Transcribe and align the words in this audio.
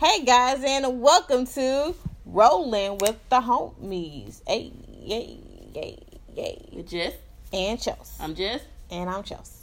Hey 0.00 0.24
guys, 0.24 0.64
and 0.64 1.02
welcome 1.02 1.44
to 1.48 1.94
Rolling 2.24 2.96
with 2.96 3.18
the 3.28 3.38
Homies. 3.38 4.40
Hey, 4.48 4.72
yay, 4.98 5.36
yay, 5.74 5.98
yay. 6.34 6.68
With 6.72 6.88
Jess. 6.88 7.12
And 7.52 7.78
Chelsea. 7.78 8.14
I'm 8.18 8.34
Jess. 8.34 8.62
And 8.90 9.10
I'm 9.10 9.22
Chelsea. 9.22 9.58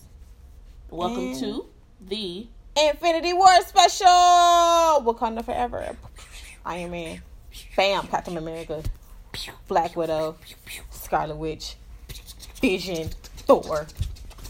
Welcome 0.91 1.29
And- 1.29 1.39
to 1.39 1.65
the 2.01 2.45
Infinity 2.79 3.33
War 3.33 3.49
special! 3.65 4.05
Wakanda 4.05 5.43
Forever. 5.43 5.97
Iron 6.67 6.91
Man. 6.91 7.21
Bam, 7.75 8.05
Captain 8.05 8.37
America. 8.37 8.83
Black 9.67 9.95
Widow. 9.95 10.37
Scarlet 10.91 11.37
Witch. 11.37 11.77
Vision. 12.61 13.09
Thor. 13.37 13.87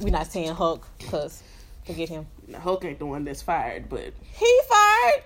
We're 0.01 0.09
not 0.09 0.27
saying 0.27 0.53
Hulk, 0.53 0.85
because 0.97 1.41
forget 1.85 2.09
him. 2.09 2.27
Hulk 2.53 2.83
ain't 2.83 2.99
the 2.99 3.05
one 3.05 3.23
that's 3.23 3.41
fired, 3.41 3.87
but 3.87 4.11
He 4.33 4.61
fired! 4.67 5.23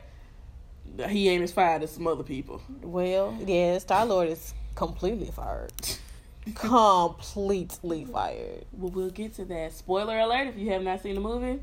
He 1.10 1.30
ain't 1.30 1.44
as 1.44 1.52
fired 1.52 1.84
as 1.84 1.92
some 1.92 2.08
other 2.08 2.24
people. 2.24 2.62
Well, 2.82 3.38
yeah, 3.46 3.78
Star 3.78 4.06
Lord 4.06 4.30
is 4.30 4.54
completely 4.76 5.28
fired. 5.32 5.72
completely 6.56 8.06
fired. 8.06 8.66
Well, 8.78 8.92
we'll 8.92 9.10
get 9.10 9.36
to 9.36 9.46
that. 9.46 9.74
Spoiler 9.74 10.18
alert: 10.20 10.48
if 10.48 10.58
you 10.58 10.72
have 10.72 10.82
not 10.84 11.02
seen 11.02 11.16
the 11.16 11.22
movie, 11.22 11.60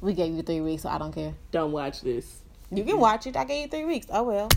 We 0.00 0.12
gave 0.14 0.32
you 0.34 0.42
three 0.42 0.60
weeks, 0.60 0.82
so 0.82 0.88
I 0.88 0.98
don't 0.98 1.12
care. 1.12 1.34
don't 1.50 1.72
watch 1.72 2.00
this. 2.02 2.40
You 2.70 2.84
can 2.84 2.98
watch 3.00 3.26
it. 3.26 3.36
I 3.36 3.44
gave 3.44 3.62
you 3.62 3.68
three 3.68 3.84
weeks. 3.84 4.06
Oh 4.10 4.22
well. 4.22 4.48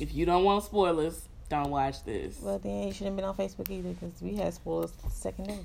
If 0.00 0.14
you 0.14 0.24
don't 0.26 0.44
want 0.44 0.64
spoilers, 0.64 1.22
don't 1.48 1.70
watch 1.70 2.02
this. 2.04 2.38
Well, 2.40 2.58
then 2.58 2.88
you 2.88 2.92
shouldn't 2.92 3.08
have 3.10 3.16
been 3.16 3.24
on 3.24 3.34
Facebook 3.36 3.70
either 3.70 3.90
because 3.90 4.20
we 4.22 4.34
had 4.36 4.52
spoilers 4.54 4.90
the 4.92 5.10
second 5.10 5.46
day. 5.46 5.58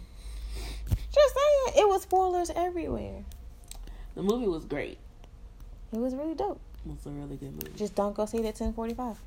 Just 0.90 1.36
saying, 1.36 1.84
it 1.84 1.88
was 1.88 2.02
spoilers 2.04 2.50
everywhere. 2.56 3.24
The 4.16 4.22
movie 4.24 4.48
was 4.48 4.66
great. 4.66 4.98
It 5.96 6.00
was 6.02 6.14
really 6.14 6.36
dope. 6.36 6.60
It 6.86 6.92
was 6.92 7.06
a 7.06 7.10
really 7.10 7.38
good 7.38 7.54
movie. 7.54 7.72
Just 7.78 7.96
don't 7.96 8.14
go 8.14 8.26
see 8.26 8.40
it 8.40 8.46
at 8.46 8.56
ten 8.56 8.74
forty 8.74 8.94
five. 8.94 9.18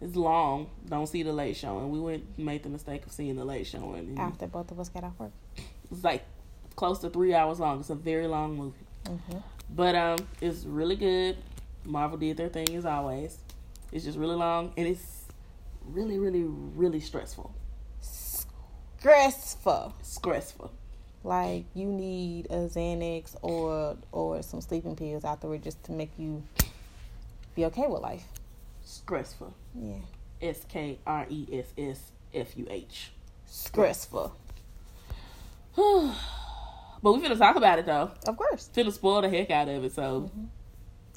It's 0.00 0.14
long. 0.16 0.70
Don't 0.88 1.06
see 1.08 1.22
the 1.24 1.32
late 1.32 1.56
showing. 1.56 1.90
We 1.90 1.98
went 2.00 2.38
made 2.38 2.62
the 2.62 2.68
mistake 2.68 3.04
of 3.04 3.12
seeing 3.12 3.34
the 3.36 3.44
late 3.44 3.66
showing. 3.66 3.98
and 4.08 4.18
After 4.18 4.46
both 4.46 4.70
of 4.70 4.78
us 4.78 4.88
got 4.88 5.02
off 5.04 5.18
work. 5.18 5.32
It's 5.90 6.04
like 6.04 6.24
close 6.76 7.00
to 7.00 7.10
three 7.10 7.34
hours 7.34 7.58
long. 7.58 7.80
It's 7.80 7.90
a 7.90 7.94
very 7.96 8.26
long 8.28 8.56
movie. 8.56 8.86
hmm 9.06 9.38
But 9.68 9.94
um, 9.96 10.18
it's 10.40 10.64
really 10.64 10.96
good. 10.96 11.36
Marvel 11.84 12.16
did 12.18 12.36
their 12.36 12.48
thing 12.48 12.74
as 12.76 12.86
always. 12.86 13.38
It's 13.92 14.04
just 14.04 14.16
really 14.16 14.36
long 14.36 14.72
and 14.76 14.86
it's 14.86 15.24
really, 15.84 16.18
really, 16.18 16.44
really 16.44 17.00
stressful. 17.00 17.52
Stressful. 18.00 19.94
Stressful. 20.02 20.70
Like 21.22 21.64
you 21.74 21.86
need 21.86 22.46
a 22.46 22.68
Xanax 22.68 23.36
or 23.42 23.96
or 24.10 24.42
some 24.42 24.60
sleeping 24.60 24.96
pills 24.96 25.24
afterward 25.24 25.62
just 25.62 25.82
to 25.84 25.92
make 25.92 26.10
you 26.18 26.42
be 27.54 27.66
okay 27.66 27.86
with 27.86 28.00
life. 28.00 28.24
Stressful. 28.82 29.54
Yeah. 29.78 29.96
S 30.40 30.64
K 30.68 30.98
R 31.06 31.26
E 31.28 31.46
S 31.52 31.66
S 31.76 32.12
F 32.34 32.56
U 32.56 32.66
H. 32.70 33.12
Stressful. 33.46 34.34
But 37.02 37.14
we're 37.14 37.22
gonna 37.22 37.34
talk 37.34 37.56
about 37.56 37.78
it 37.78 37.86
though. 37.86 38.10
Of 38.26 38.36
course. 38.36 38.68
Finna 38.74 38.92
spoil 38.92 39.22
the 39.22 39.30
heck 39.30 39.50
out 39.50 39.68
of 39.68 39.84
it. 39.84 39.92
So 39.92 40.02
mm-hmm. 40.02 40.44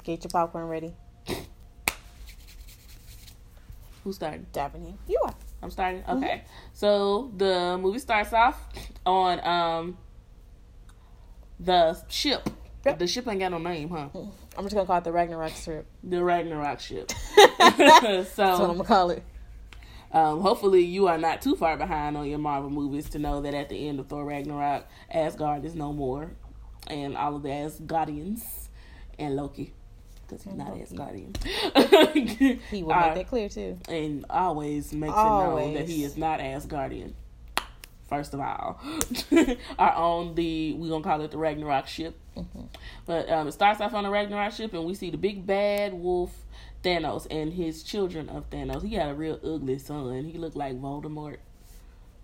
Get 0.04 0.22
your 0.22 0.30
popcorn 0.30 0.68
ready. 0.68 0.94
who's 4.04 4.16
starting? 4.16 4.46
Daphne. 4.52 4.96
You 5.08 5.18
are. 5.24 5.34
I'm 5.62 5.70
starting. 5.70 6.04
Okay. 6.08 6.42
So 6.72 7.32
the 7.36 7.78
movie 7.80 7.98
starts 7.98 8.32
off 8.32 8.68
on 9.06 9.40
um 9.46 9.98
the 11.58 11.96
ship. 12.08 12.48
Yep. 12.84 12.98
The 12.98 13.06
ship 13.06 13.26
ain't 13.28 13.40
got 13.40 13.50
no 13.50 13.58
name, 13.58 13.88
huh? 13.88 14.08
I'm 14.58 14.64
just 14.64 14.74
gonna 14.74 14.86
call 14.86 14.98
it 14.98 15.04
the 15.04 15.12
Ragnarok 15.12 15.52
ship. 15.54 15.86
The 16.02 16.22
Ragnarok 16.22 16.80
ship. 16.80 17.10
That's 17.58 18.36
what 18.36 18.38
I'm 18.60 18.76
gonna 18.76 18.84
call 18.84 19.10
it. 19.10 19.22
um, 20.12 20.42
hopefully 20.42 20.82
you 20.84 21.06
are 21.06 21.16
not 21.16 21.40
too 21.40 21.56
far 21.56 21.78
behind 21.78 22.16
on 22.18 22.28
your 22.28 22.38
Marvel 22.38 22.68
movies 22.68 23.08
to 23.10 23.18
know 23.18 23.40
that 23.40 23.54
at 23.54 23.70
the 23.70 23.88
end 23.88 24.00
of 24.00 24.08
Thor 24.08 24.24
Ragnarok, 24.26 24.86
Asgard 25.10 25.64
is 25.64 25.74
no 25.74 25.94
more, 25.94 26.32
and 26.86 27.16
all 27.16 27.36
of 27.36 27.42
the 27.42 27.48
Asgardians 27.48 28.68
and 29.18 29.34
Loki, 29.34 29.72
because 30.34 30.44
he's 30.44 30.92
not 30.92 31.12
Loki. 31.12 31.28
Asgardian. 31.74 32.60
He 32.70 32.82
will 32.82 32.94
make 32.94 33.14
that 33.14 33.28
clear 33.28 33.48
too. 33.48 33.78
and 33.88 34.24
always 34.30 34.92
makes 34.92 35.12
it 35.12 35.16
known 35.16 35.74
that 35.74 35.88
he 35.88 36.04
is 36.04 36.16
not 36.16 36.40
Asgardian. 36.40 37.12
First 38.08 38.34
of 38.34 38.40
all, 38.40 38.80
are 39.78 39.92
on 39.94 40.34
the 40.34 40.74
we 40.74 40.88
gonna 40.88 41.02
call 41.02 41.20
it 41.22 41.30
the 41.30 41.38
Ragnarok 41.38 41.86
ship, 41.86 42.16
Mhm. 42.36 42.68
but 43.06 43.30
um, 43.30 43.48
it 43.48 43.52
starts 43.52 43.80
off 43.80 43.94
on 43.94 44.04
the 44.04 44.10
Ragnarok 44.10 44.52
ship, 44.52 44.74
and 44.74 44.84
we 44.84 44.94
see 44.94 45.10
the 45.10 45.16
big 45.16 45.46
bad 45.46 45.94
wolf 45.94 46.44
Thanos 46.82 47.26
and 47.30 47.54
his 47.54 47.82
children 47.82 48.28
of 48.28 48.50
Thanos. 48.50 48.82
He 48.84 48.94
had 48.94 49.08
a 49.08 49.14
real 49.14 49.40
ugly 49.42 49.78
son. 49.78 50.24
He 50.26 50.36
looked 50.38 50.54
like 50.56 50.74
Voldemort 50.80 51.38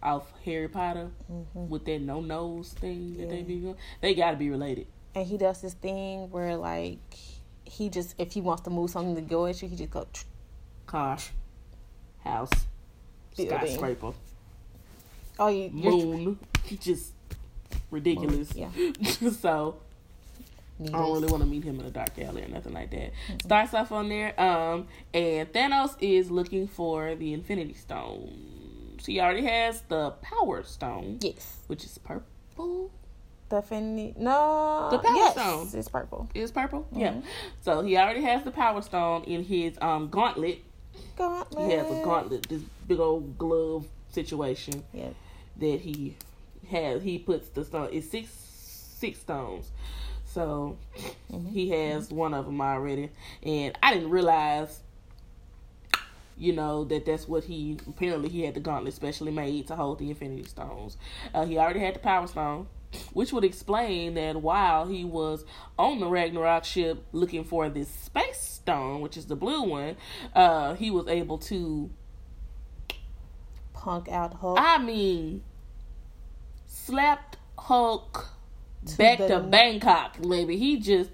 off 0.03 0.33
Harry 0.45 0.69
Potter 0.69 1.11
Mhm. 1.33 1.69
with 1.69 1.87
that 1.87 2.03
no 2.03 2.21
nose 2.21 2.73
thing 2.75 3.17
that 3.17 3.31
they 3.31 3.43
be 3.43 3.57
doing. 3.61 3.77
They 4.03 4.15
got 4.15 4.33
to 4.33 4.37
be 4.37 4.51
related. 4.51 4.87
And 5.15 5.27
he 5.27 5.39
does 5.39 5.61
this 5.63 5.75
thing 5.75 6.31
where 6.31 6.57
like 6.57 6.99
he 7.71 7.89
just 7.89 8.15
if 8.19 8.33
he 8.33 8.41
wants 8.41 8.63
to 8.63 8.71
move 8.71 8.91
something 8.91 9.15
to 9.15 9.21
go 9.23 9.47
at 9.47 9.61
you, 9.63 9.69
he 9.69 9.77
just 9.77 9.91
go. 9.91 10.07
Car, 10.87 11.19
house, 12.25 12.51
Building. 13.37 13.59
skyscraper, 13.59 14.13
Oh, 15.39 15.49
you 15.49 15.71
moon, 15.71 16.39
just 16.81 17.13
ridiculous. 17.91 18.55
Yeah. 18.55 18.71
so 19.41 19.77
I 20.83 20.87
don't 20.89 21.13
really 21.13 21.29
want 21.31 21.43
to 21.45 21.49
meet 21.49 21.63
him 21.63 21.79
in 21.79 21.87
a 21.87 21.91
dark 21.91 22.19
alley 22.19 22.43
or 22.43 22.49
nothing 22.49 22.73
like 22.73 22.91
that. 22.91 23.13
Starts 23.43 23.73
off 23.75 23.93
on 23.93 24.09
there, 24.09 24.39
um, 24.41 24.89
and 25.15 25.51
Thanos 25.53 25.95
is 26.01 26.31
looking 26.31 26.67
for 26.67 27.15
the 27.15 27.33
Infinity 27.33 27.75
Stone. 27.75 28.99
He 29.07 29.21
already 29.21 29.45
has 29.47 29.83
the 29.89 30.11
Power 30.23 30.63
Stone, 30.63 31.19
Yes. 31.23 31.59
which 31.69 31.85
is 31.85 31.97
purple. 31.99 32.91
The 33.51 33.61
Finny. 33.63 34.15
No. 34.17 34.89
The 34.91 34.99
Power 34.99 35.17
yes, 35.17 35.33
Stone. 35.33 35.69
It's 35.75 35.89
purple. 35.89 36.29
It's 36.35 36.53
purple? 36.53 36.87
Yeah. 36.93 37.15
Mhm. 37.15 37.23
So 37.61 37.83
he 37.83 37.97
already 37.97 38.23
has 38.23 38.45
the 38.45 38.51
Power 38.53 38.81
Stone 38.81 39.25
in 39.25 39.43
his 39.45 39.77
um 39.83 40.09
gauntlet. 40.09 40.61
Gauntlet. 41.17 41.67
He 41.71 41.73
has 41.77 41.87
a 41.91 42.03
gauntlet, 42.05 42.49
this 42.49 42.63
big 42.87 43.01
old 43.01 43.37
glove 43.37 43.87
situation 44.11 44.85
Yep. 44.93 45.15
that 45.59 45.81
he 45.81 46.17
has. 46.71 47.03
He 47.03 47.19
puts 47.19 47.49
the 47.49 47.65
stone. 47.65 47.89
It's 47.93 48.09
six 48.09 48.29
six 48.31 49.19
stones. 49.21 49.71
So 50.25 50.77
Mhm. 51.33 51.51
he 51.51 51.71
has 51.71 52.11
one 52.13 52.35
of 52.35 52.47
them 52.47 52.61
already, 52.61 53.11
and 53.43 53.77
I 53.83 53.95
didn't 53.95 54.11
realize, 54.11 54.81
you 56.39 56.53
know, 56.53 56.85
that 56.85 57.05
that's 57.05 57.27
what 57.27 57.45
he 57.45 57.79
apparently 57.89 58.29
he 58.29 58.43
had 58.43 58.55
the 58.55 58.61
gauntlet 58.61 58.95
specially 58.95 59.33
made 59.33 59.67
to 59.67 59.75
hold 59.77 59.99
the 59.99 60.09
Infinity 60.11 60.45
Stones. 60.45 60.97
Uh, 61.35 61.45
he 61.47 61.59
already 61.59 61.81
had 61.81 61.95
the 61.97 61.99
Power 61.99 62.27
Stone, 62.29 62.69
which 63.13 63.33
would 63.33 63.45
explain 63.45 64.15
that 64.15 64.37
while 64.43 64.87
he 64.89 65.05
was 65.05 65.45
on 65.79 66.01
the 66.01 66.07
Ragnarok 66.09 66.65
ship 66.65 67.05
looking 67.13 67.45
for 67.45 67.69
this 67.69 67.89
Space 67.89 68.41
Stone, 68.41 69.01
which 69.01 69.17
is 69.17 69.27
the 69.27 69.37
blue 69.37 69.63
one, 69.63 69.97
uh, 70.35 70.75
he 70.75 70.91
was 70.91 71.07
able 71.09 71.39
to. 71.39 71.91
Punk 73.73 74.09
out 74.11 74.35
Hulk. 74.35 74.59
I 74.61 74.79
mean, 74.79 75.43
slapped 76.67 77.39
Hulk 77.59 78.29
To 78.87 78.97
back 78.99 79.19
the- 79.19 79.29
to 79.29 79.41
Bangkok, 79.41 80.21
baby. 80.21 80.57
He 80.59 80.79
just 80.81 81.11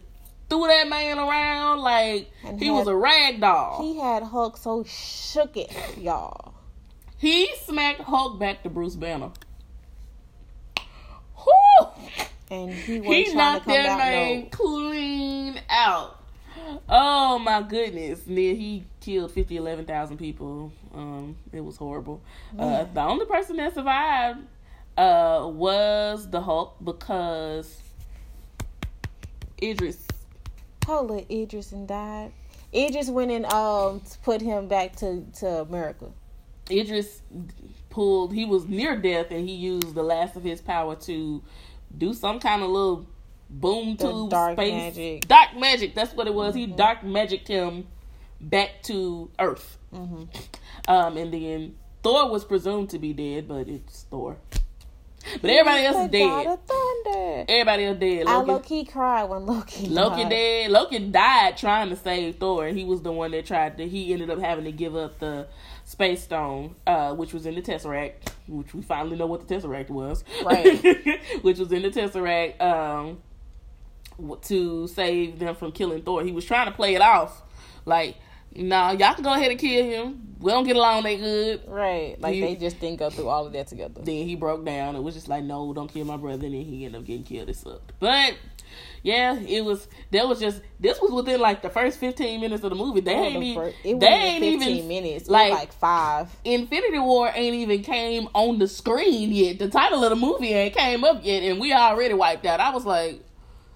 threw 0.49 0.67
that 0.67 0.89
man 0.89 1.19
around 1.19 1.81
like 1.81 2.31
And 2.45 2.59
he 2.59 2.67
had- 2.67 2.73
was 2.73 2.89
a 2.89 2.97
rag 2.97 3.41
doll. 3.41 3.83
He, 3.83 3.95
he 3.95 4.01
had 4.01 4.23
Hulk 4.25 4.57
so 4.57 4.83
shook 4.85 5.57
it, 5.57 5.71
y'all. 5.99 6.55
He 7.19 7.49
smacked 7.65 8.01
Hulk 8.01 8.39
back 8.39 8.63
to 8.65 8.69
Bruce 8.71 8.97
Banner. 8.97 9.31
Whew! 11.37 11.89
And 12.51 12.71
he 12.71 13.01
was 13.01 13.09
He 13.09 13.25
trying 13.25 13.33
to 13.33 13.37
knocked 13.37 13.67
that 13.67 13.99
man 13.99 14.41
No. 14.43 14.47
clean 14.51 15.61
out. 15.69 16.23
Oh 16.89 17.39
my 17.39 17.63
goodness. 17.63 18.27
And 18.27 18.37
then 18.39 18.57
he 18.57 18.85
killed 19.01 19.33
50, 19.33 19.57
11,000 19.57 20.17
people. 20.17 20.73
Um, 20.95 21.37
it 21.53 21.61
was 21.65 21.77
horrible. 21.77 22.21
Uh, 22.59 22.85
the 22.93 23.01
only 23.03 23.27
person 23.27 23.57
that 23.57 23.75
survived 23.75 24.41
uh, 24.97 25.49
was 25.53 26.29
the 26.31 26.41
Hulk 26.41 26.77
because 26.83 27.81
Idris. 29.63 30.07
Hold 30.87 31.11
it, 31.13 31.27
Idris 31.31 31.73
and 31.73 31.89
died. 31.89 32.33
Idris 32.75 33.09
went 33.11 33.31
and 33.31 33.47
um 33.47 34.03
put 34.23 34.41
him 34.41 34.69
back 34.69 34.97
to 34.97 35.25
to 35.39 35.61
America. 35.63 36.07
Idris 36.71 37.23
pulled, 37.91 38.33
he 38.33 38.45
was 38.45 38.67
near 38.67 38.97
death 38.97 39.27
and 39.31 39.49
he 39.49 39.55
used 39.55 39.95
the 39.95 40.03
last 40.03 40.37
of 40.37 40.43
his 40.43 40.61
power 40.61 40.97
to 40.97 41.43
do 41.97 42.13
some 42.15 42.41
kind 42.41 42.63
of 42.63 42.71
little 42.71 43.07
boom 43.51 43.97
The 43.97 44.11
tube 44.11 44.31
dark 44.31 44.55
space. 44.57 44.73
magic. 44.73 45.29
Dark 45.29 45.57
magic, 45.57 45.95
that's 45.95 46.15
what 46.15 46.27
it 46.27 46.35
was. 46.35 46.55
He 46.55 46.67
Mhm. 46.67 46.77
dark 46.77 47.03
magicked 47.05 47.49
him 47.49 47.87
back 48.41 48.83
to 48.85 49.31
Earth. 49.39 49.79
hmm 49.93 50.25
Um, 50.89 51.17
and 51.17 51.33
then 51.33 51.77
Thor 52.03 52.29
was 52.31 52.45
presumed 52.45 52.91
to 52.91 52.99
be 52.99 53.13
dead, 53.13 53.49
but 53.49 53.69
it's 53.69 54.03
Thor. 54.11 54.37
But 55.41 55.51
everybody 55.51 55.85
else 55.85 55.97
is 56.05 56.11
dead. 56.13 56.59
Everybody 57.49 57.85
else 57.85 57.99
dead. 57.99 58.27
I 58.29 58.41
Loki, 58.43 58.85
cried 58.85 59.25
when 59.25 59.45
Loki. 59.45 59.87
Loki 59.89 60.23
died. 60.23 60.29
dead. 60.31 60.71
Loki 60.71 60.99
died 61.01 61.57
trying 61.57 61.89
to 61.91 61.97
save 61.97 62.37
Thor, 62.37 62.67
and 62.69 62.79
he 62.79 62.85
was 62.85 63.03
the 63.03 63.11
one 63.11 63.33
that 63.33 63.45
tried 63.47 63.77
to. 63.79 63.89
He 63.89 64.13
ended 64.13 64.31
up 64.31 64.39
having 64.39 64.65
to 64.67 64.73
give 64.73 64.95
up 64.95 65.19
the 65.19 65.49
Space 65.87 66.25
Stone, 66.25 66.75
uh, 66.85 67.15
which 67.15 67.33
was 67.33 67.47
in 67.47 67.55
the 67.55 67.63
Tesseract, 67.63 68.33
which 68.49 68.75
we 68.75 68.83
finally 68.83 69.17
know 69.17 69.27
what 69.27 69.47
the 69.47 69.55
Tesseract 69.55 69.89
was. 69.89 70.25
Right. 70.45 70.85
which 71.43 71.59
was 71.59 71.71
in 71.71 71.83
the 71.83 71.91
Tesseract 71.91 72.61
um, 72.61 73.23
to 74.43 74.89
save 74.89 75.39
them 75.39 75.55
from 75.55 75.71
killing 75.71 76.03
Thor. 76.03 76.25
He 76.25 76.33
was 76.33 76.45
trying 76.45 76.67
to 76.67 76.73
play 76.73 76.97
it 76.97 77.03
off 77.03 77.41
like, 77.85 78.17
nah, 78.59 78.93
y'all 78.93 79.15
can 79.15 79.25
go 79.25 79.33
ahead 79.35 79.51
and 79.51 79.61
kill 79.61 79.85
him. 79.85 80.23
We 80.39 80.53
don't 80.53 80.65
get 80.65 80.77
along 80.77 81.05
that 81.05 81.17
good. 81.17 81.63
Right. 81.67 82.21
Like 82.21 82.35
He- 82.35 82.41
they 82.43 82.55
just 82.57 82.79
didn't 82.79 82.99
go 82.99 83.09
through 83.11 83.29
all 83.29 83.47
of 83.47 83.53
that 83.55 83.69
together. 83.69 84.03
Then 84.03 84.27
he 84.29 84.37
broke 84.37 84.65
down. 84.65 84.95
It 84.95 85.03
was 85.03 85.15
just 85.15 85.29
like, 85.29 85.43
no, 85.45 85.73
don't 85.73 85.89
kill 85.93 86.05
my 86.05 86.17
brother. 86.19 86.45
And 86.45 86.55
then 86.55 86.63
he 86.65 86.85
ended 86.85 87.01
up 87.01 87.07
getting 87.07 87.25
killed. 87.25 87.49
It 87.49 87.57
sucked. 87.57 87.93
But 87.99 88.35
yeah, 89.03 89.39
it 89.39 89.65
was. 89.65 89.89
That 90.11 90.29
was 90.29 90.39
just. 90.39 90.61
This 90.79 91.01
was 91.01 91.11
within 91.13 91.41
like 91.41 91.63
the 91.63 91.71
first 91.71 91.99
fifteen 91.99 92.41
minutes 92.43 92.63
of 92.65 92.71
the 92.71 92.77
movie. 92.77 93.01
They 93.01 93.15
Oh, 93.15 93.23
ain't 93.23 93.57
the 93.57 93.91
it 93.91 94.01
they 94.01 94.07
ain't 94.07 94.45
even 94.45 94.59
15 94.61 94.77
even. 94.77 94.89
minutes. 94.89 95.29
like- 95.31 95.51
Like, 95.53 95.59
like 95.61 95.73
five. 95.73 96.29
Infinity 96.45 96.99
War 96.99 97.31
ain't 97.35 97.55
even 97.55 97.83
came 97.83 98.29
on 98.35 98.59
the 98.59 98.69
screen 98.69 99.33
yet. 99.33 99.59
The 99.59 99.69
title 99.69 100.05
of 100.05 100.11
the 100.11 100.17
movie 100.17 100.53
ain't 100.53 100.75
came 100.75 101.03
up 101.05 101.25
yet, 101.25 101.43
and 101.45 101.59
we 101.61 101.73
already 101.73 102.15
wiped 102.15 102.45
out. 102.45 102.61
I 102.61 102.71
was 102.71 102.85
like, 102.85 103.23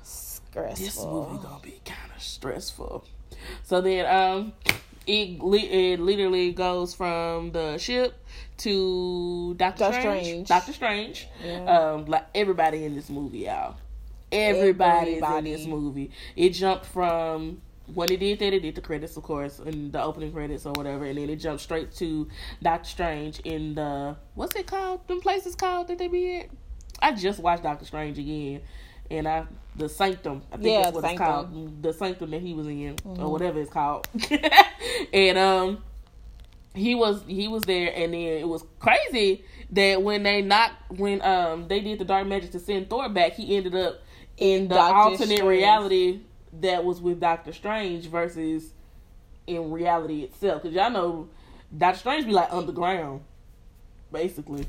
Stressful. 0.02 0.84
this 0.84 1.02
movie 1.04 1.42
gonna 1.42 1.60
be 1.62 1.80
kind 1.84 2.10
of 2.14 2.22
stressful. 2.22 3.04
So 3.62 3.80
then, 3.80 4.06
um, 4.06 4.52
it 5.06 5.42
li- 5.42 5.92
it 5.92 6.00
literally 6.00 6.52
goes 6.52 6.94
from 6.94 7.52
the 7.52 7.78
ship 7.78 8.14
to 8.58 9.54
Doctor 9.54 9.84
Doctor 9.84 10.00
Strange. 10.00 10.26
Strange. 10.26 10.48
Doctor 10.48 10.72
Strange. 10.72 11.28
Yeah. 11.44 11.64
Um, 11.64 12.06
like 12.06 12.26
everybody 12.34 12.84
in 12.84 12.94
this 12.94 13.08
movie, 13.08 13.40
y'all. 13.40 13.76
Everybody's 14.32 15.22
in 15.22 15.44
this 15.44 15.66
movie. 15.66 16.10
It 16.36 16.50
jumped 16.50 16.86
from 16.86 17.60
when 17.94 18.10
it 18.12 18.20
did 18.20 18.38
that, 18.38 18.52
it 18.52 18.60
did 18.60 18.74
the 18.74 18.80
credits, 18.80 19.16
of 19.16 19.22
course, 19.22 19.58
and 19.58 19.92
the 19.92 20.02
opening 20.02 20.32
credits 20.32 20.66
or 20.66 20.72
whatever, 20.72 21.04
and 21.04 21.18
then 21.18 21.28
it 21.28 21.36
jumped 21.36 21.62
straight 21.62 21.92
to 21.96 22.28
Doctor 22.62 22.88
Strange 22.88 23.40
in 23.40 23.74
the 23.74 24.16
what's 24.34 24.54
it 24.54 24.66
called? 24.66 25.06
Them 25.08 25.20
places 25.20 25.54
called 25.54 25.88
that 25.88 25.98
they 25.98 26.08
be 26.08 26.40
at? 26.40 26.46
I 27.02 27.12
just 27.12 27.40
watched 27.40 27.62
Doctor 27.62 27.84
Strange 27.84 28.18
again, 28.18 28.60
and 29.10 29.26
I 29.28 29.44
the 29.76 29.88
Sanctum. 29.88 30.42
I 30.52 30.56
think 30.56 30.66
Yeah, 30.68 30.82
that's 30.82 30.94
what 30.94 31.04
it's 31.04 31.08
Sanctum. 31.18 31.26
called. 31.26 31.82
The 31.82 31.92
Sanctum 31.92 32.30
that 32.30 32.40
he 32.40 32.54
was 32.54 32.66
in, 32.66 32.96
or 33.04 33.30
whatever 33.30 33.60
it's 33.60 33.70
called. 33.70 34.08
and 35.12 35.38
um, 35.38 35.82
he 36.74 36.94
was 36.94 37.22
he 37.26 37.48
was 37.48 37.62
there, 37.62 37.92
and 37.94 38.12
then 38.14 38.20
it 38.20 38.48
was 38.48 38.64
crazy 38.78 39.44
that 39.70 40.02
when 40.02 40.22
they 40.22 40.42
knocked 40.42 40.74
when 40.90 41.22
um 41.22 41.68
they 41.68 41.80
did 41.80 41.98
the 41.98 42.04
dark 42.04 42.26
magic 42.26 42.50
to 42.52 42.58
send 42.58 42.90
Thor 42.90 43.08
back, 43.08 43.32
he 43.34 43.56
ended 43.56 43.74
up 43.74 44.00
in 44.36 44.68
the 44.68 44.74
Doctor 44.74 44.94
alternate 44.96 45.36
Strange. 45.36 45.42
reality 45.42 46.20
that 46.60 46.84
was 46.84 47.00
with 47.00 47.20
Doctor 47.20 47.52
Strange 47.52 48.06
versus 48.06 48.72
in 49.46 49.70
reality 49.70 50.22
itself. 50.22 50.62
Because 50.62 50.74
y'all 50.74 50.90
know 50.90 51.28
Doctor 51.76 51.98
Strange 52.00 52.26
be 52.26 52.32
like 52.32 52.52
underground, 52.52 53.22
basically. 54.12 54.66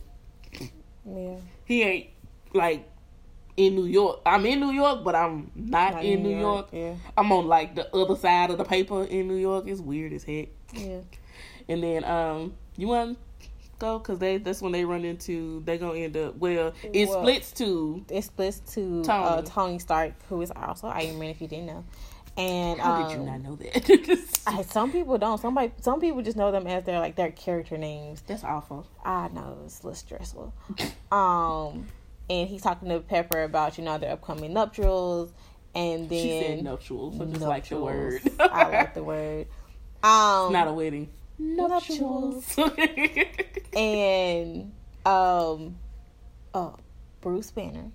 Yeah. 1.05 1.35
He 1.65 1.81
ain't 1.83 2.07
like 2.53 2.87
in 3.57 3.75
New 3.75 3.85
York. 3.85 4.21
I'm 4.25 4.45
in 4.45 4.59
New 4.59 4.71
York, 4.71 5.03
but 5.03 5.15
I'm 5.15 5.51
not, 5.55 5.95
Not 5.95 6.05
in 6.05 6.23
New 6.23 6.37
York. 6.37 6.69
Yeah. 6.71 6.95
I'm 7.17 7.31
on 7.31 7.47
like 7.47 7.75
the 7.75 7.93
other 7.95 8.15
side 8.15 8.49
of 8.49 8.57
the 8.57 8.63
paper 8.63 9.03
in 9.03 9.27
New 9.27 9.35
York. 9.35 9.65
It's 9.67 9.81
weird 9.81 10.13
as 10.13 10.23
heck. 10.23 10.49
Yeah. 10.73 11.01
And 11.67 11.83
then 11.83 12.03
um, 12.03 12.53
you 12.77 12.87
want 12.87 13.17
to 13.39 13.47
go 13.79 13.97
because 13.99 14.19
they 14.19 14.37
that's 14.37 14.61
when 14.61 14.71
they 14.71 14.85
run 14.85 15.03
into 15.03 15.61
they 15.65 15.77
gonna 15.77 15.99
end 15.99 16.15
up. 16.17 16.37
Well, 16.37 16.73
it 16.83 17.09
Well, 17.09 17.21
splits 17.21 17.51
to 17.53 18.05
It 18.09 18.23
splits 18.23 18.59
to 18.73 19.03
Tony. 19.03 19.25
Uh, 19.25 19.41
Tony 19.41 19.79
Stark, 19.79 20.13
who 20.29 20.41
is 20.41 20.51
also 20.55 20.87
Iron 20.87 21.19
Man, 21.19 21.29
if 21.29 21.41
you 21.41 21.47
didn't 21.47 21.67
know. 21.67 21.83
And 22.37 22.79
How 22.79 22.93
um, 22.93 23.09
did 23.09 23.17
you 23.17 23.25
not 23.25 23.41
know 23.41 23.55
that? 23.57 24.41
I, 24.47 24.61
some 24.61 24.91
people 24.91 25.17
don't. 25.17 25.37
Somebody, 25.37 25.73
some 25.81 25.99
people 25.99 26.21
just 26.21 26.37
know 26.37 26.51
them 26.51 26.65
as 26.65 26.85
their 26.85 26.99
like 26.99 27.15
their 27.15 27.31
character 27.31 27.77
names. 27.77 28.21
That's 28.21 28.43
awful. 28.43 28.87
I 29.03 29.27
know 29.29 29.59
it's 29.65 29.81
a 29.81 29.87
little 29.87 29.95
stressful. 29.95 30.53
um, 31.11 31.87
and 32.29 32.47
he's 32.49 32.61
talking 32.61 32.89
to 32.89 32.99
Pepper 32.99 33.43
about 33.43 33.77
you 33.77 33.83
know 33.83 33.97
their 33.97 34.11
upcoming 34.13 34.53
nuptials, 34.53 35.31
and 35.75 36.09
then 36.09 36.21
She 36.21 36.39
said 36.41 36.63
nuptials. 36.63 37.19
I 37.19 37.25
just 37.25 37.41
like 37.41 37.67
the 37.69 37.79
word. 37.79 38.21
I 38.39 38.69
like 38.69 38.93
the 38.93 39.03
word. 39.03 39.47
Um, 40.03 40.51
Not 40.51 40.67
a 40.67 40.73
wedding. 40.73 41.09
nuptials. 41.37 42.57
and 43.77 44.71
um, 45.05 45.77
oh, 46.55 46.75
Bruce 47.21 47.51
Banner 47.51 47.91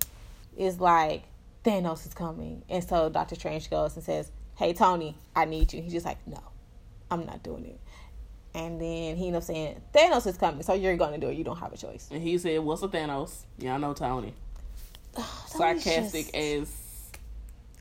is 0.55 0.79
like 0.79 1.23
Thanos 1.65 2.05
is 2.07 2.13
coming, 2.13 2.63
and 2.69 2.81
so 2.81 3.09
Doctor 3.09 3.35
Strange 3.35 3.69
goes 3.69 3.95
and 3.95 4.05
says, 4.05 4.31
"Hey 4.55 4.71
Tony, 4.71 5.17
I 5.35 5.43
need 5.43 5.73
you." 5.73 5.81
He's 5.81 5.91
just 5.91 6.05
like, 6.05 6.25
"No, 6.25 6.39
I'm 7.11 7.25
not 7.25 7.43
doing 7.43 7.65
it." 7.65 7.79
And 8.57 8.81
then 8.81 9.15
he 9.15 9.27
ends 9.27 9.37
up 9.37 9.43
saying, 9.43 9.81
"Thanos 9.93 10.25
is 10.27 10.37
coming, 10.37 10.63
so 10.63 10.73
you're 10.73 10.97
gonna 10.97 11.17
do 11.17 11.27
it. 11.29 11.37
You 11.37 11.43
don't 11.43 11.57
have 11.59 11.71
a 11.73 11.77
choice." 11.77 12.07
and 12.11 12.21
he 12.21 12.37
said, 12.37 12.59
"What's 12.59 12.81
a 12.83 12.87
Thanos?" 12.87 13.43
Y'all 13.59 13.77
know 13.79 13.93
Tony. 13.93 14.33
Tony's 15.15 15.83
Sarcastic 15.83 16.25
just- 16.25 16.35
as 16.35 16.73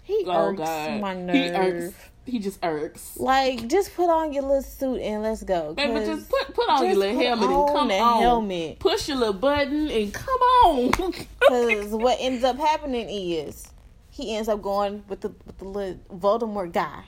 he 0.03 0.25
oh 0.27 0.49
irks 0.51 0.59
god. 0.59 1.01
my 1.01 1.15
nerve. 1.15 1.35
He 1.35 1.51
irks. 1.51 1.95
He 2.27 2.39
just 2.41 2.59
irks. 2.65 3.17
Like, 3.19 3.69
just 3.69 3.95
put 3.95 4.11
on 4.11 4.33
your 4.33 4.43
little 4.43 4.63
suit 4.63 5.01
and 5.01 5.23
let's 5.23 5.45
go. 5.45 5.75
Man, 5.77 5.93
but 5.95 6.05
'cause 6.05 6.19
just 6.19 6.29
put 6.29 6.55
put 6.55 6.69
on 6.69 6.85
your 6.85 6.97
little 6.97 7.21
helmet 7.21 7.49
and 7.51 7.69
come 7.69 7.91
on. 7.93 8.21
helmet. 8.23 8.79
Push 8.81 9.09
your 9.09 9.17
little 9.19 9.35
button 9.35 9.89
and 9.91 10.13
come 10.13 10.41
on. 10.65 10.91
Because 11.41 11.91
what 11.93 12.17
ends 12.21 12.43
up 12.43 12.57
happening 12.59 13.09
is 13.09 13.69
he 14.11 14.35
ends 14.37 14.49
up 14.49 14.61
going 14.61 15.05
with 15.09 15.21
the 15.21 15.29
with 15.47 15.59
the 15.59 15.65
little 15.65 15.99
Voldemort 16.13 16.73
guy 16.73 17.05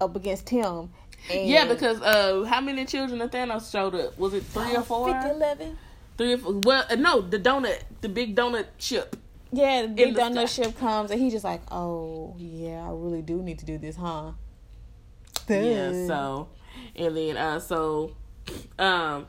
up 0.00 0.16
against 0.16 0.48
him. 0.48 0.90
And 1.30 1.48
yeah, 1.48 1.66
because 1.66 2.00
uh, 2.00 2.44
how 2.44 2.60
many 2.60 2.84
children 2.84 3.20
of 3.20 3.30
Thanos 3.30 3.70
showed 3.70 3.94
up? 3.94 4.18
Was 4.18 4.34
it 4.34 4.44
three 4.44 4.76
or 4.76 4.82
four? 4.82 5.12
50, 5.12 5.30
11? 5.30 5.78
Three 6.18 6.32
or 6.34 6.38
four? 6.38 6.60
Well, 6.64 6.84
uh, 6.90 6.96
no, 6.96 7.20
the 7.20 7.38
donut, 7.38 7.80
the 8.00 8.08
big 8.08 8.36
donut 8.36 8.66
ship. 8.78 9.16
Yeah, 9.52 9.82
the 9.82 9.88
big 9.88 10.14
the 10.14 10.20
donut 10.20 10.48
sky. 10.48 10.64
ship 10.64 10.78
comes 10.78 11.10
and 11.10 11.20
he's 11.20 11.32
just 11.32 11.44
like, 11.44 11.62
oh, 11.70 12.34
yeah, 12.38 12.86
I 12.86 12.90
really 12.92 13.22
do 13.22 13.42
need 13.42 13.58
to 13.60 13.66
do 13.66 13.78
this, 13.78 13.96
huh? 13.96 14.32
Yeah, 15.48 16.06
so 16.06 16.48
and 16.96 17.16
then 17.16 17.36
uh 17.36 17.58
so 17.58 18.14
um 18.78 19.26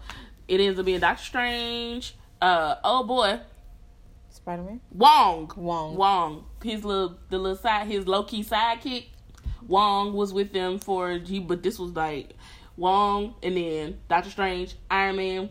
it 0.48 0.60
ends 0.60 0.80
up 0.80 0.86
being 0.86 1.00
Doctor 1.00 1.24
Strange, 1.24 2.16
uh 2.42 2.75
oh 2.84 3.04
boy, 3.04 3.39
Spider 4.30 4.63
Man? 4.63 4.81
Wong. 4.92 5.51
Wong. 5.56 5.96
Wong. 5.96 6.46
His 6.63 6.84
little 6.84 7.18
the 7.30 7.38
little 7.38 7.57
side 7.57 7.88
his 7.88 8.07
low 8.07 8.24
key 8.24 8.44
sidekick. 8.44 9.06
Wong 9.67 10.13
was 10.13 10.34
with 10.34 10.53
them 10.53 10.79
for 10.79 11.12
he 11.12 11.39
but 11.39 11.63
this 11.63 11.79
was 11.79 11.91
like 11.91 12.36
Wong 12.77 13.36
and 13.43 13.58
then 13.58 14.00
Doctor 14.10 14.29
Strange, 14.29 14.75
Iron 14.89 15.15
Man, 15.17 15.50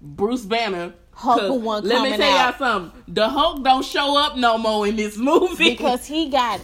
Bruce 0.00 0.44
Banner. 0.44 0.94
Hulk 1.12 1.62
one 1.62 1.84
Let 1.84 2.02
me 2.02 2.16
tell 2.16 2.30
y'all 2.30 2.58
something. 2.58 3.02
The 3.08 3.28
Hulk 3.28 3.64
don't 3.64 3.84
show 3.84 4.18
up 4.18 4.36
no 4.36 4.58
more 4.58 4.86
in 4.86 4.96
this 4.96 5.16
movie. 5.16 5.70
Because 5.70 6.06
he 6.06 6.28
got 6.28 6.60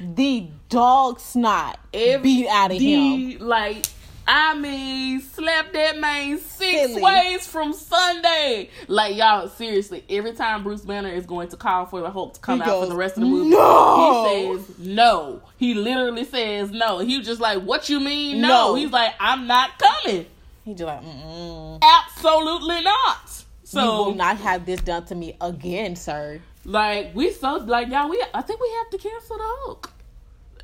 the 0.00 0.48
dog 0.68 1.18
snot 1.18 1.78
Every- 1.94 2.22
beat 2.22 2.48
out 2.48 2.72
of 2.72 2.78
him. 2.78 3.38
Like, 3.38 3.86
I 4.28 4.54
mean, 4.58 5.20
slap 5.20 5.72
that 5.72 5.98
man 5.98 6.38
six 6.38 6.88
Silly. 6.92 7.00
ways 7.02 7.46
from 7.46 7.72
Sunday. 7.72 8.70
Like, 8.88 9.14
y'all, 9.16 9.48
seriously, 9.48 10.04
every 10.10 10.32
time 10.32 10.64
Bruce 10.64 10.80
Banner 10.80 11.10
is 11.10 11.26
going 11.26 11.48
to 11.50 11.56
call 11.56 11.86
for 11.86 12.00
the 12.00 12.10
Hulk 12.10 12.34
to 12.34 12.40
come 12.40 12.60
He 12.60 12.64
out 12.68 12.82
for 12.82 12.86
the 12.90 12.96
rest 12.96 13.16
of 13.16 13.20
the 13.20 13.26
movie, 13.28 13.50
"No!" 13.50 14.26
he 14.58 14.58
says 14.66 14.78
no. 14.80 15.42
He 15.58 15.74
literally 15.74 16.24
says 16.24 16.70
no. 16.72 16.98
He 16.98 17.18
was 17.18 17.26
just 17.26 17.40
like, 17.40 17.62
"What 17.62 17.88
you 17.88 18.00
mean 18.00 18.40
no?" 18.40 18.48
No. 18.48 18.74
He's 18.74 18.90
like, 18.90 19.14
"I'm 19.20 19.46
not 19.46 19.78
coming. 19.78 20.26
He 20.64 20.72
just 20.74 20.82
like, 20.86 21.02
mm 21.02 21.80
Absolutely 21.82 22.82
not." 22.82 23.44
you 23.72 23.80
will 23.80 24.04
So, 24.06 24.12
not 24.14 24.38
have 24.38 24.64
this 24.66 24.80
done 24.80 25.04
to 25.06 25.14
me 25.14 25.36
again, 25.40 25.94
sir. 25.96 26.40
like, 26.64 27.14
we 27.14 27.30
so 27.30 27.56
like 27.58 27.88
y'all. 27.88 28.08
We 28.08 28.24
I 28.34 28.42
think 28.42 28.60
we 28.60 28.70
have 28.78 28.90
to 28.90 28.98
cancel 28.98 29.36
the 29.36 29.44
Hulk. 29.44 29.92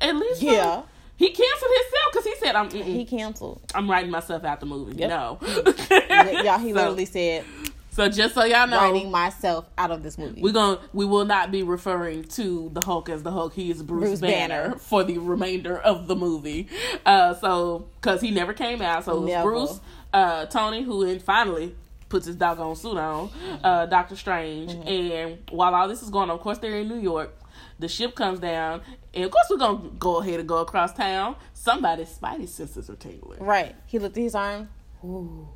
At 0.01 0.15
least, 0.17 0.41
Yeah. 0.41 0.81
He 1.15 1.29
canceled 1.29 1.71
himself 1.71 2.11
because 2.11 2.25
he 2.25 2.35
said, 2.45 2.55
"I'm." 2.55 2.69
mm-mm. 2.69 2.83
He 2.83 3.05
canceled. 3.05 3.61
I'm 3.75 3.89
writing 3.89 4.11
myself 4.11 4.43
out 4.43 4.59
the 4.59 4.65
movie. 4.65 4.97
Yep. 4.97 5.09
No. 5.09 5.37
Y'all, 6.43 6.59
he 6.59 6.69
so, 6.69 6.75
literally 6.75 7.05
said, 7.05 7.45
So 7.91 8.09
just 8.09 8.33
so 8.33 8.43
y'all 8.43 8.67
know, 8.67 8.77
writing 8.77 9.11
myself 9.11 9.69
out 9.77 9.91
of 9.91 10.01
this 10.01 10.17
movie. 10.17 10.41
we're 10.41 10.51
going 10.51 10.79
we 10.93 11.05
will 11.05 11.25
not 11.25 11.51
be 11.51 11.61
referring 11.61 12.23
to 12.23 12.71
the 12.73 12.81
Hulk 12.83 13.07
as 13.09 13.21
the 13.21 13.31
Hulk. 13.31 13.53
He 13.53 13.69
is 13.69 13.83
Bruce, 13.83 14.19
Bruce 14.19 14.21
Banner, 14.21 14.63
Banner. 14.63 14.75
for 14.79 15.03
the 15.03 15.19
remainder 15.19 15.77
of 15.77 16.07
the 16.07 16.15
movie. 16.15 16.67
Uh 17.05 17.35
so 17.35 17.85
cuz 18.01 18.19
he 18.21 18.31
never 18.31 18.53
came 18.53 18.81
out. 18.81 19.05
So 19.05 19.17
it 19.17 19.19
was 19.19 19.27
Never. 19.29 19.49
Bruce, 19.51 19.79
uh 20.11 20.45
Tony 20.47 20.81
who 20.81 21.19
finally 21.19 21.75
puts 22.09 22.25
his 22.25 22.35
doggone 22.35 22.75
suit 22.75 22.97
on, 22.97 23.29
uh 23.63 23.85
Doctor 23.85 24.15
Strange. 24.15 24.71
Mm-hmm. 24.71 24.87
And 24.87 25.37
while 25.51 25.75
all 25.75 25.87
this 25.87 26.01
is 26.01 26.09
going 26.09 26.31
on, 26.31 26.35
of 26.35 26.41
course 26.41 26.57
they're 26.57 26.77
in 26.79 26.87
New 26.87 26.99
York. 26.99 27.35
The 27.79 27.87
ship 27.87 28.15
comes 28.15 28.39
down, 28.39 28.81
and 29.13 29.23
of 29.25 29.31
course 29.31 29.47
we're 29.49 29.57
gonna 29.57 29.89
go 29.99 30.17
ahead 30.21 30.39
and 30.39 30.47
go 30.47 30.57
across 30.59 30.93
town. 30.93 31.35
Somebody's 31.53 32.09
spidey 32.09 32.47
senses 32.47 32.89
are 32.89 32.95
tingling. 32.95 33.43
right. 33.43 33.75
He 33.87 33.99
looked 33.99 34.17
at 34.17 34.23
his 34.23 34.35
arm. 34.35 34.69
Ooh. 35.03 35.47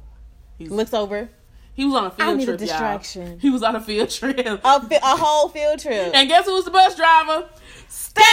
He's, 0.58 0.72
Looks 0.72 0.94
over. 0.94 1.30
He 1.74 1.86
was 1.86 1.94
on 1.94 2.06
a 2.06 2.10
field 2.10 2.30
I 2.30 2.34
need 2.34 2.46
trip. 2.46 2.60
a 2.60 2.66
y'all. 2.66 2.68
distraction. 2.70 3.40
He 3.40 3.50
was 3.52 3.62
on 3.62 3.76
a 3.76 3.80
field 3.82 4.10
trip. 4.20 4.36
A, 4.64 4.88
fi- 4.88 4.96
a 4.96 5.16
whole 5.18 5.48
field 5.50 5.80
trip. 5.80 6.12
And 6.16 6.28
guess 6.28 6.46
who 6.46 6.54
was 6.56 6.66
the 6.66 6.72
bus 6.72 6.96
driver? 6.96 7.48
Stan 7.88 8.24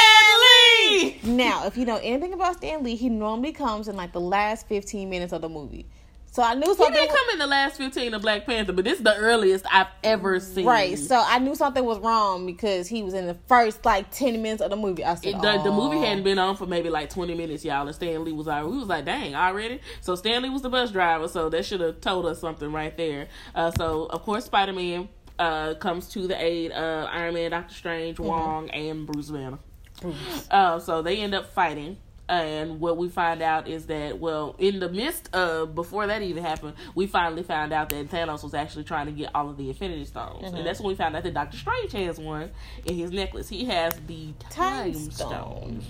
Lee. 0.90 1.20
Now, 1.24 1.66
if 1.66 1.76
you 1.76 1.84
know 1.84 2.00
anything 2.02 2.32
about 2.32 2.56
Stan 2.56 2.82
Lee, 2.82 2.96
he 2.96 3.08
normally 3.10 3.52
comes 3.52 3.86
in 3.88 3.96
like 3.96 4.12
the 4.12 4.20
last 4.20 4.66
15 4.68 5.08
minutes 5.10 5.32
of 5.34 5.42
the 5.42 5.48
movie. 5.50 5.86
So 6.34 6.42
I 6.42 6.54
knew 6.54 6.66
something. 6.66 6.86
He 6.86 6.92
didn't 6.92 7.10
come 7.10 7.26
in 7.34 7.38
the 7.38 7.46
last 7.46 7.76
fifteen 7.76 8.12
of 8.12 8.22
Black 8.22 8.44
Panther, 8.44 8.72
but 8.72 8.84
this 8.84 8.98
is 8.98 9.04
the 9.04 9.14
earliest 9.14 9.64
I've 9.70 9.86
ever 10.02 10.40
seen. 10.40 10.66
Right, 10.66 10.98
so 10.98 11.22
I 11.24 11.38
knew 11.38 11.54
something 11.54 11.84
was 11.84 12.00
wrong 12.00 12.44
because 12.44 12.88
he 12.88 13.04
was 13.04 13.14
in 13.14 13.28
the 13.28 13.36
first 13.46 13.84
like 13.84 14.10
ten 14.10 14.42
minutes 14.42 14.60
of 14.60 14.70
the 14.70 14.76
movie. 14.76 15.04
I 15.04 15.14
said, 15.14 15.26
It, 15.36 15.40
the, 15.40 15.62
the 15.62 15.70
movie 15.70 15.98
hadn't 15.98 16.24
been 16.24 16.40
on 16.40 16.56
for 16.56 16.66
maybe 16.66 16.90
like 16.90 17.08
20 17.08 17.36
minutes, 17.36 17.64
y'all, 17.64 17.86
and 17.86 17.94
Stan 17.94 18.24
Lee 18.24 18.32
was 18.32 18.48
already, 18.48 18.66
we 18.66 18.78
was 18.78 18.88
like, 18.88 19.04
dang, 19.04 19.36
already? 19.36 19.80
So 20.00 20.16
Stan 20.16 20.42
Lee 20.42 20.50
was 20.50 20.62
the 20.62 20.70
bus 20.70 20.90
driver, 20.90 21.28
so 21.28 21.48
that 21.50 21.64
should 21.64 21.80
have 21.80 22.00
told 22.00 22.26
us 22.26 22.40
something 22.40 22.72
right 22.72 22.96
there. 22.96 23.28
Uh, 23.54 23.70
so, 23.70 24.06
of 24.06 24.22
course, 24.22 24.46
Spider 24.46 24.72
Man 24.72 25.08
uh, 25.38 25.74
comes 25.74 26.08
to 26.08 26.26
the 26.26 26.42
aid 26.42 26.72
of 26.72 27.08
Iron 27.12 27.34
Man, 27.34 27.52
Doctor 27.52 27.74
Strange, 27.76 28.18
Wong, 28.18 28.70
and 28.70 29.06
Bruce 29.06 29.30
Banner. 29.30 29.60
Bruce. 30.00 30.48
Uh, 30.50 30.80
so 30.80 31.00
they 31.00 31.20
end 31.20 31.32
up 31.32 31.52
fighting. 31.52 31.96
And 32.26 32.80
what 32.80 32.96
we 32.96 33.10
find 33.10 33.42
out 33.42 33.68
is 33.68 33.86
that, 33.86 34.18
well, 34.18 34.56
in 34.58 34.80
the 34.80 34.88
midst 34.88 35.34
of, 35.34 35.74
before 35.74 36.06
that 36.06 36.22
even 36.22 36.42
happened, 36.42 36.74
we 36.94 37.06
finally 37.06 37.42
found 37.42 37.72
out 37.72 37.90
that 37.90 38.08
Thanos 38.08 38.42
was 38.42 38.54
actually 38.54 38.84
trying 38.84 39.06
to 39.06 39.12
get 39.12 39.30
all 39.34 39.50
of 39.50 39.58
the 39.58 39.68
Infinity 39.68 40.06
Stones. 40.06 40.52
And 40.54 40.66
that's 40.66 40.80
when 40.80 40.88
we 40.88 40.94
found 40.94 41.14
out 41.16 41.22
that 41.22 41.34
Doctor 41.34 41.58
Strange 41.58 41.92
has 41.92 42.18
one 42.18 42.50
in 42.86 42.96
his 42.96 43.10
necklace. 43.10 43.50
He 43.50 43.66
has 43.66 43.92
the 44.06 44.32
Time, 44.38 44.92
Time 44.92 45.10
Stone. 45.10 45.10
Stone. 45.10 45.82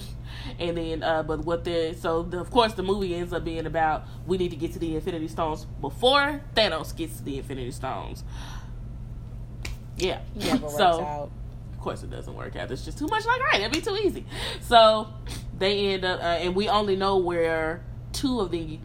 And 0.59 0.77
then, 0.77 1.03
uh, 1.05 1.23
but 1.23 1.45
what 1.45 1.63
the, 1.63 1.95
so 1.99 2.25
the, 2.25 2.41
of 2.41 2.51
course 2.51 2.75
the 2.75 2.83
movie 2.83 3.15
ends 3.15 3.33
up 3.33 3.45
being 3.45 3.67
about 3.67 4.05
we 4.27 4.37
need 4.37 4.51
to 4.51 4.57
get 4.57 4.73
to 4.73 4.81
the 4.81 4.97
Infinity 4.97 5.29
Stones 5.29 5.67
before 5.81 6.43
Thanos 6.57 6.95
gets 6.97 7.19
to 7.19 7.23
the 7.23 7.39
Infinity 7.39 7.71
Stones. 7.71 8.25
Yeah. 9.97 10.21
So, 10.69 11.01
out. 11.01 11.31
of 11.73 11.81
course 11.81 12.03
it 12.03 12.11
doesn't 12.11 12.35
work 12.35 12.57
out. 12.57 12.73
It's 12.73 12.85
just 12.85 12.99
too 12.99 13.07
much 13.07 13.25
like 13.25 13.41
right. 13.41 13.61
It'd 13.61 13.73
be 13.73 13.81
too 13.81 13.97
easy. 13.97 14.27
So 14.63 15.09
they 15.59 15.95
end 15.95 16.05
up, 16.05 16.21
uh, 16.21 16.25
and 16.25 16.55
we 16.55 16.69
only 16.69 16.97
know 16.97 17.17
where 17.19 17.83
two 18.13 18.41
of 18.41 18.51
the 18.51 18.79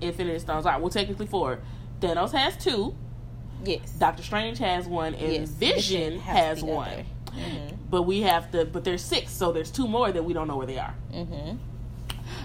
Infinity 0.00 0.38
Stones 0.38 0.66
are. 0.66 0.78
Well, 0.80 0.90
technically 0.90 1.26
four. 1.26 1.60
Thanos 2.00 2.32
has 2.32 2.56
two. 2.56 2.94
Yes. 3.64 3.90
Doctor 3.92 4.22
Strange 4.22 4.58
has 4.58 4.86
one, 4.86 5.14
and 5.14 5.32
Yes, 5.32 5.50
Vision, 5.50 6.18
has, 6.20 6.58
has 6.58 6.62
one. 6.64 7.04
Mhm. 7.32 7.76
But 7.90 8.02
we 8.02 8.22
have 8.22 8.50
to. 8.52 8.64
But 8.64 8.84
there's 8.84 9.02
six, 9.04 9.32
so 9.32 9.52
there's 9.52 9.70
two 9.70 9.86
more 9.86 10.10
that 10.10 10.22
we 10.24 10.32
don't 10.32 10.48
know 10.48 10.56
where 10.56 10.66
they 10.66 10.78
are. 10.78 10.94
Mm-hmm. 11.12 11.56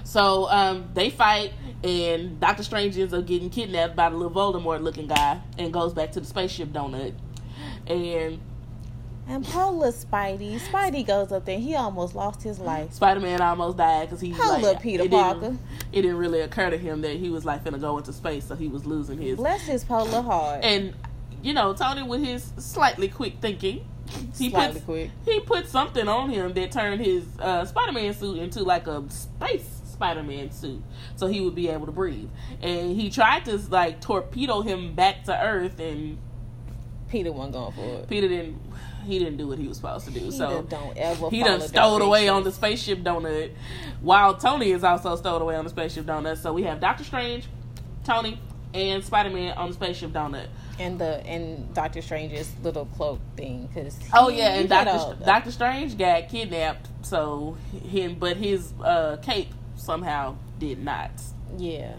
So 0.03 0.49
um, 0.49 0.89
they 0.93 1.09
fight, 1.09 1.53
and 1.83 2.39
Doctor 2.39 2.63
Strange 2.63 2.97
ends 2.97 3.13
up 3.13 3.25
getting 3.25 3.49
kidnapped 3.49 3.95
by 3.95 4.09
the 4.09 4.17
little 4.17 4.31
Voldemort 4.31 4.81
looking 4.81 5.07
guy, 5.07 5.39
and 5.57 5.71
goes 5.71 5.93
back 5.93 6.11
to 6.13 6.19
the 6.19 6.25
spaceship 6.25 6.69
donut. 6.69 7.13
And 7.87 8.39
And 9.27 9.43
Polar 9.43 9.91
Spidey, 9.91 10.59
Spidey 10.59 11.05
goes 11.05 11.31
up 11.31 11.45
there. 11.45 11.57
He 11.57 11.73
almost 11.75 12.13
lost 12.13 12.43
his 12.43 12.59
life. 12.59 12.93
Spider 12.93 13.19
Man 13.19 13.41
almost 13.41 13.77
died 13.77 14.07
because 14.07 14.21
he 14.21 14.29
Hold 14.31 14.61
like, 14.61 14.81
Peter 14.81 15.03
it 15.03 15.09
didn't- 15.09 15.39
Parker. 15.39 15.57
It 15.91 16.01
didn't 16.03 16.17
really 16.17 16.41
occur 16.41 16.69
to 16.69 16.77
him 16.77 17.01
that 17.01 17.15
he 17.15 17.29
was 17.29 17.43
like 17.43 17.63
gonna 17.63 17.79
go 17.79 17.97
into 17.97 18.13
space, 18.13 18.45
so 18.45 18.55
he 18.55 18.67
was 18.67 18.85
losing 18.85 19.19
his. 19.19 19.37
Bless 19.37 19.61
his 19.61 19.83
polar 19.83 20.21
heart. 20.21 20.63
And 20.63 20.93
you 21.41 21.53
know, 21.53 21.73
Tony 21.73 22.03
with 22.03 22.23
his 22.23 22.51
slightly 22.57 23.07
quick 23.07 23.35
thinking, 23.41 23.87
he 24.37 24.49
Slightly 24.51 24.75
put 24.81 24.85
quick. 24.85 25.11
he 25.25 25.39
put 25.39 25.67
something 25.67 26.07
on 26.07 26.29
him 26.29 26.53
that 26.53 26.71
turned 26.71 27.03
his 27.03 27.25
uh, 27.39 27.65
Spider 27.65 27.93
Man 27.93 28.13
suit 28.13 28.37
into 28.37 28.63
like 28.63 28.85
a 28.85 29.03
space 29.09 29.81
Spider 29.85 30.21
Man 30.21 30.51
suit, 30.51 30.83
so 31.15 31.25
he 31.25 31.41
would 31.41 31.55
be 31.55 31.69
able 31.69 31.87
to 31.87 31.91
breathe. 31.91 32.29
And 32.61 32.95
he 32.95 33.09
tried 33.09 33.45
to 33.45 33.57
like 33.69 34.01
torpedo 34.01 34.61
him 34.61 34.93
back 34.93 35.23
to 35.23 35.39
Earth, 35.43 35.79
and 35.79 36.19
Peter 37.09 37.31
wasn't 37.31 37.53
going 37.53 37.71
for 37.73 37.81
it. 38.01 38.07
Peter 38.07 38.27
didn't. 38.27 38.59
He 39.05 39.19
didn't 39.19 39.37
do 39.37 39.47
what 39.47 39.57
he 39.59 39.67
was 39.67 39.77
supposed 39.77 40.05
to 40.05 40.11
do. 40.11 40.19
He 40.19 40.31
so 40.31 40.63
done 40.63 40.65
don't 40.67 40.97
ever. 40.97 41.29
he 41.29 41.43
done 41.43 41.61
stowed 41.61 42.01
away 42.01 42.27
on 42.27 42.43
the 42.43 42.51
spaceship 42.51 42.99
donut, 42.99 43.51
while 44.01 44.35
Tony 44.35 44.71
is 44.71 44.83
also 44.83 45.15
stowed 45.15 45.41
away 45.41 45.55
on 45.55 45.63
the 45.63 45.69
spaceship 45.69 46.05
donut. 46.05 46.37
So 46.37 46.53
we 46.53 46.63
have 46.63 46.79
Doctor 46.79 47.03
Strange, 47.03 47.45
Tony, 48.03 48.39
and 48.73 49.03
Spider 49.03 49.29
Man 49.29 49.57
on 49.57 49.69
the 49.69 49.73
spaceship 49.75 50.11
donut. 50.11 50.47
and 50.79 50.99
the 50.99 51.25
and 51.25 51.73
Doctor 51.73 52.01
Strange's 52.01 52.51
little 52.63 52.85
cloak 52.85 53.19
thing 53.37 53.67
because 53.67 53.97
Oh 54.13 54.29
yeah, 54.29 54.55
and 54.55 54.67
Doctor 54.69 55.15
Doctor 55.23 55.51
Strange 55.51 55.97
got 55.97 56.27
kidnapped. 56.29 56.87
So 57.05 57.57
him, 57.87 58.15
but 58.19 58.37
his 58.37 58.73
uh, 58.83 59.17
cape 59.21 59.49
somehow 59.75 60.35
did 60.59 60.83
not. 60.83 61.11
yeah, 61.57 61.93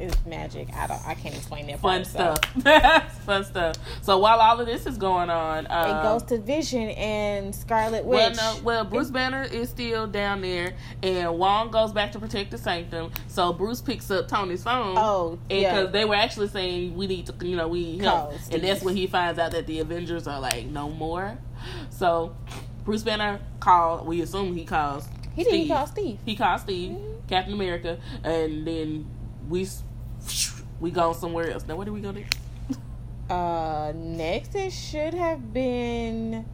it's 0.00 0.26
magic. 0.26 0.68
I 0.74 0.86
don't. 0.86 1.06
I 1.06 1.14
can't 1.14 1.34
explain 1.34 1.66
that. 1.68 1.80
Fun 1.80 2.04
part, 2.04 2.06
so. 2.06 2.60
stuff. 2.60 3.22
Fun 3.24 3.44
stuff. 3.44 3.76
So 4.02 4.18
while 4.18 4.40
all 4.40 4.58
of 4.60 4.66
this 4.66 4.86
is 4.86 4.96
going 4.96 5.30
on, 5.30 5.66
It 5.66 5.70
uh, 5.70 6.02
goes 6.02 6.22
to 6.24 6.38
Vision 6.38 6.88
and 6.90 7.54
Scarlet 7.54 8.04
Witch. 8.04 8.36
Well, 8.36 8.56
no, 8.56 8.62
well, 8.62 8.84
Bruce 8.84 9.10
Banner 9.10 9.42
is 9.42 9.68
still 9.68 10.06
down 10.06 10.40
there, 10.40 10.74
and 11.02 11.38
Wong 11.38 11.70
goes 11.70 11.92
back 11.92 12.12
to 12.12 12.18
protect 12.18 12.50
the 12.50 12.58
Sanctum. 12.58 13.12
So 13.28 13.52
Bruce 13.52 13.80
picks 13.80 14.10
up 14.10 14.28
Tony's 14.28 14.62
phone. 14.64 14.94
Oh, 14.96 15.38
yeah. 15.48 15.74
because 15.74 15.92
they 15.92 16.04
were 16.04 16.14
actually 16.16 16.48
saying 16.48 16.94
we 16.96 17.06
need 17.06 17.26
to, 17.26 17.46
you 17.46 17.56
know, 17.56 17.68
we 17.68 17.84
need 17.84 18.02
help, 18.02 18.30
Call 18.30 18.38
and 18.52 18.62
that's 18.62 18.82
when 18.82 18.96
he 18.96 19.06
finds 19.06 19.38
out 19.38 19.52
that 19.52 19.66
the 19.66 19.80
Avengers 19.80 20.26
are 20.26 20.40
like 20.40 20.66
no 20.66 20.88
more. 20.88 21.38
So 21.90 22.34
Bruce 22.84 23.02
Banner 23.02 23.40
called. 23.60 24.06
We 24.06 24.22
assume 24.22 24.54
he 24.56 24.64
calls. 24.64 25.06
he 25.34 25.44
didn't 25.44 25.68
call 25.68 25.86
Steve. 25.86 26.18
He 26.24 26.34
called 26.36 26.60
Steve, 26.60 26.92
Mhm. 26.92 27.28
Captain 27.28 27.52
America, 27.54 27.98
and 28.24 28.66
then 28.66 29.06
we 29.48 29.66
we 30.80 30.90
gone 30.90 31.14
somewhere 31.14 31.50
else. 31.50 31.64
Now 31.66 31.76
where 31.76 31.84
did 31.84 31.94
we 31.94 32.00
go? 32.00 32.12
To? 32.12 32.24
Uh, 33.34 33.92
next 33.94 34.54
it 34.54 34.72
should 34.72 35.14
have 35.14 35.52
been. 35.52 36.44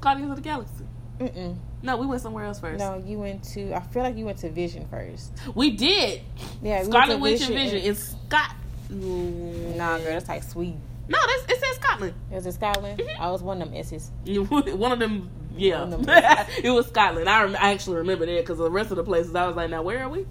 Guardians 0.00 0.30
of 0.30 0.36
the 0.36 0.42
Galaxy. 0.42 0.84
Mm-mm. 1.20 1.56
No, 1.82 1.96
we 1.96 2.06
went 2.06 2.22
somewhere 2.22 2.44
else 2.44 2.58
first. 2.58 2.78
No, 2.78 3.02
you 3.06 3.18
went 3.18 3.44
to. 3.52 3.72
I 3.72 3.80
feel 3.80 4.02
like 4.02 4.16
you 4.16 4.24
went 4.24 4.38
to 4.38 4.50
Vision 4.50 4.86
first. 4.90 5.32
We 5.54 5.70
did. 5.70 6.22
Yeah, 6.62 6.82
we 6.82 6.88
went 6.88 6.92
Scarlet 6.92 7.14
to 7.14 7.20
Witch 7.20 7.40
and 7.42 7.54
Vision. 7.54 7.78
It's 7.84 8.16
Scott. 8.26 8.56
Nah, 8.90 9.98
girl, 9.98 10.06
that's 10.12 10.28
like 10.28 10.42
sweet. 10.42 10.74
No, 11.08 11.18
that's, 11.26 11.52
it 11.52 11.62
says 11.62 11.76
Scotland. 11.76 12.14
Is 12.32 12.46
it 12.46 12.52
Scotland? 12.54 12.98
Mhm. 12.98 13.20
I 13.20 13.30
was 13.30 13.42
one 13.42 13.60
of 13.60 13.68
them 13.70 13.76
S's. 13.78 14.10
One 14.26 14.92
of 14.92 14.98
them, 14.98 15.30
yeah. 15.56 15.82
Of 15.82 15.90
them. 15.90 16.04
it 16.62 16.70
was 16.70 16.86
Scotland. 16.86 17.28
I, 17.28 17.42
rem- 17.42 17.56
I 17.56 17.72
actually 17.72 17.98
remember 17.98 18.24
that 18.26 18.36
because 18.40 18.58
the 18.58 18.70
rest 18.70 18.90
of 18.90 18.96
the 18.96 19.04
places 19.04 19.34
I 19.34 19.46
was 19.46 19.54
like, 19.54 19.68
now 19.70 19.82
where 19.82 20.02
are 20.02 20.08
we? 20.08 20.26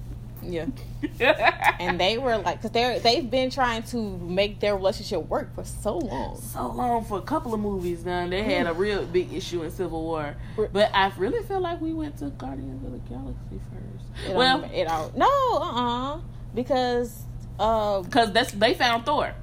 Yeah, 0.52 0.66
and 1.80 2.00
they 2.00 2.18
were 2.18 2.38
like, 2.38 2.58
because 2.58 2.72
they're 2.72 3.00
they've 3.00 3.30
been 3.30 3.50
trying 3.50 3.84
to 3.84 4.18
make 4.20 4.60
their 4.60 4.76
relationship 4.76 5.28
work 5.28 5.54
for 5.56 5.64
so 5.64 5.98
long. 5.98 6.38
so 6.40 6.72
long 6.72 7.04
for 7.06 7.18
a 7.18 7.22
couple 7.22 7.54
of 7.54 7.60
movies 7.60 8.06
now. 8.06 8.28
They 8.28 8.44
had 8.44 8.68
a 8.68 8.74
real 8.74 9.06
big 9.06 9.34
issue 9.34 9.64
in 9.64 9.72
Civil 9.72 10.04
War, 10.04 10.36
but 10.72 10.90
I 10.94 11.12
really 11.18 11.44
feel 11.48 11.60
like 11.60 11.82
we 11.82 11.94
went 11.94 12.18
to 12.20 12.30
Guardians 12.32 12.84
of 12.86 12.92
the 12.94 13.00
Galaxy 13.10 13.60
first. 13.72 14.30
It 14.30 14.36
well, 14.36 14.64
it 14.74 14.88
all 14.88 15.12
no, 15.16 15.28
uh, 15.28 16.16
uh 16.16 16.22
because 16.54 17.24
uh, 17.60 18.02
because 18.02 18.32
that's 18.32 18.52
they 18.52 18.74
found 18.74 19.06
Thor. 19.06 19.34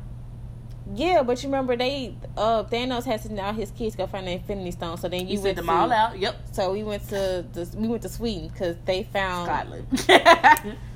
yeah, 0.94 1.22
but 1.22 1.42
you 1.42 1.48
remember 1.48 1.76
they 1.76 2.14
uh 2.36 2.64
Thanos 2.64 3.04
had 3.04 3.22
to 3.22 3.32
now 3.32 3.52
his 3.52 3.70
kids 3.72 3.94
go 3.96 4.06
find 4.06 4.26
the 4.26 4.32
Infinity 4.32 4.70
Stone, 4.72 4.96
so 4.98 5.08
then 5.08 5.20
You 5.26 5.32
you 5.32 5.36
sent 5.36 5.44
went 5.44 5.56
them 5.56 5.66
to, 5.66 5.72
all 5.72 5.92
out. 5.92 6.18
Yep, 6.18 6.36
So 6.52 6.72
we 6.72 6.82
went 6.82 7.08
to 7.10 7.44
the 7.52 7.68
we 7.76 7.86
went 7.88 8.02
to 8.02 8.08
Sweden 8.08 8.48
because 8.48 8.76
they 8.84 9.02
found 9.04 9.46
Scotland. 9.46 10.76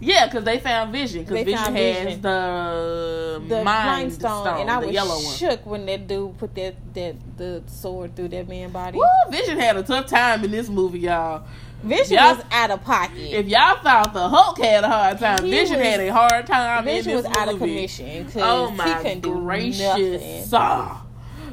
yeah, 0.00 0.26
because 0.26 0.44
they 0.44 0.58
found 0.58 0.92
Vision. 0.92 1.24
Because 1.24 1.44
Vision 1.44 1.58
has 1.58 1.72
Vision. 2.04 2.20
the, 2.22 3.42
the 3.48 3.64
Mind, 3.64 4.12
Stone, 4.12 4.44
Stone, 4.44 4.60
and 4.60 4.70
I 4.70 4.78
was 4.78 4.90
yellow 4.90 5.14
one. 5.16 5.34
shook 5.34 5.64
when 5.66 5.86
that 5.86 6.06
dude 6.06 6.36
put 6.38 6.54
that 6.56 6.74
that 6.94 7.16
the 7.36 7.62
sword 7.66 8.14
through 8.16 8.28
that 8.28 8.48
man's 8.48 8.72
body. 8.72 8.98
Woo, 8.98 9.04
Vision 9.30 9.58
had 9.58 9.76
a 9.76 9.82
tough 9.82 10.06
time 10.06 10.44
in 10.44 10.50
this 10.50 10.68
movie, 10.68 11.00
y'all. 11.00 11.44
Vision 11.82 12.16
Y'all- 12.16 12.36
was 12.36 12.44
out 12.50 12.70
of 12.70 12.82
pocket. 12.82 13.18
If 13.18 13.46
y'all 13.48 13.76
thought 13.82 14.12
the 14.12 14.28
Hulk 14.28 14.58
had 14.58 14.82
a 14.82 14.88
hard 14.88 15.18
time, 15.18 15.44
He 15.44 15.50
Vision 15.50 15.78
was- 15.78 15.86
had 15.86 16.00
a 16.00 16.08
hard 16.12 16.46
time 16.46 16.84
Vision 16.84 17.14
was 17.14 17.24
this 17.24 17.36
out 17.36 17.48
of 17.48 17.58
commission 17.58 18.26
Oh 18.36 18.70
he 18.70 18.76
my 18.76 18.94
couldn't 18.94 19.20
do 19.20 19.34
gracious! 19.40 19.80
nothing. 19.80 20.44
Ah. 20.54 21.05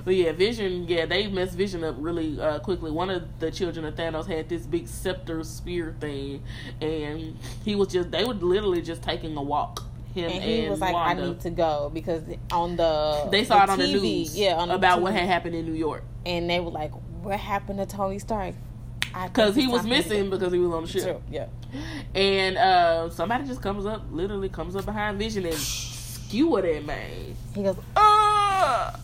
But 0.05 0.15
yeah, 0.15 0.31
Vision, 0.33 0.87
yeah, 0.87 1.05
they 1.05 1.27
messed 1.27 1.55
Vision 1.55 1.83
up 1.83 1.95
really 1.97 2.39
uh, 2.39 2.59
quickly. 2.59 2.91
One 2.91 3.09
of 3.09 3.39
the 3.39 3.51
children 3.51 3.85
of 3.85 3.95
Thanos 3.95 4.27
had 4.27 4.49
this 4.49 4.65
big 4.65 4.87
scepter 4.87 5.43
spear 5.43 5.95
thing, 5.99 6.43
and 6.81 7.37
he 7.63 7.75
was 7.75 7.87
just, 7.89 8.11
they 8.11 8.25
were 8.25 8.33
literally 8.33 8.81
just 8.81 9.01
taking 9.01 9.35
a 9.37 9.41
walk. 9.41 9.83
Him 10.13 10.29
And 10.29 10.43
he 10.43 10.69
was 10.69 10.79
like, 10.79 10.93
Wanda. 10.93 11.23
"I 11.23 11.25
need 11.27 11.39
to 11.39 11.49
go 11.49 11.89
because 11.91 12.21
on 12.51 12.75
the 12.75 13.27
They 13.31 13.43
saw 13.43 13.63
it 13.63 13.69
on 13.71 13.79
TV, 13.79 13.93
the 13.93 13.99
news, 14.01 14.37
yeah, 14.37 14.55
on 14.55 14.67
the 14.67 14.75
about 14.75 15.01
what 15.01 15.13
had 15.13 15.25
happened 15.25 15.55
in 15.55 15.65
New 15.65 15.73
York 15.73 16.03
and 16.25 16.49
they 16.49 16.59
were 16.59 16.71
like, 16.71 16.91
"What 17.21 17.39
happened 17.39 17.79
to 17.79 17.85
Tony 17.85 18.19
Stark?" 18.19 18.55
Because 19.13 19.55
he 19.55 19.67
was 19.67 19.85
missing 19.85 20.29
because 20.29 20.51
he 20.51 20.59
was 20.59 20.71
on 20.73 20.83
the 20.83 20.89
ship. 20.89 21.03
True, 21.03 21.21
Yeah, 21.29 21.47
And 22.15 22.57
uh, 22.57 23.09
somebody 23.11 23.45
just 23.45 23.61
comes 23.61 23.85
up, 23.85 24.03
literally 24.11 24.49
comes 24.49 24.75
up 24.75 24.85
behind 24.85 25.19
Vision 25.19 25.45
and 25.45 25.55
skewer 25.55 26.63
that 26.63 26.83
man. 26.83 27.35
he 27.53 27.61
goes, 27.61 27.75
Ah! 27.95 28.99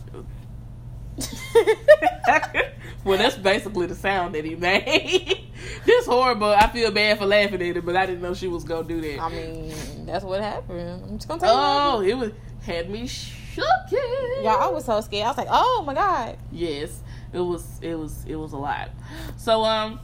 well, 3.04 3.18
that's 3.18 3.36
basically 3.36 3.86
the 3.86 3.94
sound 3.94 4.34
that 4.34 4.44
he 4.44 4.54
made. 4.56 5.46
this 5.84 6.06
horrible. 6.06 6.48
I 6.48 6.68
feel 6.68 6.90
bad 6.90 7.18
for 7.18 7.26
laughing 7.26 7.62
at 7.62 7.76
it, 7.76 7.84
but 7.84 7.96
I 7.96 8.06
didn't 8.06 8.22
know 8.22 8.34
she 8.34 8.48
was 8.48 8.64
gonna 8.64 8.86
do 8.86 9.00
that. 9.00 9.20
I 9.20 9.28
mean, 9.28 9.72
that's 10.06 10.24
what 10.24 10.40
happened. 10.40 11.04
I'm 11.04 11.18
just 11.18 11.28
gonna 11.28 11.40
tell 11.40 12.02
you. 12.02 12.12
Oh, 12.12 12.18
it 12.18 12.18
was 12.18 12.32
had 12.62 12.90
me 12.90 13.06
shocking. 13.06 13.98
Y'all, 14.42 14.60
I 14.60 14.68
was 14.68 14.84
so 14.84 15.00
scared. 15.00 15.26
I 15.26 15.28
was 15.28 15.38
like, 15.38 15.48
oh 15.50 15.82
my 15.86 15.94
god. 15.94 16.38
Yes, 16.52 17.00
it 17.32 17.40
was. 17.40 17.66
It 17.82 17.94
was. 17.94 18.24
It 18.26 18.36
was 18.36 18.52
a 18.52 18.58
lot. 18.58 18.90
So 19.36 19.64
um, 19.64 20.00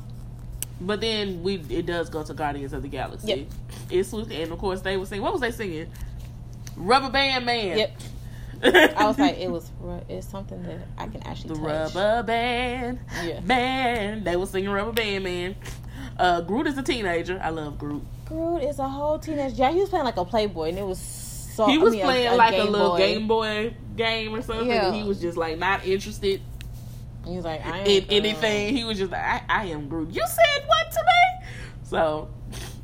but 0.80 1.00
then 1.00 1.42
we 1.42 1.56
it 1.70 1.86
does 1.86 2.10
go 2.10 2.22
to 2.22 2.34
Guardians 2.34 2.72
of 2.72 2.82
the 2.82 2.88
Galaxy. 2.88 3.28
Yep. 3.28 3.46
It's 3.90 4.12
and 4.12 4.52
of 4.52 4.58
course 4.58 4.80
they 4.82 4.96
were 4.96 5.06
singing. 5.06 5.22
What 5.22 5.32
was 5.32 5.40
they 5.40 5.50
singing? 5.50 5.90
Rubber 6.76 7.10
Band 7.10 7.46
Man. 7.46 7.78
Yep. 7.78 8.00
I 8.96 9.06
was 9.06 9.18
like, 9.18 9.38
it 9.38 9.50
was. 9.50 9.70
It's 10.08 10.28
something 10.28 10.62
that 10.64 10.78
I 10.98 11.06
can 11.08 11.22
actually 11.24 11.54
the 11.54 11.60
touch. 11.60 11.94
Rubber 11.94 12.22
Band 12.24 13.00
Yeah. 13.24 13.40
Man. 13.40 14.24
They 14.24 14.36
were 14.36 14.46
singing 14.46 14.70
Rubber 14.70 14.92
Band 14.92 15.24
Man. 15.24 15.56
Uh, 16.18 16.40
Groot 16.42 16.66
is 16.66 16.78
a 16.78 16.82
teenager. 16.82 17.40
I 17.42 17.50
love 17.50 17.78
Groot. 17.78 18.02
Groot 18.26 18.62
is 18.62 18.78
a 18.78 18.88
whole 18.88 19.18
teenager. 19.18 19.54
Yeah, 19.56 19.70
he 19.72 19.80
was 19.80 19.90
playing 19.90 20.04
like 20.04 20.16
a 20.16 20.24
Playboy, 20.24 20.70
and 20.70 20.78
it 20.78 20.84
was 20.86 20.98
so. 20.98 21.66
he 21.66 21.74
I 21.74 21.78
was 21.78 21.92
mean, 21.92 22.02
playing 22.02 22.36
like 22.36 22.54
a 22.54 22.62
Game 22.62 22.72
little 22.72 22.90
Boy. 22.90 22.98
Game 22.98 23.28
Boy 23.28 23.74
game 23.96 24.34
or 24.34 24.42
something. 24.42 24.66
Yeah. 24.68 24.92
He 24.92 25.02
was 25.02 25.20
just 25.20 25.36
like 25.38 25.58
not 25.58 25.86
interested 25.86 26.40
He 27.24 27.34
was 27.36 27.44
like, 27.44 27.64
I 27.66 27.78
in 27.80 28.04
anything. 28.10 28.76
He 28.76 28.84
was 28.84 28.98
just 28.98 29.10
like, 29.10 29.22
I, 29.22 29.42
I 29.48 29.64
am 29.66 29.88
Groot. 29.88 30.10
You 30.10 30.22
said 30.26 30.66
what 30.66 30.90
to 30.92 30.98
me? 31.04 31.46
So 31.84 32.28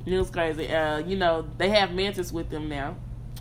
it 0.06 0.18
was 0.18 0.30
crazy. 0.30 0.68
Uh, 0.72 0.98
you 0.98 1.16
know, 1.16 1.46
they 1.58 1.68
have 1.70 1.92
Mantis 1.92 2.32
with 2.32 2.50
them 2.50 2.68
now. 2.68 2.96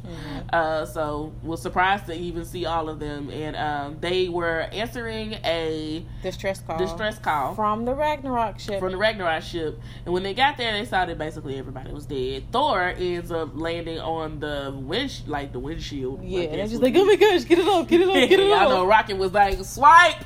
Mhm. 0.05 0.53
Uh, 0.53 0.85
so 0.85 1.31
was 1.43 1.61
surprised 1.61 2.05
to 2.07 2.13
even 2.13 2.43
see 2.45 2.65
all 2.65 2.89
of 2.89 2.99
them, 2.99 3.29
and 3.29 3.55
um, 3.55 3.97
they 4.01 4.27
were 4.29 4.61
answering 4.71 5.33
a 5.45 6.05
Distress 6.23 6.59
call. 6.61 6.77
distress 6.77 7.17
call 7.19 7.55
from 7.55 7.85
the 7.85 7.93
Ragnarok 7.95 8.59
ship. 8.59 8.79
from 8.79 8.91
the 8.91 8.97
Ragnarok 8.97 9.43
ship. 9.43 9.79
And 10.05 10.13
when 10.13 10.23
they 10.23 10.33
got 10.33 10.57
there, 10.57 10.73
they 10.73 10.85
saw 10.85 11.05
that 11.05 11.17
basically 11.17 11.57
everybody 11.57 11.91
was 11.91 12.05
dead. 12.05 12.45
Thor 12.51 12.93
ends 12.97 13.31
up 13.31 13.51
landing 13.53 13.99
on 13.99 14.39
the 14.39 14.73
wind, 14.75 15.21
like 15.27 15.51
the 15.53 15.59
windshield. 15.59 16.23
yeah, 16.23 16.41
and 16.41 16.59
they're 16.59 16.67
just 16.67 16.81
like, 16.81 16.93
oh 16.95 17.05
my 17.05 17.15
gosh, 17.15 17.43
get 17.45 17.59
it 17.59 17.67
off, 17.67 17.87
get 17.87 18.01
it 18.01 18.07
up, 18.09 18.13
get 18.29 18.39
it 18.39 18.51
off. 18.51 18.61
I 18.61 18.69
know 18.69 18.85
Rocket 18.85 19.17
was 19.17 19.31
like 19.33 19.63
swipe, 19.63 20.23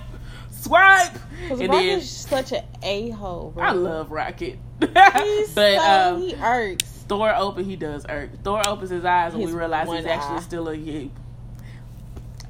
swipe, 0.51 1.13
Because 1.43 1.59
and 1.59 1.69
Rocket 1.69 1.83
then 1.85 1.99
is 1.99 2.09
such 2.09 2.51
an 2.51 2.63
a 2.81 3.09
hole. 3.11 3.53
I 3.57 3.71
love 3.73 4.11
Rocket. 4.11 4.57
He's 4.79 5.53
but 5.53 5.75
so 5.77 5.79
um, 6.15 6.21
he 6.21 6.35
irks. 6.35 6.94
Thor 7.07 7.33
open, 7.35 7.65
he 7.65 7.75
does 7.75 8.05
irk. 8.09 8.29
Thor 8.43 8.67
opens 8.67 8.89
his 8.89 9.05
eyes, 9.05 9.33
and 9.33 9.41
His 9.41 9.51
we 9.51 9.57
realize 9.57 9.87
he's 9.87 10.03
one 10.03 10.07
actually 10.07 10.41
still 10.41 10.69
a. 10.69 10.75
He, 10.75 11.11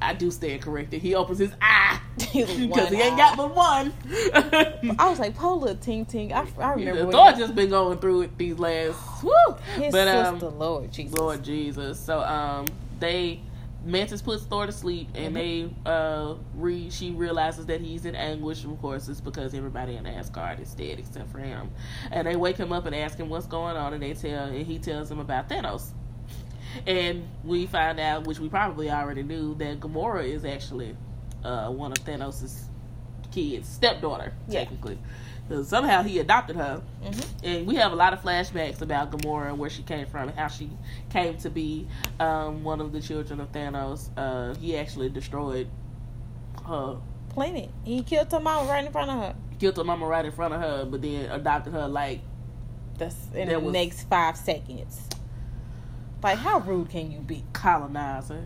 I 0.01 0.13
do 0.13 0.29
stand 0.29 0.61
corrected. 0.61 1.01
He 1.01 1.15
opens 1.15 1.39
his 1.39 1.51
eye 1.61 1.99
because 2.17 2.33
he 2.55 2.63
ain't 2.63 2.73
eye. 2.73 3.17
got 3.17 3.37
but 3.37 3.55
one. 3.55 3.93
I 4.99 5.09
was 5.09 5.19
like, 5.19 5.35
Poor 5.35 5.55
little 5.55 5.75
Ting 5.77 6.05
Ting. 6.05 6.31
I, 6.33 6.45
I 6.59 6.73
remember 6.73 7.03
when 7.05 7.11
Thor 7.11 7.31
just 7.33 7.55
been 7.55 7.69
going 7.69 7.97
through 7.99 8.21
it 8.21 8.37
these 8.37 8.59
last. 8.59 9.23
Woo! 9.23 9.31
his 9.75 9.91
but 9.91 10.07
um, 10.07 10.35
sister, 10.39 10.49
Lord 10.55 10.91
Jesus. 10.91 11.17
Lord 11.17 11.43
Jesus. 11.43 11.99
So 11.99 12.21
um, 12.21 12.65
they 12.99 13.41
Mantis 13.85 14.21
puts 14.21 14.43
Thor 14.43 14.65
to 14.65 14.71
sleep, 14.71 15.09
and 15.13 15.35
they 15.35 15.69
uh 15.85 16.35
re 16.55 16.89
she 16.89 17.11
realizes 17.11 17.67
that 17.67 17.81
he's 17.81 18.05
in 18.05 18.15
anguish. 18.15 18.63
Of 18.65 18.81
course, 18.81 19.07
it's 19.07 19.21
because 19.21 19.53
everybody 19.53 19.95
in 19.95 20.07
Asgard 20.07 20.59
is 20.59 20.73
dead 20.73 20.97
except 20.99 21.31
for 21.31 21.37
him. 21.37 21.69
And 22.11 22.27
they 22.27 22.35
wake 22.35 22.57
him 22.57 22.71
up 22.73 22.85
and 22.87 22.95
ask 22.95 23.17
him 23.17 23.29
what's 23.29 23.45
going 23.45 23.77
on, 23.77 23.93
and 23.93 24.01
they 24.01 24.13
tell 24.13 24.45
and 24.45 24.65
he 24.65 24.79
tells 24.79 25.07
them 25.09 25.19
about 25.19 25.49
Thanos. 25.49 25.91
And 26.87 27.27
we 27.43 27.67
find 27.67 27.99
out, 27.99 28.25
which 28.27 28.39
we 28.39 28.49
probably 28.49 28.89
already 28.89 29.23
knew, 29.23 29.55
that 29.55 29.79
Gamora 29.79 30.27
is 30.27 30.43
actually 30.43 30.97
uh, 31.43 31.69
one 31.69 31.91
of 31.91 31.99
Thanos' 31.99 32.63
kids, 33.31 33.69
stepdaughter, 33.69 34.33
Yeah. 34.49 34.59
technically. 34.61 34.97
Somehow 35.63 36.01
he 36.03 36.19
adopted 36.19 36.55
her 36.55 36.81
Mhm. 37.03 37.25
and 37.43 37.67
we 37.67 37.75
have 37.75 37.91
a 37.91 37.95
lot 37.95 38.13
of 38.13 38.21
flashbacks 38.21 38.81
about 38.81 39.11
Gamora 39.11 39.49
and 39.49 39.59
where 39.59 39.69
she 39.69 39.83
came 39.83 40.07
from 40.07 40.29
and 40.29 40.37
how 40.37 40.47
she 40.47 40.69
came 41.09 41.37
to 41.37 41.49
be 41.49 41.87
um, 42.19 42.63
one 42.63 42.81
of 42.81 42.91
the 42.91 42.99
children 43.01 43.39
of 43.39 43.51
Thanos. 43.51 44.09
Uh, 44.17 44.55
he 44.55 44.75
actually 44.77 45.09
destroyed 45.09 45.67
her, 46.67 46.97
Planet. 47.29 47.69
He 47.83 48.01
killed 48.01 48.31
her 48.31 48.39
mom 48.39 48.67
right 48.67 48.85
in 48.85 48.91
front 48.91 49.11
of 49.11 49.19
her. 49.19 49.35
killed 49.59 49.77
her 49.77 49.83
mama 49.83 50.05
right 50.07 50.25
in 50.25 50.31
front 50.31 50.53
of 50.53 50.61
her, 50.61 50.85
but 50.85 51.01
then 51.01 51.29
adopted 51.31 51.73
her 51.73 51.87
like 51.87 52.21
That's 52.97 53.15
in 53.33 53.49
the 53.49 53.59
was- 53.59 53.73
next 53.73 54.03
five 54.09 54.35
seconds. 54.37 55.07
Like, 56.23 56.37
how 56.39 56.59
rude 56.59 56.89
can 56.89 57.11
you 57.11 57.19
be? 57.19 57.43
colonizer. 57.53 58.45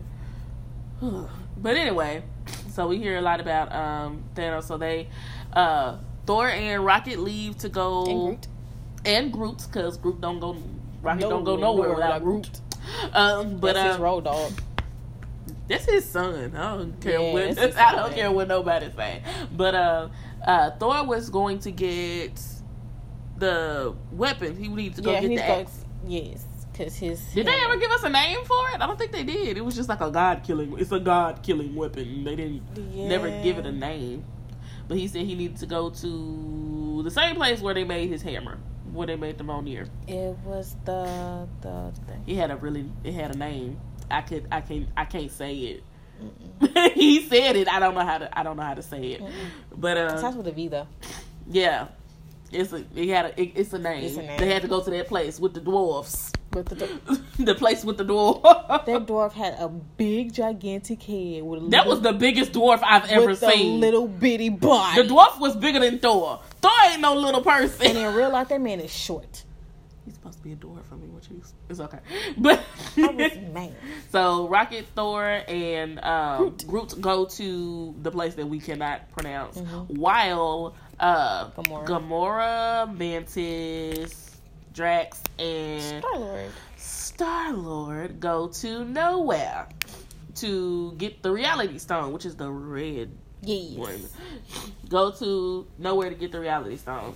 but 1.00 1.76
anyway, 1.76 2.22
so 2.68 2.88
we 2.88 2.98
hear 2.98 3.16
a 3.16 3.22
lot 3.22 3.40
about 3.40 3.72
um, 3.72 4.24
Thanos. 4.34 4.64
So 4.64 4.76
they, 4.76 5.08
uh, 5.54 5.96
Thor 6.30 6.48
and 6.48 6.84
Rocket 6.84 7.18
leave 7.18 7.58
to 7.58 7.68
go 7.68 8.04
And 8.06 8.20
Groot. 8.28 8.46
and 9.04 9.32
Groot 9.32 9.62
because 9.66 9.96
Groot 9.96 10.20
don't 10.20 10.38
go. 10.38 10.56
Rocket 11.02 11.22
No- 11.22 11.30
don't 11.30 11.42
go 11.44 11.56
nowhere 11.56 11.88
nowhere 11.88 11.94
without 11.96 12.22
without 12.22 12.22
Groot. 12.22 12.60
Um, 13.12 13.58
but 13.58 13.74
That's 13.74 13.86
his 13.88 13.96
um, 13.96 14.02
road 14.02 14.24
dog. 14.24 14.52
That's 15.66 15.84
his 15.86 16.04
son. 16.04 16.54
I 16.54 16.76
don't 16.76 17.00
care 17.00 17.18
Yeah, 17.20 17.32
what 17.32 17.42
it's 17.42 17.60
his 17.66 17.76
I 17.76 17.96
don't 17.96 18.10
son. 18.10 18.14
care 18.14 18.30
what 18.30 18.46
nobody's 18.46 18.94
saying. 18.94 19.22
But 19.56 19.74
uh, 19.74 20.08
uh, 20.46 20.70
Thor 20.78 21.04
was 21.04 21.30
going 21.30 21.58
to 21.60 21.72
get 21.72 22.40
the 23.36 23.92
weapon. 24.12 24.56
He 24.56 24.68
needed 24.68 24.94
to 24.96 25.02
go 25.02 25.10
Yeah, 25.12 25.20
get 25.22 25.28
the 25.30 25.36
going. 25.36 25.50
axe. 25.62 25.84
Yes, 26.06 26.44
because 26.72 26.94
his. 26.96 27.20
Did 27.34 27.46
they 27.46 27.50
hammer- 27.50 27.72
ever 27.72 27.80
give 27.80 27.90
us 27.90 28.04
a 28.04 28.08
name 28.08 28.44
for 28.44 28.68
it? 28.70 28.80
I 28.80 28.86
don't 28.86 28.98
think 29.00 29.10
they 29.10 29.24
did. 29.24 29.56
It 29.56 29.64
was 29.64 29.74
just 29.74 29.88
like 29.88 30.00
a 30.00 30.12
god 30.12 30.44
killing. 30.44 30.78
It's 30.78 30.92
a 30.92 31.00
god 31.00 31.42
killing 31.42 31.74
weapon. 31.74 32.22
They 32.22 32.36
didn't 32.36 32.62
never 32.94 33.28
give 33.42 33.58
it 33.58 33.66
a 33.66 33.72
name. 33.72 34.24
But 34.90 34.98
he 34.98 35.06
said 35.06 35.24
he 35.24 35.36
needed 35.36 35.56
to 35.58 35.66
go 35.66 35.88
to 35.88 37.02
the 37.04 37.12
same 37.12 37.36
place 37.36 37.60
where 37.60 37.72
they 37.72 37.84
made 37.84 38.10
his 38.10 38.22
hammer, 38.22 38.58
where 38.92 39.06
they 39.06 39.14
made 39.14 39.38
the 39.38 39.44
Mjolnir. 39.44 39.88
It 40.08 40.36
was 40.44 40.74
the 40.84 41.46
the 41.60 41.92
thing. 42.08 42.24
He 42.26 42.34
had 42.34 42.50
a 42.50 42.56
really, 42.56 42.90
it 43.04 43.14
had 43.14 43.32
a 43.32 43.38
name. 43.38 43.78
I 44.10 44.20
could, 44.22 44.48
I 44.50 44.60
can, 44.60 44.88
I 44.96 45.04
can't 45.04 45.30
say 45.30 45.54
it. 45.54 45.84
he 46.96 47.22
said 47.22 47.54
it. 47.54 47.68
I 47.68 47.78
don't 47.78 47.94
know 47.94 48.04
how 48.04 48.18
to. 48.18 48.36
I 48.36 48.42
don't 48.42 48.56
know 48.56 48.64
how 48.64 48.74
to 48.74 48.82
say 48.82 49.12
it. 49.12 49.22
But 49.76 49.96
It 49.96 50.10
uh, 50.10 50.18
starts 50.18 50.36
with 50.36 50.48
a 50.48 50.50
V 50.50 50.66
though. 50.66 50.88
yeah, 51.48 51.86
it's 52.52 52.72
a. 52.72 52.84
It 52.94 53.08
had 53.08 53.26
a. 53.26 53.40
It, 53.40 53.52
it's 53.54 53.72
a 53.72 53.78
name. 53.78 54.04
It's 54.04 54.16
a 54.16 54.22
name. 54.22 54.38
They 54.38 54.52
had 54.52 54.62
to 54.62 54.68
go 54.68 54.82
to 54.82 54.90
that 54.90 55.08
place 55.08 55.38
with 55.40 55.54
the 55.54 55.60
dwarfs. 55.60 56.32
With 56.52 56.66
the 56.66 57.20
the 57.44 57.54
place 57.54 57.84
with 57.84 57.96
the 57.96 58.04
dwarf. 58.04 58.42
that 58.42 59.06
dwarf 59.06 59.32
had 59.32 59.54
a 59.60 59.68
big 59.68 60.32
gigantic 60.32 61.00
head 61.02 61.44
with 61.44 61.62
a 61.62 61.66
that 61.68 61.86
was 61.86 62.00
the 62.00 62.12
biggest 62.12 62.52
dwarf 62.52 62.80
I've 62.82 63.08
ever 63.08 63.26
with 63.28 63.38
seen. 63.38 63.76
a 63.76 63.78
little 63.78 64.08
bitty 64.08 64.48
body. 64.48 65.02
the 65.02 65.08
dwarf 65.08 65.38
was 65.38 65.54
bigger 65.56 65.78
than 65.78 66.00
Thor. 66.00 66.40
Thor 66.60 66.70
ain't 66.90 67.00
no 67.00 67.14
little 67.14 67.40
person. 67.42 67.86
and 67.86 67.96
in 67.98 68.14
real 68.14 68.30
life, 68.32 68.48
that 68.48 68.60
man 68.60 68.80
is 68.80 68.92
short. 68.92 69.44
He's 70.04 70.14
supposed 70.14 70.38
to 70.38 70.42
be 70.42 70.52
a 70.52 70.56
dwarf 70.56 70.82
for 70.86 70.96
me. 70.96 71.06
What 71.08 71.30
you? 71.30 71.40
It's 71.68 71.78
okay. 71.78 71.98
But 72.36 72.64
I 72.96 73.06
was 73.10 73.32
mad. 73.52 73.74
So 74.10 74.48
Rocket, 74.48 74.86
Thor, 74.96 75.42
and 75.46 76.00
um, 76.00 76.56
Groot. 76.66 77.00
go 77.00 77.26
to 77.26 77.94
the 78.02 78.10
place 78.10 78.34
that 78.34 78.48
we 78.48 78.58
cannot 78.58 79.08
pronounce, 79.12 79.56
while 79.86 80.74
uh, 81.00 81.50
Gamora. 81.50 81.86
Gamora, 81.86 82.96
Mantis, 82.98 84.36
Drax, 84.72 85.22
and 85.38 86.02
Star 86.04 86.18
Lord. 86.18 86.50
Star 86.76 87.52
Lord 87.52 88.20
go 88.20 88.48
to 88.48 88.84
nowhere 88.84 89.68
to 90.36 90.92
get 90.92 91.22
the 91.22 91.30
Reality 91.32 91.78
Stone, 91.78 92.12
which 92.12 92.24
is 92.24 92.36
the 92.36 92.50
red 92.50 93.10
Yes. 93.42 93.76
one. 93.78 94.00
Go 94.88 95.10
to 95.12 95.66
nowhere 95.78 96.10
to 96.10 96.14
get 96.14 96.32
the 96.32 96.40
Reality 96.40 96.76
Stone. 96.76 97.14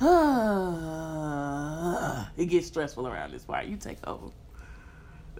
it 2.36 2.46
gets 2.46 2.66
stressful 2.66 3.06
around 3.06 3.32
this 3.32 3.44
part. 3.44 3.66
You 3.66 3.76
take 3.76 3.98
over. 4.06 4.28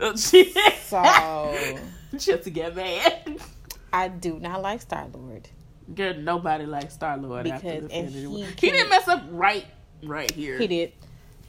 So 0.17 1.55
just 2.17 2.45
to 2.45 2.51
get 2.51 2.75
mad. 2.75 3.39
I 3.93 4.09
do 4.09 4.39
not 4.39 4.63
like 4.63 4.81
Star 4.81 5.07
Lord. 5.13 5.47
Girl, 5.95 6.15
nobody 6.15 6.67
likes 6.67 6.95
Star 6.95 7.17
Lord 7.17 7.47
after 7.47 7.81
the 7.81 7.93
and 7.93 8.09
he. 8.09 8.21
He 8.21 8.45
can- 8.45 8.71
didn't 8.71 8.91
mess 8.91 9.09
up 9.09 9.25
right, 9.31 9.67
right 10.03 10.31
here. 10.31 10.59
He 10.59 10.67
did. 10.67 10.93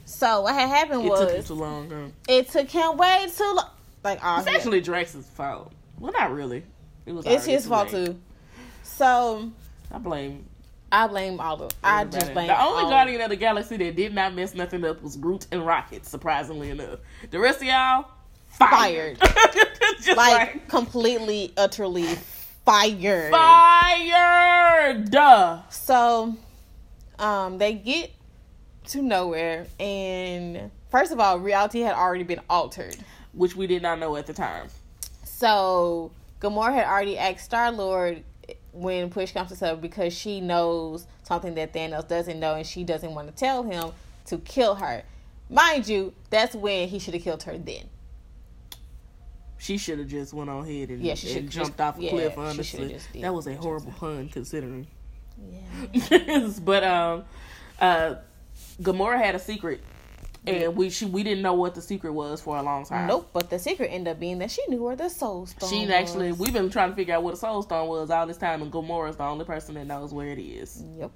So 0.04 0.42
what 0.42 0.54
had 0.54 0.68
happened 0.68 1.08
was 1.08 1.20
It 1.20 1.24
took 1.24 1.30
him 1.30 1.36
was 1.38 1.46
too 1.48 1.54
long. 1.54 1.90
Huh? 1.90 2.08
it 2.28 2.48
took 2.48 2.68
him 2.70 2.96
way 2.96 3.26
too 3.36 3.44
long. 3.54 3.70
Like 4.02 4.18
oh, 4.22 4.38
It's 4.38 4.46
obviously, 4.46 4.56
actually 4.56 4.80
Drax's 4.80 5.26
fault. 5.26 5.72
Well, 5.98 6.12
not 6.12 6.32
really. 6.32 6.64
It 7.06 7.12
was. 7.12 7.24
it's 7.26 7.44
his 7.44 7.62
too 7.64 7.68
fault 7.68 7.92
late. 7.92 8.06
too. 8.06 8.20
So 8.82 9.50
I 9.92 9.98
blame. 9.98 10.46
I 10.90 11.06
blame 11.06 11.40
all 11.40 11.62
of. 11.62 11.70
I 11.82 12.04
just 12.04 12.32
blame 12.34 12.48
the 12.48 12.62
only 12.62 12.82
Guardian 12.90 13.20
of 13.22 13.30
the 13.30 13.36
Galaxy 13.36 13.76
that 13.78 13.96
did 13.96 14.14
not 14.14 14.34
mess 14.34 14.54
nothing 14.54 14.84
up 14.84 15.02
was 15.02 15.16
Groot 15.16 15.46
and 15.50 15.64
Rocket. 15.64 16.04
Surprisingly 16.04 16.70
enough, 16.70 16.98
the 17.30 17.38
rest 17.38 17.58
of 17.62 17.68
y'all 17.68 18.06
fired. 18.50 19.18
Just 20.02 20.16
like 20.16 20.54
like 20.56 20.68
completely, 20.68 21.52
utterly 21.56 22.06
fired. 22.64 23.30
fired. 23.30 25.10
Duh. 25.10 25.62
So, 25.68 26.36
um, 27.18 27.58
they 27.58 27.74
get 27.74 28.12
to 28.88 29.02
nowhere, 29.02 29.66
and 29.78 30.70
first 30.90 31.12
of 31.12 31.20
all, 31.20 31.38
reality 31.38 31.80
had 31.80 31.94
already 31.94 32.24
been 32.24 32.40
altered. 32.50 32.96
Which 33.32 33.56
we 33.56 33.66
did 33.66 33.80
not 33.80 33.98
know 33.98 34.16
at 34.16 34.26
the 34.26 34.34
time. 34.34 34.68
So 35.24 36.10
Gamora 36.40 36.74
had 36.74 36.86
already 36.86 37.16
asked 37.16 37.46
Star 37.46 37.72
Lord 37.72 38.22
when 38.72 39.08
push 39.10 39.32
comes 39.32 39.50
to 39.50 39.56
shove 39.56 39.80
because 39.80 40.12
she 40.12 40.40
knows 40.40 41.06
something 41.22 41.54
that 41.54 41.72
Thanos 41.72 42.08
doesn't 42.08 42.38
know, 42.38 42.54
and 42.54 42.66
she 42.66 42.84
doesn't 42.84 43.14
want 43.14 43.28
to 43.28 43.34
tell 43.34 43.62
him 43.62 43.92
to 44.26 44.38
kill 44.38 44.74
her. 44.74 45.02
Mind 45.48 45.88
you, 45.88 46.12
that's 46.30 46.54
when 46.54 46.88
he 46.88 46.98
should 46.98 47.14
have 47.14 47.22
killed 47.22 47.42
her 47.44 47.56
then. 47.58 47.88
She 49.62 49.78
should 49.78 50.00
have 50.00 50.08
just 50.08 50.34
went 50.34 50.50
on 50.50 50.64
ahead 50.64 50.88
and, 50.88 51.00
Yeah, 51.00 51.14
she 51.14 51.38
and 51.38 51.48
jumped 51.48 51.76
just- 51.76 51.80
off 51.80 51.96
a 51.96 52.02
yeah, 52.02 52.10
cliff. 52.10 52.36
Honestly, 52.36 52.64
shoulda 52.64 52.94
just 52.94 53.12
did 53.12 53.22
that 53.22 53.32
was 53.32 53.46
a 53.46 53.54
horrible 53.54 53.92
pun 53.92 54.28
considering. 54.28 54.88
Yeah. 55.40 56.50
but 56.64 56.82
um, 56.82 57.24
uh, 57.80 58.16
Gamora 58.82 59.18
had 59.22 59.36
a 59.36 59.38
secret, 59.38 59.80
and 60.48 60.74
we 60.74 60.90
she 60.90 61.04
we 61.06 61.22
didn't 61.22 61.42
know 61.42 61.54
what 61.54 61.76
the 61.76 61.80
secret 61.80 62.12
was 62.12 62.40
for 62.40 62.56
a 62.56 62.62
long 62.62 62.84
time. 62.84 63.06
Nope. 63.06 63.30
But 63.32 63.50
the 63.50 63.58
secret 63.60 63.86
ended 63.92 64.10
up 64.10 64.18
being 64.18 64.40
that 64.40 64.50
she 64.50 64.62
knew 64.66 64.82
where 64.82 64.96
the 64.96 65.08
soul 65.08 65.46
stone. 65.46 65.70
She 65.70 65.82
was. 65.82 65.90
actually, 65.90 66.32
we've 66.32 66.52
been 66.52 66.68
trying 66.68 66.90
to 66.90 66.96
figure 66.96 67.14
out 67.14 67.22
what 67.22 67.34
a 67.34 67.36
soul 67.36 67.62
stone 67.62 67.86
was 67.86 68.10
all 68.10 68.26
this 68.26 68.38
time, 68.38 68.62
and 68.62 68.72
Gamora's 68.72 69.16
the 69.16 69.22
only 69.24 69.44
person 69.44 69.76
that 69.76 69.86
knows 69.86 70.12
where 70.12 70.26
it 70.26 70.40
is. 70.40 70.82
Yep. 70.98 71.12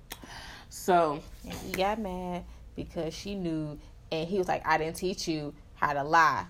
So, 0.68 1.20
And 1.44 1.52
he 1.52 1.72
got 1.72 1.98
mad 1.98 2.44
because 2.76 3.12
she 3.12 3.34
knew, 3.34 3.76
and 4.12 4.28
he 4.28 4.38
was 4.38 4.46
like, 4.46 4.64
"I 4.64 4.78
didn't 4.78 4.96
teach 4.96 5.26
you 5.26 5.52
how 5.74 5.94
to 5.94 6.04
lie. 6.04 6.44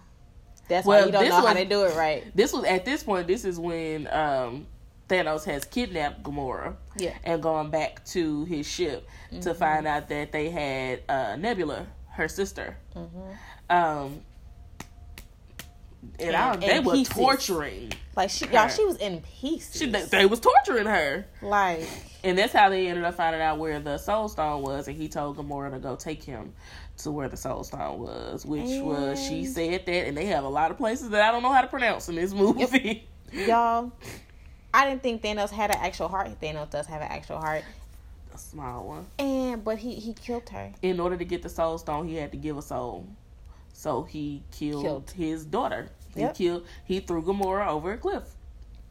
That's 0.69 0.87
why 0.87 0.97
Well, 0.97 1.07
you 1.07 1.13
don't 1.13 1.29
know 1.29 1.47
how 1.47 1.55
was- 1.55 1.69
do 1.69 1.85
it 1.85 1.97
right." 1.97 2.25
this 2.37 2.53
was 2.53 2.65
at 2.65 2.85
this 2.85 3.03
point. 3.03 3.27
This 3.27 3.45
is 3.45 3.59
when 3.59 4.07
um, 4.13 4.67
Thanos 5.09 5.45
has 5.45 5.65
kidnapped 5.65 6.23
Gamora 6.25 6.75
Yeah. 6.97 7.15
and 7.25 7.43
gone 7.43 7.71
back 7.71 8.05
to 8.07 8.45
his 8.47 8.67
ship 8.67 9.09
to 9.31 9.37
Mm-hmm. 9.37 9.53
find 9.59 9.87
out 9.87 10.09
that 10.09 10.33
they 10.33 10.51
had 10.51 11.03
uh, 11.09 11.37
Nebula, 11.37 11.87
her 12.11 12.27
sister. 12.29 12.77
hmm 12.93 13.07
Um, 13.71 14.21
and, 16.21 16.37
I, 16.37 16.53
And- 16.55 16.63
they 16.63 16.77
and 16.79 16.87
were 16.87 16.93
pieces. 16.95 17.15
torturing. 17.15 17.93
Like 18.17 18.31
she, 18.31 18.47
y'all, 18.49 18.69
she 18.69 18.85
was 18.85 18.97
in 18.97 19.21
pieces. 19.21 19.79
She, 19.81 19.91
they, 19.91 20.03
they 20.03 20.27
was 20.27 20.41
torturing 20.41 20.87
her. 20.87 21.27
like, 21.43 21.87
And 22.25 22.39
that's 22.39 22.53
how 22.53 22.71
they 22.71 22.89
ended 22.89 23.05
up 23.05 23.15
finding 23.15 23.43
out 23.43 23.59
where 23.59 23.79
the 23.81 23.99
Soul 23.99 24.29
Stone 24.29 24.63
was, 24.63 24.89
and 24.89 24.97
he 24.97 25.09
told 25.09 25.37
Gamora 25.37 25.71
to 25.73 25.79
go 25.79 25.97
take 25.97 26.23
him 26.23 26.55
to 26.99 27.11
where 27.11 27.29
the 27.29 27.37
Soul 27.37 27.63
Stone 27.65 27.99
was, 27.99 28.45
which 28.47 28.81
was 28.83 29.23
she 29.23 29.45
said 29.45 29.85
that, 29.87 30.07
and 30.07 30.17
they 30.17 30.27
have 30.27 30.45
a 30.45 30.49
lot 30.49 30.71
of 30.71 30.77
places 30.77 31.11
that 31.11 31.23
I 31.23 31.33
don't 31.33 31.43
know 31.43 31.53
how 31.53 31.61
to 31.63 31.67
pronounce 31.69 32.09
in 32.09 32.15
this 32.15 32.33
movie. 32.33 33.07
y'all, 33.33 33.93
I 34.73 34.89
didn't 34.89 35.03
think 35.03 35.23
Thanos 35.23 35.51
had 35.51 35.71
an 35.71 35.79
actual 35.81 36.09
heart. 36.09 36.29
Thanos 36.41 36.71
does 36.71 36.87
have 36.87 37.03
an 37.03 37.09
actual 37.11 37.39
heart, 37.39 37.65
a 38.35 38.39
small 38.39 38.87
one. 38.87 39.07
and 39.19 39.63
but 39.65 39.79
he 39.79 39.95
he 39.97 40.13
killed 40.15 40.49
her. 40.51 40.73
In 40.83 41.01
order 41.01 41.17
to 41.17 41.25
get 41.25 41.43
the 41.43 41.49
Soul 41.49 41.79
Stone, 41.79 42.09
he 42.09 42.17
had 42.17 42.31
to 42.33 42.37
give 42.39 42.57
a 42.57 42.63
soul, 42.63 43.07
so 43.73 44.03
he 44.05 44.43
killed, 44.53 44.83
Killed. 44.85 45.11
his 45.11 45.45
daughter. 45.45 45.89
He 46.15 46.21
Yep. 46.23 46.35
killed. 46.35 46.67
He 46.85 47.01
threw 47.01 47.23
Gamora 47.23 47.67
over 47.69 47.93
a 47.93 47.99
cliff 47.99 48.25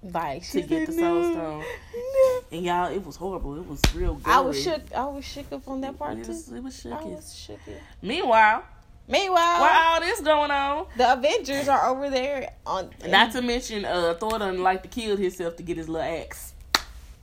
Like 0.03 0.47
to 0.51 0.61
get 0.61 0.85
the 0.85 0.93
Soul 0.93 1.21
"No, 1.21 1.31
Stone. 1.31 1.59
no." 1.95 2.34
And 2.51 2.63
y'all, 2.63 2.91
it 2.91 3.03
was 3.05 3.15
horrible. 3.15 3.57
It 3.57 3.67
was 3.67 3.81
real. 3.93 4.15
Gory. 4.15 4.35
I 4.35 4.39
was 4.39 4.61
shook. 4.61 4.81
I 4.95 5.05
was 5.05 5.25
shook 5.25 5.51
up 5.51 5.67
on 5.67 5.81
that 5.81 5.97
part 5.97 6.17
It 6.17 6.23
too. 6.25 6.31
was, 6.31 6.51
it 6.51 6.63
was 6.63 6.79
shook. 6.79 6.93
I 6.93 7.03
was 7.03 7.35
shook. 7.35 7.59
Meanwhile, 8.01 8.63
Meanwhile, 9.07 9.61
while 9.61 9.93
all 9.93 9.99
this 9.99 10.19
going 10.21 10.49
on, 10.49 10.87
the 10.97 11.13
Avengers 11.13 11.67
are 11.67 11.89
over 11.89 12.09
there 12.09 12.51
on. 12.65 12.89
Not 13.07 13.31
to 13.33 13.41
mention, 13.43 13.85
uh, 13.85 14.15
Thor 14.19 14.39
done 14.39 14.63
like 14.63 14.81
to 14.83 14.89
kill 14.89 15.15
himself 15.15 15.55
to 15.57 15.63
get 15.63 15.77
his 15.77 15.87
little 15.87 16.07
axe. 16.07 16.53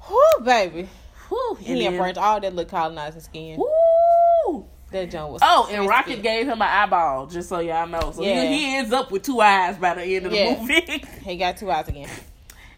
Whoo, 0.09 0.45
baby. 0.45 0.89
Whew, 1.29 1.57
He 1.61 1.85
and 1.87 1.97
burnt 1.99 2.19
all 2.19 2.39
that 2.41 2.55
little 2.55 2.71
colonizing 2.71 3.21
skin. 3.21 3.59
Woo! 3.59 4.67
That 4.93 5.11
John 5.11 5.33
was. 5.33 5.41
Oh, 5.43 5.69
and. 5.73 5.89
Rocket 5.89 6.23
gave 6.23 6.45
him 6.47 6.61
an 6.61 6.63
eyeball, 6.63 7.27
just 7.27 7.49
so 7.49 7.59
y'all 7.61 7.87
know. 7.89 8.13
So 8.13 8.23
Yeah. 8.23 8.43
he, 8.47 8.59
he 8.59 8.77
ends 8.77 8.93
up 8.93 9.11
with 9.11 9.23
two 9.23 9.41
eyes 9.41 9.77
by 9.77 9.95
the 9.95 10.05
end 10.05 10.27
of 10.27 10.33
the 10.33 10.39
Yeah. 10.39 10.61
movie. 10.61 11.05
He 11.25 11.37
got 11.37 11.57
two 11.57 11.71
eyes 11.71 11.89
again. 11.89 12.09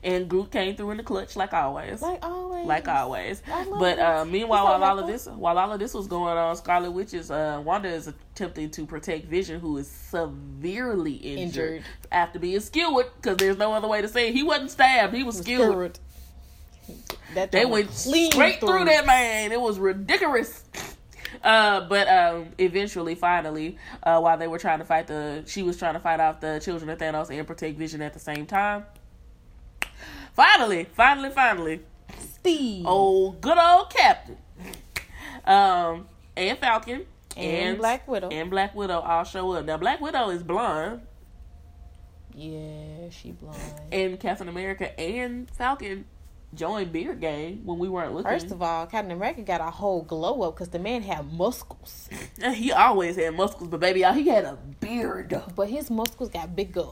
And 0.04 0.28
Groot 0.28 0.50
came 0.52 0.76
through 0.76 0.90
in 0.92 0.98
the 0.98 1.02
clutch, 1.02 1.34
like 1.34 1.52
always. 1.54 2.02
Like 2.02 2.24
always. 2.24 2.66
Like 2.66 2.86
always. 2.88 3.42
But 3.78 3.98
uh, 3.98 4.24
meanwhile, 4.24 4.64
while 4.64 4.84
all 4.84 4.98
of 4.98 5.06
this, 5.06 5.26
while 5.26 5.58
all 5.58 5.72
of 5.72 5.78
this 5.80 5.94
was 5.94 6.06
going 6.06 6.36
on, 6.36 6.54
Scarlet 6.56 6.90
Witch 6.90 7.14
is 7.14 7.30
uh, 7.30 7.60
Wanda 7.64 7.88
is 7.88 8.06
attempting 8.06 8.70
to 8.72 8.86
protect 8.86 9.26
Vision, 9.26 9.60
who 9.60 9.76
is 9.78 9.88
severely 9.88 11.14
injured, 11.14 11.38
Injured. 11.72 11.82
after 12.12 12.38
being 12.38 12.60
skewered. 12.60 13.06
Because 13.16 13.38
there's 13.38 13.58
no 13.58 13.72
other 13.72 13.88
way 13.88 14.02
to 14.02 14.08
say 14.08 14.28
it. 14.28 14.34
He 14.34 14.42
wasn't 14.42 14.70
stabbed; 14.70 15.14
he 15.14 15.22
was 15.24 15.38
skewered. 15.38 15.98
That 17.34 17.50
They 17.50 17.64
went 17.64 17.90
straight 17.90 18.60
through. 18.60 18.84
that 18.84 19.06
man. 19.06 19.50
It 19.52 19.60
was 19.60 19.78
ridiculous. 19.78 20.64
Uh, 21.42 21.88
but 21.88 22.06
um, 22.08 22.46
eventually, 22.58 23.14
finally, 23.14 23.76
uh, 24.02 24.20
while 24.20 24.38
they 24.38 24.46
were 24.46 24.58
trying 24.58 24.78
to 24.78 24.84
fight 24.84 25.06
the, 25.08 25.42
she 25.46 25.62
was 25.62 25.76
trying 25.76 25.94
to 25.94 26.00
fight 26.00 26.20
off 26.20 26.40
the 26.40 26.60
children 26.64 26.88
of 26.90 26.98
Thanos 26.98 27.36
and 27.36 27.46
protect 27.46 27.76
Vision 27.76 28.00
at 28.02 28.12
the 28.14 28.20
same 28.20 28.46
time. 28.46 28.84
Finally, 30.34 30.84
finally, 30.96 31.30
finally, 31.30 31.80
Steve. 32.18 32.86
old 32.86 33.40
good 33.40 33.56
old 33.58 33.90
Captain, 33.90 34.36
um, 35.44 36.08
and 36.36 36.58
Falcon 36.58 37.06
and, 37.36 37.78
Black 37.78 38.06
Widow. 38.08 38.28
and 38.30 38.50
Black 38.50 38.74
Widow 38.74 39.00
all 39.00 39.24
show 39.24 39.52
up. 39.52 39.64
Now, 39.64 39.76
Black 39.76 40.00
Widow 40.00 40.30
is 40.30 40.42
blonde, 40.42 41.02
yeah, 42.34 43.08
she 43.10 43.30
blonde. 43.30 43.56
and 43.92 44.18
Captain 44.18 44.48
America 44.48 44.98
and 44.98 45.48
Falcon 45.52 46.04
joined 46.52 46.92
Beard 46.92 47.20
Gang 47.20 47.60
when 47.64 47.78
we 47.78 47.88
weren't 47.88 48.12
looking. 48.12 48.30
First 48.30 48.50
of 48.50 48.60
all, 48.60 48.86
Captain 48.86 49.12
America 49.12 49.42
got 49.42 49.60
a 49.60 49.70
whole 49.70 50.02
glow 50.02 50.42
up 50.42 50.54
because 50.54 50.68
the 50.70 50.78
man 50.80 51.02
had 51.02 51.32
muscles, 51.32 52.08
He 52.54 52.72
always 52.72 53.14
had 53.16 53.34
muscles, 53.36 53.68
but 53.68 53.78
baby, 53.80 54.00
y'all, 54.00 54.12
he 54.12 54.28
had 54.28 54.44
a 54.44 54.58
beard. 54.80 55.40
but 55.54 55.68
his 55.68 55.90
muscles 55.90 56.28
got 56.28 56.56
bigger. 56.56 56.86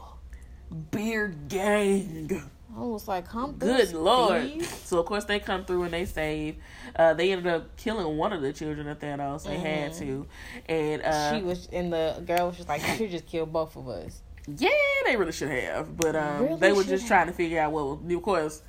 Beard 0.91 1.49
gang. 1.49 2.41
I 2.75 2.81
was 2.81 3.07
like, 3.07 3.27
"Come 3.29 3.53
through, 3.59 3.77
Good 3.77 3.93
lord. 3.93 4.41
Steve. 4.43 4.65
So 4.65 4.99
of 4.99 5.05
course 5.05 5.25
they 5.25 5.39
come 5.39 5.63
through 5.65 5.83
and 5.83 5.93
they 5.93 6.05
save. 6.05 6.55
Uh, 6.95 7.13
they 7.13 7.31
ended 7.31 7.47
up 7.47 7.75
killing 7.77 8.17
one 8.17 8.33
of 8.33 8.41
the 8.41 8.51
children 8.53 8.87
of 8.87 8.99
Thanos. 8.99 9.43
They 9.45 9.57
had 9.57 9.93
to, 9.95 10.25
and 10.67 11.01
uh, 11.03 11.35
she 11.37 11.43
was, 11.43 11.67
and 11.71 11.93
the 11.93 12.21
girl 12.25 12.47
was 12.47 12.57
just 12.57 12.69
like, 12.69 12.81
"You 12.87 12.95
should 12.95 13.11
just 13.11 13.27
kill 13.27 13.45
both 13.45 13.75
of 13.75 13.87
us." 13.87 14.21
yeah, 14.47 14.69
they 15.05 15.15
really 15.15 15.31
should 15.31 15.49
have, 15.49 15.95
but 15.95 16.15
um, 16.15 16.41
Really 16.43 16.59
they 16.59 16.71
were 16.73 16.83
just 16.83 17.03
have. 17.03 17.07
trying 17.07 17.27
to 17.27 17.33
figure 17.33 17.59
out 17.59 17.71
what. 17.71 17.99
Of 18.13 18.21
course, 18.21 18.61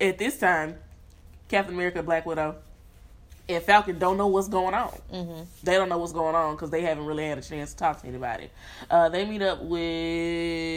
at 0.00 0.18
this 0.18 0.38
time, 0.38 0.76
Captain 1.48 1.74
America, 1.74 2.02
Black 2.02 2.26
Widow, 2.26 2.56
and 3.48 3.62
Falcon 3.62 3.98
don't 3.98 4.16
know 4.16 4.26
what's 4.26 4.48
going 4.48 4.74
on. 4.74 4.88
hmm 5.10 5.42
They 5.62 5.74
don't 5.74 5.88
know 5.88 5.98
what's 5.98 6.12
going 6.12 6.34
on 6.34 6.54
because 6.54 6.70
they 6.70 6.82
haven't 6.82 7.06
really 7.06 7.26
had 7.26 7.38
a 7.38 7.42
chance 7.42 7.72
to 7.72 7.76
talk 7.76 8.00
to 8.02 8.06
anybody. 8.08 8.50
Uh, 8.90 9.08
they 9.08 9.24
meet 9.24 9.42
up 9.42 9.60
with 9.62 9.74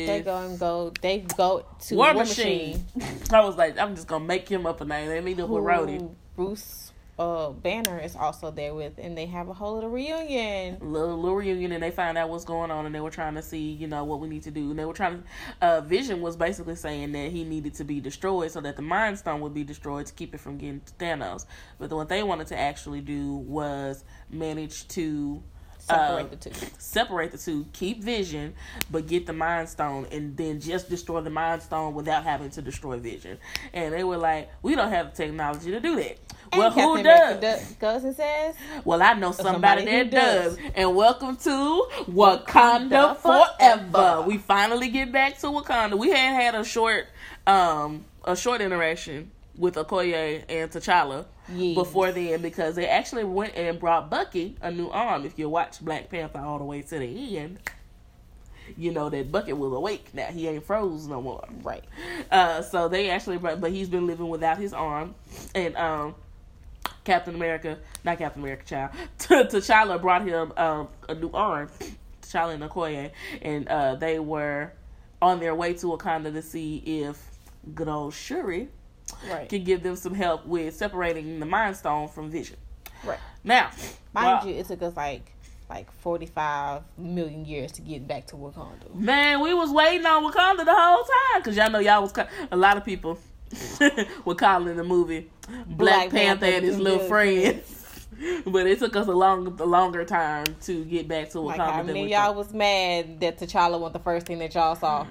They 0.07 0.21
go 0.23 0.37
and 0.37 0.59
go. 0.59 0.91
They 1.01 1.19
go 1.19 1.65
to 1.87 1.95
War, 1.95 2.13
War, 2.13 2.23
Machine. 2.23 2.85
Machine. 2.95 3.17
I 3.33 3.41
was 3.41 3.55
like, 3.55 3.77
I'm 3.79 3.95
just 3.95 4.07
gonna 4.07 4.25
make 4.25 4.47
him 4.47 4.65
up 4.65 4.81
a 4.81 4.85
name. 4.85 5.07
They 5.07 5.21
meet 5.21 5.39
up 5.39 5.49
with 5.49 5.63
Rhodey. 5.63 6.07
Bruce 6.35 6.88
uh, 7.19 7.49
Banner 7.49 7.99
is 7.99 8.15
also 8.15 8.49
there 8.49 8.73
with, 8.73 8.93
and 8.97 9.17
they 9.17 9.25
have 9.25 9.49
a 9.49 9.53
whole 9.53 9.73
little 9.75 9.89
reunion. 9.89 10.77
Little, 10.79 11.17
little 11.17 11.35
reunion, 11.35 11.73
and 11.73 11.83
they 11.83 11.91
find 11.91 12.17
out 12.17 12.29
what's 12.29 12.45
going 12.45 12.71
on, 12.71 12.85
and 12.85 12.95
they 12.95 13.01
were 13.01 13.11
trying 13.11 13.35
to 13.35 13.41
see, 13.41 13.71
you 13.71 13.87
know, 13.87 14.05
what 14.05 14.21
we 14.21 14.29
need 14.29 14.43
to 14.43 14.51
do. 14.51 14.69
And 14.69 14.79
they 14.79 14.85
were 14.85 14.93
trying 14.93 15.21
to. 15.21 15.23
Uh, 15.61 15.81
Vision 15.81 16.21
was 16.21 16.37
basically 16.37 16.75
saying 16.75 17.11
that 17.11 17.31
he 17.31 17.43
needed 17.43 17.73
to 17.75 17.83
be 17.83 17.99
destroyed 17.99 18.51
so 18.51 18.61
that 18.61 18.77
the 18.77 18.81
Mind 18.81 19.19
Stone 19.19 19.41
would 19.41 19.53
be 19.53 19.65
destroyed 19.65 20.05
to 20.05 20.13
keep 20.13 20.33
it 20.33 20.39
from 20.39 20.57
getting 20.57 20.79
to 20.79 20.93
Thanos. 20.93 21.45
But 21.77 21.91
what 21.91 22.07
they 22.07 22.23
wanted 22.23 22.47
to 22.47 22.57
actually 22.57 23.01
do 23.01 23.33
was 23.35 24.05
manage 24.29 24.87
to 24.89 25.43
Separate 25.89 26.25
uh, 26.25 26.29
the 26.29 26.35
two. 26.37 26.67
separate 26.77 27.31
the 27.31 27.37
two, 27.37 27.65
keep 27.73 28.03
Vision, 28.03 28.53
but 28.91 29.07
get 29.07 29.25
the 29.25 29.33
Mind 29.33 29.69
Stone, 29.69 30.07
and 30.11 30.37
then 30.37 30.59
just 30.59 30.89
destroy 30.89 31.21
the 31.21 31.29
Mind 31.29 31.61
Stone 31.61 31.93
without 31.95 32.23
having 32.23 32.49
to 32.51 32.61
destroy 32.61 32.97
Vision. 32.97 33.37
And 33.73 33.93
they 33.93 34.03
were 34.03 34.17
like, 34.17 34.49
"We 34.61 34.75
don't 34.75 34.91
have 34.91 35.11
the 35.15 35.23
technology 35.23 35.71
to 35.71 35.79
do 35.79 35.95
that." 35.97 36.17
And 36.51 36.59
well, 36.59 36.71
who 36.71 37.03
Captain 37.03 37.03
does? 37.03 37.37
America 37.37 37.75
goes 37.79 38.03
and 38.03 38.15
says, 38.15 38.55
Well, 38.83 39.01
I 39.01 39.13
know 39.13 39.31
somebody, 39.31 39.81
Somebody 39.81 39.85
that 39.85 40.11
does. 40.11 40.55
does. 40.57 40.65
And 40.75 40.95
welcome 40.95 41.35
to 41.37 41.87
Wakanda 42.09 42.89
Wakanda 42.89 43.17
Forever. 43.17 43.91
Forever. 43.91 44.21
We 44.27 44.37
finally 44.39 44.89
get 44.89 45.11
back 45.11 45.37
to 45.39 45.47
Wakanda. 45.47 45.97
We 45.97 46.09
had 46.09 46.33
had 46.41 46.55
a 46.55 46.63
short, 46.63 47.07
um, 47.45 48.05
a 48.23 48.35
short 48.35 48.61
interaction 48.61 49.31
with 49.57 49.75
Okoye 49.75 50.43
and 50.49 50.71
T'Challa 50.71 51.25
Yes. 51.55 51.75
before 51.75 52.11
then 52.11 52.41
because 52.41 52.75
they 52.75 52.87
actually 52.87 53.23
went 53.23 53.55
and 53.55 53.79
brought 53.79 54.09
Bucky 54.09 54.55
a 54.61 54.71
new 54.71 54.89
arm. 54.89 55.25
If 55.25 55.37
you 55.39 55.49
watch 55.49 55.79
Black 55.83 56.09
Panther 56.09 56.39
all 56.39 56.57
the 56.59 56.63
way 56.65 56.81
to 56.81 56.99
the 56.99 57.37
end, 57.37 57.59
you 58.77 58.91
know 58.91 59.09
that 59.09 59.31
Bucky 59.31 59.53
was 59.53 59.73
awake 59.73 60.09
now. 60.13 60.27
He 60.27 60.47
ain't 60.47 60.63
froze 60.63 61.07
no 61.07 61.21
more. 61.21 61.43
"Right, 61.63 61.83
Uh, 62.31 62.61
so 62.61 62.87
they 62.87 63.09
actually, 63.09 63.37
brought, 63.37 63.59
but 63.61 63.71
he's 63.71 63.89
been 63.89 64.05
living 64.05 64.29
without 64.29 64.57
his 64.57 64.73
arm, 64.73 65.15
and 65.55 65.75
um, 65.75 66.15
Captain 67.03 67.33
America, 67.33 67.79
not 68.03 68.19
Captain 68.19 68.41
America, 68.43 68.65
child, 68.65 68.91
T'Challa 69.49 69.99
brought 69.99 70.23
him 70.27 70.53
um 70.57 70.87
a 71.07 71.15
new 71.15 71.31
arm, 71.33 71.69
T'Challa 72.21 72.53
and 72.53 72.63
Okoye, 72.63 73.11
and 73.41 73.67
uh, 73.67 73.95
they 73.95 74.19
were 74.19 74.71
on 75.21 75.39
their 75.39 75.55
way 75.55 75.73
to 75.73 75.87
Wakanda 75.87 76.31
to 76.31 76.41
see 76.41 76.77
if 76.85 77.21
good 77.73 77.87
old 77.89 78.13
Shuri 78.13 78.69
right, 79.29 79.49
can 79.49 79.63
give 79.63 79.83
them 79.83 79.95
some 79.95 80.13
help 80.13 80.45
with 80.45 80.75
separating 80.75 81.39
the 81.39 81.45
Mind 81.45 81.75
Stone 81.75 82.09
from 82.09 82.29
Vision. 82.29 82.57
right." 83.03 83.19
Now, 83.43 83.71
Mind 84.13 84.45
well, 84.45 84.47
you, 84.47 84.55
it 84.55 84.67
took 84.67 84.81
us 84.81 84.95
like 84.95 85.31
like 85.69 85.91
forty 85.91 86.25
five 86.25 86.83
million 86.97 87.45
years 87.45 87.71
to 87.73 87.81
get 87.81 88.07
back 88.07 88.27
to 88.27 88.35
Wakanda. 88.35 88.93
Man, 88.93 89.41
we 89.41 89.53
was 89.53 89.71
waiting 89.71 90.05
on 90.05 90.23
Wakanda 90.23 90.65
the 90.65 90.75
whole 90.75 91.03
time 91.03 91.41
because 91.41 91.55
y'all 91.55 91.69
know 91.69 91.79
y'all 91.79 92.01
was 92.01 92.13
a 92.51 92.57
lot 92.57 92.77
of 92.77 92.85
people 92.85 93.19
were 94.25 94.35
calling 94.35 94.75
the 94.75 94.83
movie 94.83 95.29
Black, 95.47 95.67
Black 95.67 96.09
Panther, 96.09 96.11
Panther 96.11 96.45
and 96.45 96.65
his 96.65 96.79
little 96.79 97.07
friends. 97.07 98.07
but 98.45 98.67
it 98.67 98.79
took 98.79 98.95
us 98.95 99.07
a 99.07 99.11
long, 99.11 99.47
a 99.59 99.65
longer 99.65 100.03
time 100.03 100.45
to 100.61 100.83
get 100.85 101.07
back 101.07 101.29
to 101.29 101.37
Wakanda. 101.37 101.45
Like 101.45 101.59
how 101.59 101.77
than 101.77 101.87
many 101.87 102.01
we 102.01 102.13
of 102.13 102.19
y'all 102.19 102.35
was 102.35 102.53
mad 102.53 103.19
that 103.21 103.39
T'Challa 103.39 103.79
was 103.79 103.93
the 103.93 103.99
first 103.99 104.25
thing 104.25 104.39
that 104.39 104.53
y'all 104.53 104.75
saw? 104.75 105.07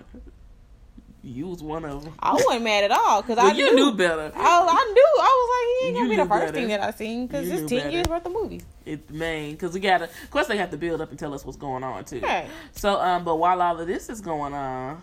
You 1.23 1.49
was 1.49 1.63
one 1.63 1.85
of 1.85 2.05
them. 2.05 2.15
I 2.21 2.33
wasn't 2.35 2.63
mad 2.63 2.85
at 2.85 2.91
all 2.93 3.23
because 3.23 3.37
Well, 3.39 3.47
I 3.47 3.53
you 3.53 3.75
knew. 3.75 3.87
knew 3.91 3.93
better. 3.97 4.31
I, 4.35 4.39
I 4.39 4.93
knew. 4.93 5.15
I 5.21 5.35
was 5.37 5.51
like, 5.51 5.67
he 5.69 5.87
ain't 5.87 5.97
You 5.97 6.03
gonna 6.03 6.09
be 6.11 6.17
the 6.17 6.29
first 6.29 6.41
better. 6.47 6.53
thing 6.59 6.69
that 6.69 6.81
I 6.81 6.91
seen 6.93 7.27
because 7.27 7.49
You 7.49 7.55
it's 7.55 7.69
ten 7.69 7.79
better. 7.81 7.91
years 7.91 8.07
worth 8.09 8.27
of 8.27 8.33
movies. 8.33 8.65
It 8.87 9.11
man, 9.11 9.51
because 9.53 9.75
we 9.75 9.81
gotta. 9.81 10.05
Of 10.05 10.31
course, 10.31 10.47
they 10.47 10.57
have 10.57 10.71
to 10.71 10.77
build 10.77 11.01
up 11.01 11.11
and 11.11 11.19
tell 11.19 11.35
us 11.35 11.45
what's 11.45 11.59
going 11.59 11.83
on 11.83 12.05
too. 12.05 12.21
Right. 12.21 12.49
So, 12.73 13.01
um, 13.01 13.25
but 13.25 13.37
while 13.37 13.61
all 13.61 13.79
of 13.81 13.87
this 13.89 14.09
is 14.09 14.21
going 14.21 14.55
on, 14.55 15.03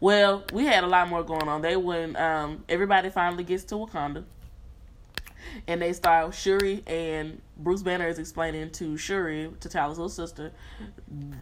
well, 0.00 0.44
we 0.52 0.64
had 0.64 0.84
a 0.84 0.86
lot 0.86 1.08
more 1.08 1.22
going 1.24 1.48
on. 1.48 1.60
They 1.60 1.76
when 1.76 2.14
um 2.16 2.64
everybody 2.68 3.10
finally 3.10 3.42
gets 3.44 3.64
to 3.64 3.74
Wakanda, 3.74 4.24
and 5.66 5.82
they 5.82 5.92
start 5.92 6.34
Shuri 6.34 6.82
and 6.86 7.40
Bruce 7.62 7.82
Banner 7.82 8.08
is 8.08 8.18
explaining 8.18 8.70
to 8.70 8.96
Shuri, 8.96 9.50
to 9.60 9.68
T'Challa's 9.68 9.98
little 9.98 10.08
sister, 10.08 10.52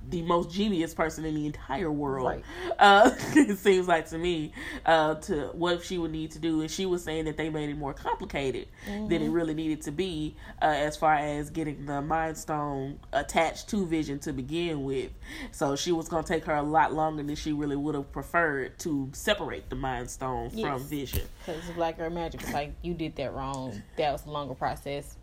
the 0.09 0.23
most 0.23 0.51
genius 0.51 0.95
person 0.95 1.25
in 1.25 1.35
the 1.35 1.47
entire 1.47 1.91
world. 1.91 2.27
Right. 2.27 2.45
Uh, 2.79 3.11
it 3.35 3.59
seems 3.59 3.89
like 3.89 4.09
to 4.11 4.19
me, 4.19 4.53
uh, 4.87 5.15
to 5.17 5.51
what 5.53 5.83
she 5.83 5.99
would 5.99 6.11
need 6.11 6.33
to 6.33 6.39
do, 6.39 6.61
and 6.61 6.71
she 6.71 6.87
was 6.87 7.03
saying 7.05 7.25
that 7.27 7.37
they 7.37 7.49
made 7.51 7.71
it 7.71 7.77
more 7.77 7.95
complicated 7.95 8.69
than 8.87 9.23
it 9.23 9.31
really 9.31 9.55
needed 9.55 9.83
to 9.83 9.93
be, 9.93 10.37
uh, 10.63 10.67
as 10.67 10.97
far 10.97 11.15
as 11.15 11.51
getting 11.51 11.87
the 11.87 12.03
Mind 12.03 12.37
Stone 12.37 12.99
attached 13.13 13.69
to 13.71 13.87
Vision 13.87 14.19
to 14.21 14.33
begin 14.33 14.85
with. 14.85 15.11
So 15.53 15.77
she 15.77 15.93
was 15.93 16.09
gonna 16.09 16.27
take 16.27 16.45
her 16.45 16.55
a 16.55 16.63
lot 16.63 16.93
longer 16.93 17.23
than 17.23 17.37
she 17.37 17.53
really 17.53 17.77
would 17.77 17.95
have 17.95 18.13
preferred 18.13 18.79
to 18.81 19.09
separate 19.13 19.71
the 19.71 19.77
Mind 19.77 20.11
Stone 20.11 20.51
from 20.51 20.83
Vision. 20.83 21.23
Because 21.45 21.63
Black 21.71 21.97
Girl 21.99 22.11
Magic 22.11 22.41
like, 22.53 22.75
you 22.83 22.95
did 22.95 23.17
that 23.17 23.35
wrong. 23.35 23.83
That 23.97 24.13
was 24.13 24.27
a 24.27 24.31
longer 24.31 24.55
process. 24.55 25.17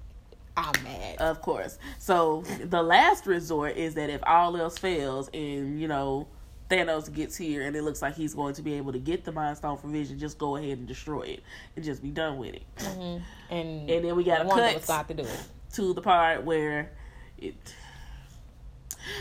I'm 0.58 0.84
mad. 0.84 1.17
Of 1.20 1.41
course. 1.41 1.78
So 2.00 2.43
the 2.65 2.82
last 2.82 3.28
resort 3.28 3.78
is 3.78 3.93
that 3.93 4.10
if 4.10 4.22
all 4.26 4.58
else 4.58 4.78
fails 4.78 5.30
and, 5.34 5.80
you 5.80 5.88
know, 5.88 6.28
Thanos 6.70 7.13
gets 7.13 7.38
here 7.38 7.62
and 7.65 7.76
it 7.76 7.84
looks 7.84 8.02
like 8.02 8.15
he's 8.15 8.34
going 8.34 8.54
to 8.56 8.62
be 8.62 8.74
able 8.74 8.91
to 8.91 9.00
get 9.00 9.24
the 9.24 9.32
Mind 9.32 9.56
Stone 9.58 9.78
from 9.78 9.93
Vision, 9.93 10.20
just 10.20 10.38
go 10.38 10.56
ahead 10.58 10.78
and 10.80 10.88
destroy 10.88 11.22
it 11.22 11.43
and 11.76 11.86
just 11.86 12.02
be 12.02 12.10
done 12.10 12.38
with 12.38 12.56
it. 12.56 12.63
and 13.50 13.89
And 13.89 14.04
then 14.04 14.15
we 14.15 14.24
got 14.24 14.46
Wanda 14.46 14.78
cut 14.80 15.08
to 15.08 15.13
do 15.13 15.24
it. 15.24 15.39
to 15.74 15.93
the 15.93 16.02
part 16.02 16.43
where 16.43 16.91
it. 17.38 17.56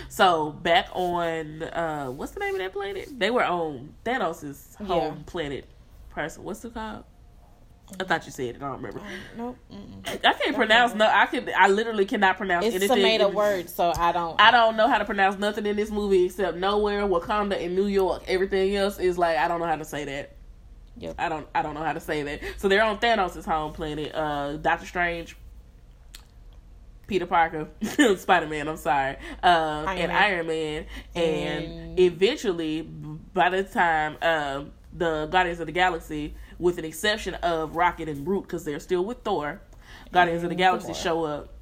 So 0.09 0.51
back 0.51 0.88
on 0.94 1.62
uh 1.62 2.07
what's 2.07 2.33
the 2.33 2.40
name 2.40 2.55
of 2.55 2.59
that 2.61 2.72
planet? 2.72 3.09
They 3.16 3.31
were 3.31 3.44
on 3.44 3.94
Thanos' 4.05 4.75
home 4.77 4.88
Yeah. 4.88 5.14
planet 5.27 5.66
person. 6.11 6.42
What's 6.42 6.64
it 6.64 6.75
called? 6.75 7.05
I 8.01 8.05
thought 8.05 8.27
you 8.27 8.33
said 8.33 8.46
it. 8.46 8.57
I 8.57 8.59
don't 8.66 8.77
remember. 8.83 9.01
Nope. 9.37 9.57
Mm-mm. 9.72 10.25
I 10.27 10.33
can't 10.33 10.57
pronounce 10.57 10.94
no. 10.94 11.07
I 11.07 11.27
could. 11.27 11.49
I 11.51 11.68
literally 11.68 12.05
cannot 12.05 12.37
pronounce 12.37 12.66
It's 12.66 12.75
anything. 12.75 12.99
It's 12.99 13.22
a 13.22 13.27
made 13.27 13.35
word, 13.35 13.70
so 13.70 13.92
I 13.96 14.11
don't. 14.12 14.40
I 14.40 14.51
don't 14.51 14.77
know 14.77 14.88
how 14.88 14.99
to 14.99 15.05
pronounce 15.05 15.38
nothing 15.38 15.66
in 15.66 15.77
this 15.77 15.90
movie 15.90 16.25
except 16.25 16.57
nowhere, 16.59 17.03
Wakanda, 17.03 17.64
and 17.64 17.77
New 17.77 17.87
York. 17.87 18.25
Everything 18.27 18.75
else 18.75 18.99
is 18.99 19.16
like 19.16 19.38
I 19.38 19.46
don't 19.49 19.61
know 19.61 19.66
how 19.66 19.77
to 19.77 19.85
say 19.85 20.05
that. 20.05 20.33
Yep. 20.99 21.14
I 21.18 21.29
don't. 21.29 21.46
I 21.55 21.62
don't 21.62 21.75
know 21.75 21.83
how 21.85 21.92
to 21.92 22.01
say 22.01 22.22
that. 22.25 22.40
So 22.57 22.68
they're 22.68 22.83
on 22.83 22.99
Thanos' 22.99 23.44
home 23.44 23.72
planet. 23.72 24.12
Uh, 24.14 24.57
Doctor 24.57 24.87
Strange, 24.87 25.37
Peter 27.07 27.27
Parker, 27.27 27.68
Spider 28.16 28.46
Man. 28.49 28.66
I'm 28.66 28.77
sorry, 28.77 29.16
uh, 29.42 29.85
Iron 29.87 29.99
and 30.01 30.09
Man. 30.09 30.11
Iron 30.11 30.46
Man, 30.46 30.87
and 31.14 31.64
And- 31.64 32.01
eventually, 32.01 32.83
by 32.83 33.49
the 33.51 33.62
time 33.62 34.16
um, 34.22 34.72
the 34.92 35.27
Guardians 35.27 35.61
of 35.61 35.66
the 35.66 35.72
Galaxy, 35.72 36.35
with 36.59 36.79
an 36.79 36.85
exception 36.85 37.35
of 37.35 37.77
Rocket 37.77 38.09
and 38.09 38.25
Groot, 38.25 38.42
because 38.45 38.64
they're 38.64 38.81
still 38.81 39.05
with 39.05 39.19
Thor, 39.23 39.61
Guardians 40.12 40.42
of 40.42 40.49
the 40.51 40.55
Galaxy 40.55 40.92
Gamora. 40.92 41.03
show 41.03 41.25
up, 41.25 41.53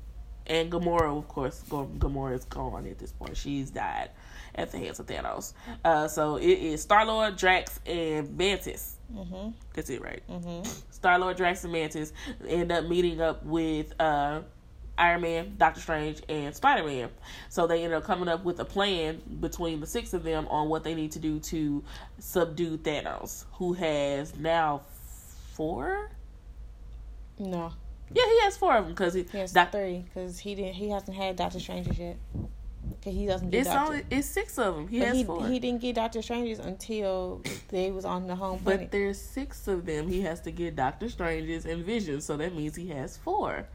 and 0.47 0.71
Gamora, 0.71 1.17
of 1.17 1.29
course, 1.29 1.63
Gamora 1.69 2.35
is 2.35 2.45
gone 2.45 2.87
at 2.87 2.99
this 2.99 3.13
point. 3.13 3.37
She's 3.37 3.71
died 3.71 4.11
at 4.55 4.71
the 4.71 4.79
hands 4.79 5.01
of 5.01 5.07
Thanos. 5.07 5.53
Uh, 5.85 6.07
so 6.07 6.37
it 6.37 6.45
is 6.47 6.83
Star 6.83 7.05
Lord, 7.07 7.37
Drax, 7.37 7.81
and 7.87 8.37
Mantis. 8.37 8.97
Mm-hmm. 9.13 9.51
That's 9.75 9.91
it, 9.91 10.01
right? 10.01 10.23
Mm-hmm. 10.31 10.69
Star 10.91 11.19
Lord, 11.19 11.37
Drax, 11.37 11.65
and 11.65 11.73
Mantis 11.73 12.13
end 12.47 12.71
up 12.73 12.87
meeting 12.87 13.21
up 13.21 13.45
with 13.45 13.93
uh, 14.01 14.41
Iron 14.97 15.23
Man, 15.23 15.55
Doctor 15.59 15.81
Strange, 15.81 16.23
and 16.29 16.55
Spider 16.55 16.85
Man. 16.85 17.09
So 17.49 17.67
they 17.67 17.83
end 17.85 17.93
up 17.95 18.05
coming 18.05 18.29
up 18.29 18.45
with 18.45 18.61
a 18.61 18.65
plan 18.65 19.21
between 19.41 19.81
the 19.81 19.87
six 19.87 20.15
of 20.15 20.23
them 20.23 20.47
on 20.49 20.69
what 20.69 20.85
they 20.85 20.95
need 20.95 21.13
to 21.13 21.19
do 21.19 21.41
to 21.41 21.83
subdue 22.21 22.79
Thanos, 22.79 23.45
who 23.55 23.73
has 23.73 24.37
now 24.37 24.83
four. 25.53 26.11
No, 27.39 27.73
Yeah, 28.13 28.23
he 28.29 28.41
has 28.43 28.57
four 28.57 28.77
of 28.77 28.85
them 28.85 28.93
because 28.95 29.15
he. 29.15 29.25
he 29.25 29.39
has 29.39 29.53
Doc- 29.53 29.73
three 29.73 30.05
because 30.13 30.39
he 30.39 30.55
didn't. 30.55 30.75
He 30.75 30.91
hasn't 30.91 31.17
had 31.17 31.37
Doctor 31.37 31.59
Stranges 31.59 31.99
yet. 31.99 32.17
Cause 33.03 33.13
he 33.15 33.27
doesn't 33.27 33.51
get 33.51 33.61
it's 33.61 33.69
Doctor. 33.71 33.93
only 33.93 34.05
it's 34.11 34.29
six 34.29 34.59
of 34.59 34.77
them. 34.77 34.89
He 34.89 34.99
but 35.01 35.09
has 35.09 35.17
he, 35.17 35.25
four. 35.25 35.47
he 35.47 35.59
didn't 35.59 35.81
get 35.81 35.95
Doctor 35.97 36.23
Stranges 36.23 36.59
until 36.59 37.43
they 37.69 37.91
was 37.91 38.05
on 38.05 38.27
the 38.27 38.37
home 38.37 38.61
But 38.65 38.75
planet. 38.77 38.93
there's 38.93 39.21
six 39.21 39.67
of 39.69 39.85
them. 39.87 40.07
He 40.09 40.21
has 40.23 40.41
to 40.43 40.51
get 40.53 40.77
Doctor 40.77 41.09
Strange's 41.09 41.67
and 41.67 41.85
Vision, 41.85 42.21
so 42.21 42.37
that 42.37 42.55
means 42.55 42.77
he 42.77 42.89
has 42.89 43.17
four. 43.17 43.67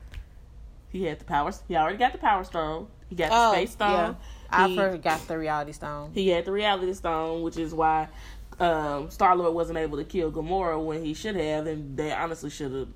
He 0.91 1.04
had 1.04 1.19
the 1.19 1.25
powers. 1.25 1.62
He 1.67 1.75
already 1.75 1.97
got 1.97 2.12
the 2.12 2.17
Power 2.17 2.43
Stone. 2.43 2.88
He 3.10 3.15
got 3.15 3.30
the 3.30 3.36
oh, 3.38 3.52
Space 3.54 3.71
Stone. 3.71 3.91
yeah. 3.91 4.13
I 4.49 4.67
He- 4.67 4.75
forgot 4.75 5.28
the 5.28 5.38
Reality 5.38 5.71
Stone. 5.71 6.12
He 6.13 6.30
had 6.30 6.45
the 6.45 6.52
Reality 6.52 6.93
Stone, 6.93 7.43
which 7.43 7.58
is 7.58 7.73
why 7.73 8.08
um, 8.60 9.10
Star 9.12 9.36
Lord 9.36 9.54
wasn't 9.54 9.78
able 9.78 9.97
to 9.97 10.04
kill 10.04 10.32
Gamora 10.32 10.84
when 10.84 11.04
he 11.04 11.13
should 11.13 11.36
have, 11.36 11.67
and 11.67 11.95
they 11.95 12.12
honestly 12.12 12.49
should 12.49 12.73
have. 12.73 12.88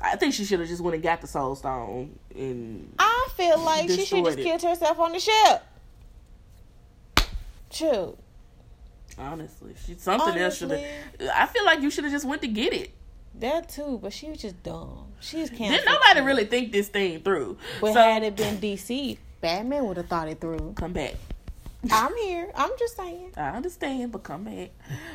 I 0.00 0.16
think 0.16 0.34
she 0.34 0.44
should 0.44 0.58
have 0.58 0.68
just 0.68 0.82
went 0.82 0.94
and 0.94 1.02
got 1.02 1.20
the 1.20 1.28
Soul 1.28 1.54
Stone 1.54 2.18
and 2.34 2.92
I 2.98 3.28
feel 3.36 3.58
like 3.60 3.88
she 3.88 4.04
should 4.04 4.24
just 4.24 4.38
it. 4.38 4.42
killed 4.42 4.62
herself 4.62 4.98
on 4.98 5.12
the 5.12 5.20
ship. 5.20 5.62
Shoot. 7.70 8.18
honestly, 9.16 9.74
she 9.86 9.94
something 9.94 10.36
else 10.36 10.56
should 10.58 10.72
have. 10.72 10.84
I 11.34 11.46
feel 11.46 11.64
like 11.64 11.80
you 11.82 11.90
should 11.90 12.02
have 12.04 12.12
just 12.12 12.26
went 12.26 12.42
to 12.42 12.48
get 12.48 12.72
it. 12.72 12.92
That 13.34 13.68
too, 13.68 13.98
but 14.02 14.12
she 14.12 14.28
was 14.28 14.38
just 14.38 14.62
dumb. 14.62 15.12
She's 15.20 15.48
canceled. 15.48 15.70
Didn't 15.70 15.86
nobody 15.86 16.20
really 16.20 16.44
think 16.44 16.72
this 16.72 16.88
thing 16.88 17.20
through. 17.20 17.56
But 17.80 17.94
so 17.94 18.00
had 18.00 18.22
it 18.22 18.36
been 18.36 18.58
DC, 18.58 19.18
Batman 19.40 19.86
would 19.86 19.96
have 19.96 20.08
thought 20.08 20.28
it 20.28 20.40
through. 20.40 20.74
come 20.76 20.92
back. 20.92 21.14
I'm 21.90 22.16
here. 22.16 22.50
I'm 22.54 22.70
just 22.78 22.96
saying. 22.96 23.32
I 23.36 23.50
understand, 23.50 24.12
but 24.12 24.22
come 24.22 24.44
back. 24.44 24.70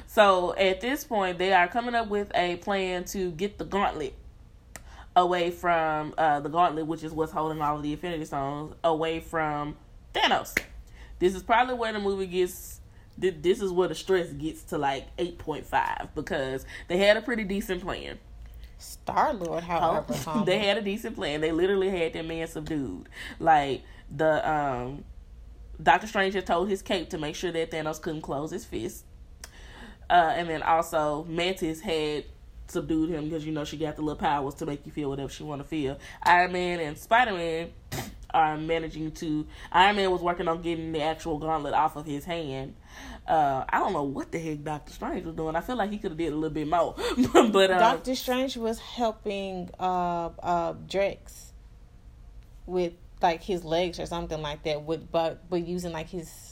So 0.07 0.53
at 0.55 0.81
this 0.81 1.03
point, 1.03 1.37
they 1.37 1.53
are 1.53 1.67
coming 1.67 1.95
up 1.95 2.09
with 2.09 2.29
a 2.35 2.57
plan 2.57 3.05
to 3.05 3.31
get 3.31 3.57
the 3.57 3.65
gauntlet 3.65 4.13
away 5.15 5.51
from 5.51 6.13
uh, 6.17 6.39
the 6.41 6.49
gauntlet, 6.49 6.85
which 6.85 7.03
is 7.03 7.11
what's 7.13 7.31
holding 7.31 7.61
all 7.61 7.77
of 7.77 7.83
the 7.83 7.93
Infinity 7.93 8.25
Stones, 8.25 8.75
away 8.83 9.19
from 9.19 9.77
Thanos. 10.13 10.57
This 11.19 11.33
is 11.35 11.41
probably 11.43 11.75
where 11.75 11.93
the 11.93 11.99
movie 11.99 12.27
gets. 12.27 12.81
Thi- 13.19 13.29
This 13.31 13.61
is 13.61 13.71
where 13.71 13.87
the 13.87 13.95
stress 13.95 14.31
gets 14.33 14.63
to 14.63 14.77
like 14.77 15.07
eight 15.17 15.37
point 15.37 15.65
five 15.65 16.09
because 16.15 16.65
they 16.87 16.97
had 16.97 17.17
a 17.17 17.21
pretty 17.21 17.43
decent 17.43 17.81
plan. 17.81 18.19
Star 18.79 19.33
Lord, 19.33 19.63
however, 19.63 20.13
Oh, 20.27 20.43
they 20.45 20.59
had 20.59 20.77
a 20.77 20.81
decent 20.81 21.15
plan. 21.15 21.41
They 21.41 21.51
literally 21.51 21.89
had 21.89 22.13
that 22.13 22.25
man 22.25 22.47
subdued. 22.47 23.09
Like 23.39 23.81
the 24.15 24.49
um 24.49 25.03
Doctor 25.81 26.07
Strange 26.07 26.33
had 26.33 26.45
told 26.45 26.69
his 26.69 26.81
cape 26.81 27.09
to 27.11 27.17
make 27.17 27.35
sure 27.35 27.51
that 27.51 27.71
Thanos 27.71 28.01
couldn't 28.01 28.21
close 28.21 28.51
his 28.51 28.65
fist. 28.65 29.03
Uh, 30.09 30.33
and 30.35 30.49
then 30.49 30.63
also 30.63 31.25
Mantis 31.27 31.81
had 31.81 32.23
subdued 32.67 33.09
him 33.09 33.25
because 33.25 33.45
you 33.45 33.51
know 33.51 33.63
she 33.63 33.77
got 33.77 33.95
the 33.95 34.01
little 34.01 34.19
powers 34.19 34.53
to 34.55 34.65
make 34.65 34.85
you 34.85 34.91
feel 34.91 35.09
whatever 35.09 35.29
she 35.29 35.43
want 35.43 35.61
to 35.61 35.67
feel. 35.67 35.97
Iron 36.23 36.51
Man 36.53 36.79
and 36.79 36.97
Spider 36.97 37.33
Man 37.33 37.69
are 38.37 38.57
managing 38.57 39.11
to. 39.13 39.47
Iron 39.71 39.95
Man 39.95 40.11
was 40.11 40.21
working 40.21 40.47
on 40.47 40.61
getting 40.61 40.91
the 40.91 41.01
actual 41.01 41.37
gauntlet 41.37 41.73
off 41.73 41.95
of 41.95 42.05
his 42.05 42.25
hand. 42.25 42.75
Uh, 43.27 43.65
I 43.67 43.79
don't 43.79 43.93
know 43.93 44.03
what 44.03 44.31
the 44.31 44.39
heck 44.39 44.63
Doctor 44.63 44.93
Strange 44.93 45.25
was 45.25 45.35
doing. 45.35 45.55
I 45.55 45.61
feel 45.61 45.75
like 45.75 45.91
he 45.91 45.97
could 45.97 46.11
have 46.11 46.17
did 46.17 46.31
a 46.31 46.35
little 46.35 46.49
bit 46.49 46.67
more, 46.67 46.95
but 47.33 47.71
um, 47.71 47.79
Doctor 47.79 48.15
Strange 48.15 48.57
was 48.57 48.79
helping 48.79 49.69
uh 49.79 50.29
uh 50.41 50.73
Drax 50.87 51.53
with 52.65 52.93
like 53.21 53.41
his 53.41 53.63
legs 53.63 53.99
or 53.99 54.05
something 54.05 54.41
like 54.41 54.63
that 54.63 54.83
with 54.83 55.11
but 55.11 55.49
but 55.49 55.65
using 55.65 55.91
like 55.91 56.09
his 56.09 56.46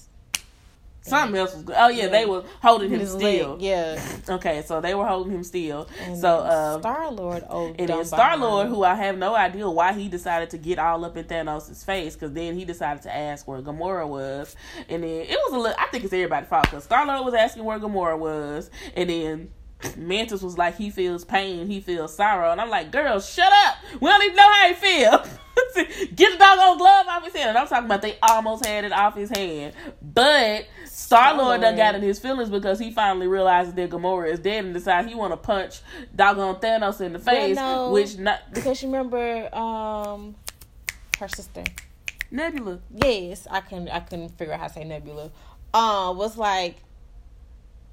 Something 1.08 1.38
else 1.40 1.54
was 1.54 1.64
good. 1.64 1.76
Oh 1.78 1.88
yeah, 1.88 2.04
Yeah. 2.06 2.10
they 2.10 2.26
were 2.26 2.44
holding 2.62 2.90
him 2.90 3.06
still. 3.06 3.52
leg. 3.54 3.62
Yeah. 3.62 4.02
Okay, 4.30 4.64
so 4.66 4.82
they 4.82 4.96
were 4.96 5.06
holding 5.06 5.34
him 5.34 5.44
still. 5.44 5.88
And 6.02 6.18
so 6.18 6.40
um, 6.40 6.82
Star 6.82 7.12
Lord 7.12 7.44
oh 7.50 7.76
it 7.78 7.90
is 7.92 8.08
Star 8.08 8.36
Lord 8.38 8.68
who 8.68 8.84
I 8.84 8.96
have 8.96 9.18
no 9.18 9.36
idea 9.36 9.70
why 9.70 9.94
he 9.94 10.08
decided 10.10 10.50
to 10.52 10.58
get 10.58 10.80
all 10.80 11.06
up 11.06 11.16
in 11.16 11.26
Thanos' 11.26 11.86
face 11.86 12.16
because 12.16 12.32
then 12.34 12.56
he 12.58 12.66
decided 12.66 13.04
to 13.04 13.16
ask 13.16 13.48
where 13.48 13.62
Gamora 13.62 14.08
was, 14.08 14.56
and 14.90 15.04
then 15.04 15.10
it 15.22 15.38
was 15.46 15.54
a 15.54 15.58
little. 15.60 15.78
I 15.80 15.86
think 15.88 16.04
it's 16.06 16.14
everybody's 16.14 16.50
fault 16.50 16.64
because 16.64 16.84
Star 16.86 17.06
Lord 17.06 17.24
was 17.24 17.34
asking 17.36 17.64
where 17.64 17.80
Gamora 17.80 18.18
was, 18.18 18.70
and 18.96 19.10
then. 19.10 19.50
Mantis 19.98 20.42
was 20.42 20.58
like, 20.58 20.78
he 20.78 20.90
feels 20.90 21.26
pain, 21.26 21.68
he 21.68 21.82
feels 21.82 22.16
sorrow, 22.16 22.50
and 22.50 22.62
I'm 22.62 22.70
like, 22.70 22.92
girl, 22.92 23.20
shut 23.20 23.52
up. 23.52 23.76
We 24.00 24.10
don't 24.10 24.24
even 24.24 24.36
know 24.38 24.52
how 24.54 24.68
he 24.70 24.74
feels. 24.74 25.28
Get 26.16 26.32
the 26.32 26.38
doggone 26.38 26.78
glove 26.78 27.08
off 27.08 27.26
his 27.26 27.34
hand. 27.36 27.50
And 27.50 27.58
I'm 27.58 27.68
talking 27.68 27.86
about 27.86 28.02
they 28.02 28.18
almost 28.24 28.66
had 28.66 28.86
it 28.86 28.94
off 28.94 29.16
his 29.16 29.30
hand, 29.30 29.74
but 30.02 30.66
Star 30.96 31.38
Lord 31.38 31.60
done 31.60 31.76
got 31.76 31.94
in 31.96 32.02
his 32.02 32.20
feelings 32.20 32.50
because 32.50 32.80
he 32.80 32.90
finally 32.90 33.28
realizes 33.28 33.74
that 33.74 33.90
Gamora 33.90 34.32
is 34.32 34.40
dead 34.40 34.64
and 34.64 34.74
decides 34.74 35.06
he 35.10 35.14
want 35.14 35.34
to 35.34 35.38
punch 35.38 35.82
doggone 36.16 36.56
Thanos 36.56 37.02
in 37.02 37.12
the 37.12 37.20
face, 37.20 37.58
no. 37.58 37.92
which 37.92 38.18
not 38.18 38.40
because 38.54 38.82
you 38.82 38.88
remember 38.88 39.54
um 39.54 40.36
her 41.20 41.28
sister. 41.28 41.66
Nebula. 42.32 42.80
Yes, 42.94 43.46
I 43.52 43.60
can 43.60 43.90
I 43.90 44.00
couldn't 44.00 44.30
figure 44.38 44.54
out 44.54 44.62
how 44.62 44.68
to 44.68 44.74
say 44.74 44.86
Nebula. 44.86 45.32
Um 45.74 46.16
was 46.16 46.38
like 46.38 46.78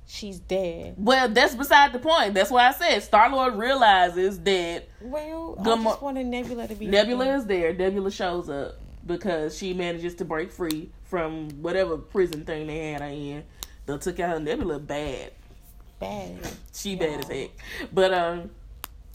she's 0.07 0.39
dead. 0.39 0.95
Well, 0.97 1.29
that's 1.29 1.57
beside 1.57 1.93
the 1.93 1.99
point. 1.99 2.35
That's 2.35 2.53
why 2.53 2.69
I 2.69 2.73
said 2.73 3.01
Star 3.03 3.29
Lord 3.31 3.57
realizes 3.57 4.39
that 4.43 4.85
Well, 5.01 5.57
Good 5.61 5.81
I 5.81 5.83
just 5.83 6.03
wanted 6.03 6.27
Nebula 6.27 6.69
to 6.69 6.75
be 6.77 6.87
Nebula 6.87 7.35
is 7.35 7.47
there. 7.47 7.75
Nebula 7.75 8.13
shows 8.13 8.49
up 8.49 8.77
because 9.05 9.59
she 9.59 9.75
manages 9.75 10.15
to 10.15 10.25
break 10.25 10.53
free 10.53 10.93
from 11.13 11.51
whatever 11.61 11.99
prison 11.99 12.43
thing 12.47 12.67
they 12.67 12.93
had 12.93 13.03
her 13.03 13.09
in. 13.09 13.45
They 13.85 13.99
took 13.99 14.19
out 14.19 14.31
her 14.31 14.41
Nebula 14.41 14.79
bad. 14.79 15.33
bad. 16.01 16.39
She 16.73 16.97
bad 16.97 17.21
as 17.21 17.29
heck. 17.29 17.51
But 17.93 18.15
um 18.15 18.49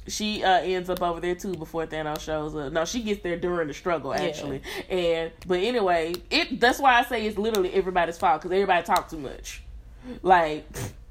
she 0.07 0.43
uh 0.43 0.61
ends 0.61 0.91
up 0.91 1.01
over 1.01 1.19
there 1.19 1.33
too 1.33 1.55
before 1.55 1.87
Thanos 1.87 2.19
shows 2.19 2.55
up. 2.55 2.71
No, 2.71 2.85
she 2.85 3.01
gets 3.01 3.23
there 3.23 3.35
during 3.35 3.67
the 3.67 3.73
struggle 3.73 4.13
actually. 4.13 4.61
And 4.91 5.31
but 5.47 5.57
anyway, 5.57 6.13
it 6.29 6.59
that's 6.59 6.77
why 6.77 6.99
I 6.99 7.03
say 7.03 7.25
it's 7.25 7.39
literally 7.39 7.73
everybody's 7.73 8.19
fault 8.19 8.43
because 8.43 8.53
everybody 8.53 8.85
talk 8.85 9.09
too 9.09 9.17
much. 9.17 9.63
Like, 10.21 10.67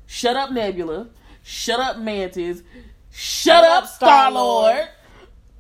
shut 0.07 0.37
up 0.37 0.53
Nebula, 0.53 1.09
shut 1.42 1.81
up 1.81 1.99
Mantis, 1.99 2.62
shut, 3.11 3.64
up 3.64 3.88
Star 3.88 4.31
Lord. 4.31 4.87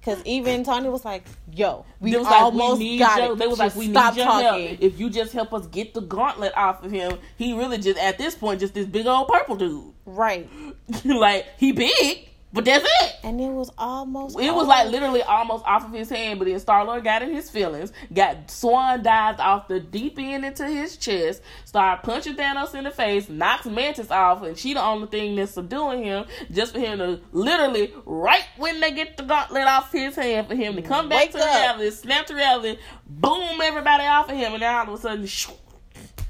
Because 0.06 0.24
even 0.24 0.62
Tony 0.62 0.88
was 0.88 1.04
like, 1.04 1.24
"Yo, 1.52 1.84
we 1.98 2.12
They 2.12 2.18
was 2.18 2.26
like, 2.26 2.40
almost 2.40 2.78
we 2.78 2.96
got 2.96 3.20
your, 3.20 3.32
it. 3.32 3.38
They 3.38 3.48
was 3.48 3.58
Just 3.58 3.76
like, 3.76 3.86
we 3.86 3.90
stop 3.90 4.14
need 4.14 4.20
your 4.20 4.26
talking." 4.30 4.68
help. 4.68 4.78
If 4.80 5.00
you 5.00 5.10
just 5.10 5.32
help 5.32 5.52
us 5.52 5.66
get 5.66 5.94
the 5.94 6.00
gauntlet 6.00 6.56
off 6.56 6.84
of 6.84 6.92
him, 6.92 7.18
he 7.36 7.54
really 7.54 7.78
just 7.78 7.98
at 7.98 8.16
this 8.16 8.36
point 8.36 8.60
just 8.60 8.72
this 8.72 8.86
big 8.86 9.08
old 9.08 9.26
purple 9.26 9.56
dude. 9.56 9.92
Right, 10.04 10.48
like 11.04 11.46
he 11.58 11.72
big, 11.72 12.28
but 12.56 12.64
that's 12.64 12.86
it. 13.02 13.16
and 13.22 13.38
it 13.38 13.50
was 13.50 13.70
almost. 13.76 14.40
It 14.40 14.54
was 14.54 14.66
like 14.66 14.88
literally 14.88 15.22
almost 15.22 15.62
off 15.66 15.84
of 15.84 15.92
his 15.92 16.08
hand, 16.08 16.38
but 16.38 16.48
then 16.48 16.58
Star 16.58 16.86
Lord 16.86 17.04
got 17.04 17.20
in 17.22 17.30
his 17.30 17.50
feelings, 17.50 17.92
got 18.14 18.50
swan 18.50 19.02
dived 19.02 19.40
off 19.40 19.68
the 19.68 19.78
deep 19.78 20.18
end 20.18 20.42
into 20.42 20.66
his 20.66 20.96
chest, 20.96 21.42
started 21.66 22.02
punching 22.02 22.34
Thanos 22.34 22.74
in 22.74 22.84
the 22.84 22.90
face, 22.90 23.28
knocks 23.28 23.66
Mantis 23.66 24.10
off, 24.10 24.42
and 24.42 24.56
she 24.56 24.72
the 24.72 24.82
only 24.82 25.06
thing 25.06 25.36
that's 25.36 25.52
subduing 25.52 26.04
him, 26.04 26.24
just 26.50 26.72
for 26.72 26.78
him 26.78 26.96
to 26.98 27.20
literally, 27.30 27.92
right 28.06 28.46
when 28.56 28.80
they 28.80 28.90
get 28.90 29.18
the 29.18 29.24
gauntlet 29.24 29.66
off 29.66 29.92
his 29.92 30.16
hand, 30.16 30.48
for 30.48 30.54
him 30.54 30.76
to 30.76 30.80
mm-hmm. 30.80 30.90
come 30.90 31.10
back 31.10 31.24
Wake 31.24 31.32
to 31.32 31.38
up. 31.38 31.44
reality, 31.44 31.90
snap 31.90 32.24
to 32.24 32.34
reality, 32.34 32.78
boom, 33.06 33.60
everybody 33.62 34.04
off 34.04 34.30
of 34.30 34.34
him, 34.34 34.54
and 34.54 34.62
then 34.62 34.74
all 34.74 34.94
of 34.94 34.98
a 34.98 35.02
sudden, 35.02 35.26
shoo, 35.26 35.52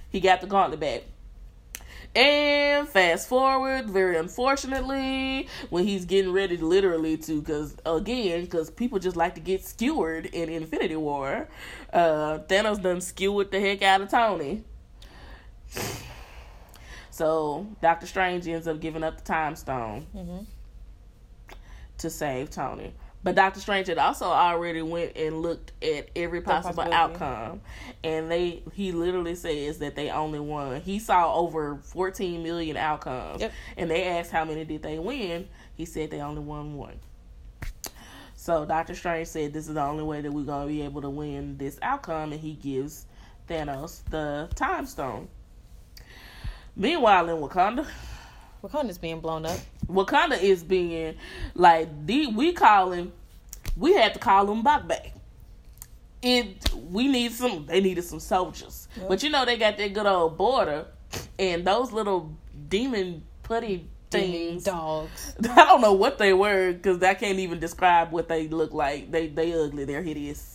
he 0.08 0.18
got 0.18 0.40
the 0.40 0.48
gauntlet 0.48 0.80
back. 0.80 1.04
And 2.16 2.88
fast 2.88 3.28
forward, 3.28 3.90
very 3.90 4.16
unfortunately, 4.16 5.48
when 5.68 5.84
he's 5.86 6.06
getting 6.06 6.32
ready, 6.32 6.56
literally 6.56 7.18
to, 7.18 7.40
because 7.42 7.76
again, 7.84 8.40
because 8.40 8.70
people 8.70 8.98
just 8.98 9.16
like 9.16 9.34
to 9.34 9.40
get 9.40 9.62
skewered 9.62 10.24
in 10.24 10.48
Infinity 10.48 10.96
War, 10.96 11.46
uh, 11.92 12.38
Thanos 12.48 12.82
done 12.82 13.02
skewered 13.02 13.50
the 13.50 13.60
heck 13.60 13.82
out 13.82 14.00
of 14.00 14.08
Tony. 14.08 14.64
So 17.10 17.66
Doctor 17.82 18.06
Strange 18.06 18.48
ends 18.48 18.66
up 18.66 18.80
giving 18.80 19.04
up 19.04 19.18
the 19.18 19.24
Time 19.24 19.54
Stone 19.54 20.06
Mhm. 20.14 20.46
to 21.98 22.08
save 22.10 22.48
Tony. 22.48 22.94
But 23.26 23.34
Doctor 23.34 23.58
Strange 23.58 23.88
had 23.88 23.98
also 23.98 24.26
already 24.26 24.82
went 24.82 25.16
and 25.16 25.42
looked 25.42 25.72
at 25.82 26.10
every 26.14 26.40
possible 26.40 26.84
outcome, 26.92 27.60
and 28.04 28.30
they 28.30 28.62
he 28.72 28.92
literally 28.92 29.34
says 29.34 29.78
that 29.78 29.96
they 29.96 30.10
only 30.10 30.38
won. 30.38 30.80
He 30.80 31.00
saw 31.00 31.34
over 31.34 31.74
14 31.82 32.40
million 32.44 32.76
outcomes, 32.76 33.40
Yep. 33.40 33.52
and 33.78 33.90
they 33.90 34.04
asked 34.04 34.30
how 34.30 34.44
many 34.44 34.64
did 34.64 34.84
they 34.84 35.00
win. 35.00 35.48
He 35.74 35.86
said 35.86 36.12
they 36.12 36.20
only 36.20 36.40
won 36.40 36.76
one. 36.76 37.00
So 38.36 38.64
Doctor 38.64 38.94
Strange 38.94 39.26
said 39.26 39.52
this 39.52 39.66
is 39.66 39.74
the 39.74 39.82
only 39.82 40.04
way 40.04 40.20
that 40.20 40.30
we're 40.30 40.44
gonna 40.44 40.68
be 40.68 40.82
able 40.82 41.02
to 41.02 41.10
win 41.10 41.58
this 41.58 41.80
outcome, 41.82 42.30
and 42.30 42.40
he 42.40 42.52
gives 42.52 43.06
Thanos 43.48 44.04
the 44.08 44.48
Time 44.54 44.86
Stone. 44.86 45.26
Meanwhile, 46.76 47.28
in 47.28 47.38
Wakanda, 47.42 47.88
Wakanda's 48.66 48.98
being 48.98 49.20
blown 49.20 49.46
up. 49.46 49.58
Wakanda 49.88 50.40
is 50.40 50.62
being 50.64 51.14
like 51.54 51.88
the 52.06 52.26
we 52.28 52.52
call 52.52 52.92
him. 52.92 53.12
We 53.76 53.94
had 53.94 54.14
to 54.14 54.20
call 54.20 54.50
him 54.50 54.62
back 54.62 54.86
back. 54.88 55.12
It 56.22 56.72
we 56.90 57.08
need 57.08 57.32
some. 57.32 57.66
They 57.66 57.80
needed 57.80 58.02
some 58.04 58.20
soldiers, 58.20 58.88
Yep. 58.96 59.08
but 59.08 59.22
you 59.22 59.30
know 59.30 59.44
they 59.44 59.56
got 59.56 59.76
that 59.76 59.92
good 59.94 60.06
old 60.06 60.36
border, 60.36 60.86
and 61.38 61.64
those 61.64 61.92
little 61.92 62.32
demon 62.68 63.22
putty 63.42 63.86
things. 64.10 64.64
dogs. 64.64 65.34
I 65.50 65.64
don't 65.66 65.82
know 65.82 65.92
what 65.92 66.18
they 66.18 66.32
were 66.32 66.72
because 66.72 67.02
I 67.02 67.14
can't 67.14 67.38
even 67.38 67.60
describe 67.60 68.10
what 68.12 68.28
they 68.28 68.48
look 68.48 68.72
like. 68.72 69.10
They 69.12 69.28
they 69.28 69.52
ugly. 69.52 69.84
They're 69.84 70.02
hideous. 70.02 70.54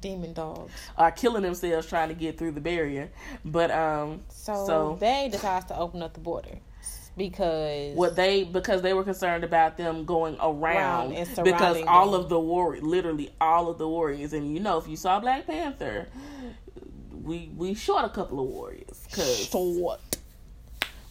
Demon 0.00 0.32
dogs. 0.32 0.72
Are 0.96 1.10
killing 1.12 1.42
themselves 1.42 1.86
trying 1.86 2.08
to 2.08 2.14
get 2.14 2.38
through 2.38 2.52
the 2.52 2.60
barrier. 2.60 3.10
But 3.44 3.70
um, 3.70 4.20
So, 4.28 4.66
So- 4.66 4.96
they 4.98 5.28
decides 5.30 5.66
to 5.66 5.76
open 5.78 6.02
up 6.02 6.14
the 6.14 6.20
border 6.20 6.58
because 7.16 7.94
what 7.94 8.16
they 8.16 8.44
because 8.44 8.82
they 8.82 8.94
were 8.94 9.04
concerned 9.04 9.44
about 9.44 9.76
them 9.76 10.04
going 10.04 10.36
around 10.40 11.10
because 11.10 11.28
surrounding 11.34 11.86
all 11.88 12.12
them. 12.12 12.20
of 12.22 12.28
the 12.28 12.40
war 12.40 12.76
literally 12.78 13.30
all 13.40 13.68
of 13.68 13.78
the 13.78 13.86
warriors 13.86 14.32
and 14.32 14.52
you 14.54 14.60
know 14.60 14.78
if 14.78 14.88
you 14.88 14.96
saw 14.96 15.20
Black 15.20 15.46
Panther 15.46 16.08
we 17.22 17.50
we 17.56 17.74
short 17.74 18.04
a 18.04 18.08
couple 18.08 18.40
of 18.40 18.46
warriors 18.46 19.06
because 19.08 19.46
short. 19.48 20.00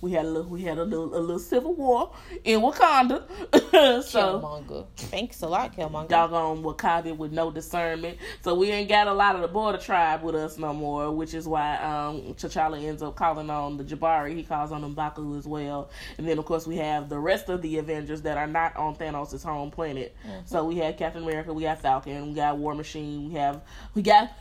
We 0.01 0.11
had 0.11 0.25
a 0.25 0.29
little 0.29 0.49
we 0.49 0.61
had 0.63 0.77
a 0.77 0.83
little 0.83 1.15
a 1.15 1.19
little 1.19 1.39
civil 1.39 1.73
war 1.73 2.11
in 2.43 2.59
Wakanda 2.59 3.23
so 4.03 4.39
Killmonger. 4.39 4.85
Thanks 4.95 5.41
a 5.41 5.47
lot, 5.47 5.75
Killmonger. 5.75 6.09
doggone 6.09 6.63
Wakanda 6.63 7.15
with 7.15 7.31
no 7.31 7.51
discernment. 7.51 8.17
So 8.41 8.55
we 8.55 8.71
ain't 8.71 8.89
got 8.89 9.07
a 9.07 9.13
lot 9.13 9.35
of 9.35 9.41
the 9.41 9.47
border 9.47 9.77
tribe 9.77 10.23
with 10.23 10.35
us 10.35 10.57
no 10.57 10.73
more, 10.73 11.11
which 11.11 11.33
is 11.33 11.47
why 11.47 11.77
um 11.77 12.33
T'Challa 12.33 12.83
ends 12.83 13.01
up 13.03 13.15
calling 13.15 13.49
on 13.49 13.77
the 13.77 13.83
Jabari. 13.83 14.35
He 14.35 14.43
calls 14.43 14.71
on 14.71 14.81
M'Baku 14.83 15.37
as 15.37 15.45
well. 15.47 15.89
And 16.17 16.27
then 16.27 16.39
of 16.39 16.45
course 16.45 16.65
we 16.65 16.77
have 16.77 17.09
the 17.09 17.19
rest 17.19 17.49
of 17.49 17.61
the 17.61 17.77
Avengers 17.77 18.21
that 18.23 18.37
are 18.37 18.47
not 18.47 18.75
on 18.75 18.95
Thanos' 18.95 19.43
home 19.43 19.71
planet. 19.71 20.15
So 20.45 20.63
we 20.65 20.77
have 20.77 20.97
Captain 20.97 21.23
America, 21.23 21.53
we 21.53 21.63
got 21.63 21.81
Falcon, 21.81 22.29
we 22.29 22.33
got 22.33 22.57
War 22.57 22.73
Machine, 22.73 23.29
we 23.29 23.35
have 23.35 23.61
we 23.93 24.01
got 24.01 24.31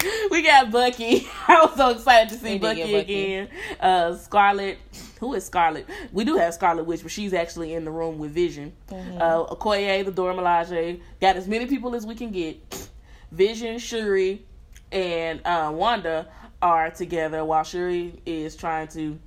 we 0.30 0.42
got 0.42 0.70
Bucky. 0.70 1.26
I 1.48 1.64
was 1.64 1.76
so 1.76 1.90
excited 1.90 2.28
to 2.30 2.34
see 2.36 2.58
Bucky, 2.58 2.82
Bucky. 2.82 2.94
again. 2.94 3.48
Uh, 3.80 4.16
Scarlet. 4.16 4.78
Who 5.20 5.34
is 5.34 5.44
Scarlet? 5.44 5.86
We 6.12 6.24
do 6.24 6.36
have 6.36 6.54
Scarlet 6.54 6.84
Witch, 6.84 7.02
but 7.02 7.10
she's 7.10 7.32
actually 7.32 7.74
in 7.74 7.84
the 7.84 7.90
room 7.90 8.18
with 8.18 8.30
Vision. 8.32 8.72
Mm-hmm. 8.88 9.18
Uh, 9.20 9.46
Okoye, 9.46 10.04
the 10.04 10.12
Dora 10.12 10.34
Milaje. 10.34 11.00
Got 11.20 11.36
as 11.36 11.48
many 11.48 11.66
people 11.66 11.94
as 11.94 12.06
we 12.06 12.14
can 12.14 12.30
get. 12.30 12.88
Vision, 13.32 13.78
Shuri, 13.78 14.44
and 14.92 15.40
uh, 15.44 15.70
Wanda 15.74 16.28
are 16.62 16.90
together 16.90 17.44
while 17.44 17.64
Shuri 17.64 18.20
is 18.24 18.56
trying 18.56 18.88
to 18.88 19.18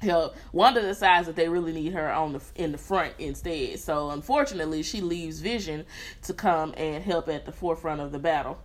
help. 0.00 0.36
Wanda 0.52 0.80
decides 0.80 1.26
that 1.26 1.36
they 1.36 1.48
really 1.48 1.72
need 1.72 1.92
her 1.92 2.10
on 2.10 2.32
the 2.32 2.42
in 2.56 2.72
the 2.72 2.78
front 2.78 3.14
instead. 3.18 3.78
So 3.78 4.10
unfortunately, 4.10 4.82
she 4.82 5.00
leaves 5.00 5.40
Vision 5.40 5.84
to 6.22 6.34
come 6.34 6.74
and 6.76 7.02
help 7.02 7.28
at 7.28 7.46
the 7.46 7.52
forefront 7.52 8.00
of 8.00 8.12
the 8.12 8.18
battle. 8.18 8.58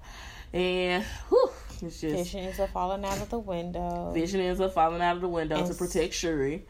And 0.54 1.04
whew, 1.30 1.50
it's 1.82 2.00
just 2.02 2.16
Visions 2.34 2.60
are 2.60 2.68
falling 2.68 3.04
out 3.04 3.20
of 3.20 3.30
the 3.30 3.40
window. 3.40 4.12
Vision 4.14 4.40
ends 4.40 4.62
up 4.62 4.74
falling 4.74 5.02
out 5.02 5.16
of 5.16 5.22
the 5.22 5.28
window 5.28 5.58
And 5.58 5.68
to 5.68 5.74
protect 5.74 6.14
Shuri. 6.14 6.66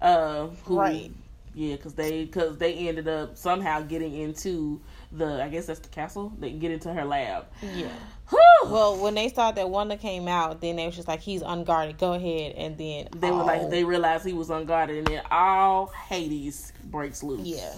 Uh, 0.00 0.48
who, 0.64 0.78
Right. 0.78 1.10
Yeah, 1.56 1.76
because 1.76 1.94
they 1.94 2.24
because 2.24 2.58
they 2.58 2.88
ended 2.88 3.06
up 3.06 3.36
somehow 3.36 3.80
getting 3.82 4.12
into 4.14 4.80
the 5.12 5.40
I 5.42 5.48
guess 5.48 5.66
that's 5.66 5.78
the 5.78 5.88
castle. 5.88 6.32
They 6.40 6.50
can 6.50 6.58
get 6.58 6.72
into 6.72 6.92
her 6.92 7.04
lab. 7.04 7.46
Yeah. 7.62 7.86
Whew. 8.28 8.40
Well, 8.64 8.96
when 8.96 9.14
they 9.14 9.28
saw 9.28 9.52
that 9.52 9.70
Wanda 9.70 9.96
came 9.96 10.26
out, 10.26 10.60
then 10.60 10.74
they 10.74 10.86
was 10.86 10.96
just 10.96 11.06
like, 11.06 11.20
"He's 11.20 11.42
unguarded. 11.42 11.98
Go 11.98 12.14
ahead." 12.14 12.54
And 12.56 12.76
then 12.76 13.08
they 13.16 13.30
were 13.30 13.44
like 13.44 13.62
oh, 13.62 13.70
they 13.70 13.84
realized 13.84 14.26
he 14.26 14.32
was 14.32 14.50
unguarded, 14.50 14.96
and 14.98 15.06
then 15.06 15.22
all 15.30 15.86
Hades 16.08 16.72
breaks 16.86 17.22
loose. 17.22 17.46
yeah, 17.46 17.72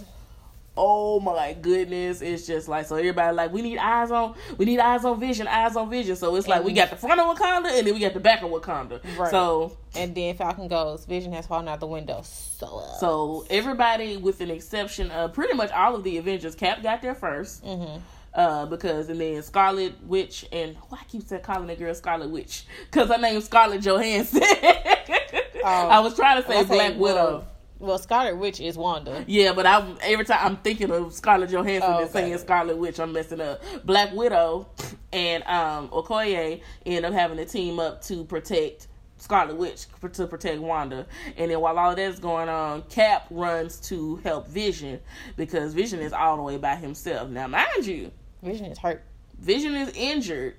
Oh 0.79 1.21
my 1.21 1.55
goodness! 1.55 2.21
It's 2.21 2.47
just 2.47 2.69
like 2.69 2.87
so. 2.87 2.97
Everybody 2.97 3.35
like 3.35 3.53
we 3.53 3.63
need 3.63 3.79
eyes 3.79 4.11
on 4.11 4.35
we 4.59 4.67
need 4.67 4.79
eyes 4.79 5.05
on 5.05 5.19
Vision, 5.19 5.47
eyes 5.49 5.75
on 5.75 5.89
Vision. 5.89 6.17
So 6.17 6.37
it's 6.37 6.47
like 6.49 6.65
we 6.65 6.73
got 6.73 6.91
the 6.91 6.97
front 6.97 7.19
of 7.21 7.35
Wakanda, 7.37 7.79
and 7.79 7.87
then 7.87 7.95
we 7.95 8.01
got 8.01 8.13
the 8.15 8.21
back 8.21 8.43
of 8.43 8.51
Wakanda. 8.51 9.01
Right. 9.17 9.31
So 9.31 9.77
and 9.95 10.15
then 10.15 10.37
Falcon 10.37 10.69
goes, 10.69 11.05
"Vision 11.07 11.33
has 11.33 11.47
fallen 11.47 11.67
out 11.69 11.81
the 11.81 11.87
window." 11.87 12.21
So, 12.23 12.67
uh, 12.67 12.99
So 12.99 13.47
everybody, 13.49 14.19
with 14.19 14.41
an 14.43 14.51
exception 14.51 15.11
of 15.11 15.33
pretty 15.33 15.55
much 15.55 15.71
all 15.73 15.95
of 15.95 16.05
the 16.05 16.19
Avengers, 16.19 16.55
Cap 16.55 16.83
got 16.83 17.01
there 17.01 17.15
1st 17.15 17.65
Mhm. 17.65 18.01
Uh, 18.35 18.67
because 18.67 19.09
and 19.09 19.19
then 19.19 19.43
Scarlet 19.43 19.95
Witch 20.05 20.45
and 20.53 20.77
why 20.91 20.99
I 21.01 21.05
keep 21.09 21.27
saying 21.27 21.41
calling 21.41 21.69
that 21.69 21.79
girl 21.79 21.95
Scarlet 21.95 22.29
Witch 22.29 22.67
because 22.91 23.09
her 23.09 23.17
name's 23.17 23.47
Scarlett 23.47 23.81
Johansson. 23.81 24.43
I 25.65 26.01
was 26.01 26.15
trying 26.15 26.43
to 26.43 26.49
say, 26.49 26.63
Black 26.65 26.97
Widow. 26.99 27.45
Well, 27.79 27.99
Scarlet 27.99 28.37
Witch 28.37 28.61
is 28.61 28.77
Wanda. 28.79 29.25
Yeah, 29.27 29.53
but 29.53 29.67
I 29.67 29.95
every 30.03 30.25
time 30.25 30.39
I'm 30.43 30.57
thinking 30.59 30.91
of 30.91 31.13
Scarlett 31.13 31.51
Johansson 31.51 31.91
Oh, 31.91 31.99
and 31.99 32.05
okay. 32.11 32.13
saying 32.13 32.39
Scarlet 32.39 32.77
Witch, 32.77 32.99
I'm 33.01 33.13
messing 33.13 33.41
up. 33.41 33.63
Black 33.85 34.13
Widow 34.15 34.69
and 35.13 35.43
um 35.45 35.89
Okoye 35.91 36.61
end 36.85 37.05
up 37.05 37.13
having 37.13 37.37
to 37.39 37.45
team 37.45 37.79
up 37.79 38.03
to 38.05 38.25
protect 38.25 38.89
Scarlet 39.19 39.57
Witch 39.57 39.87
to 40.13 40.27
protect 40.27 40.61
Wanda. 40.61 41.07
And 41.37 41.51
then 41.51 41.61
while 41.61 41.79
all 41.79 41.91
of 41.91 41.97
that's 41.97 42.19
going 42.19 42.49
on, 42.49 42.83
Cap 42.83 43.27
runs 43.31 43.79
to 43.89 44.17
help 44.17 44.47
Vision 44.49 45.01
because 45.37 45.73
Vision 45.75 46.01
is 46.01 46.13
all 46.13 46.37
the 46.37 46.43
way 46.43 46.59
by 46.59 46.77
himself. 46.77 47.31
Now, 47.31 47.47
mind 47.47 47.87
you, 47.87 48.11
Vision 48.43 48.67
is 48.67 48.79
hurt. 48.79 49.03
Vision 49.39 49.75
is 49.75 49.91
injured, 49.97 50.57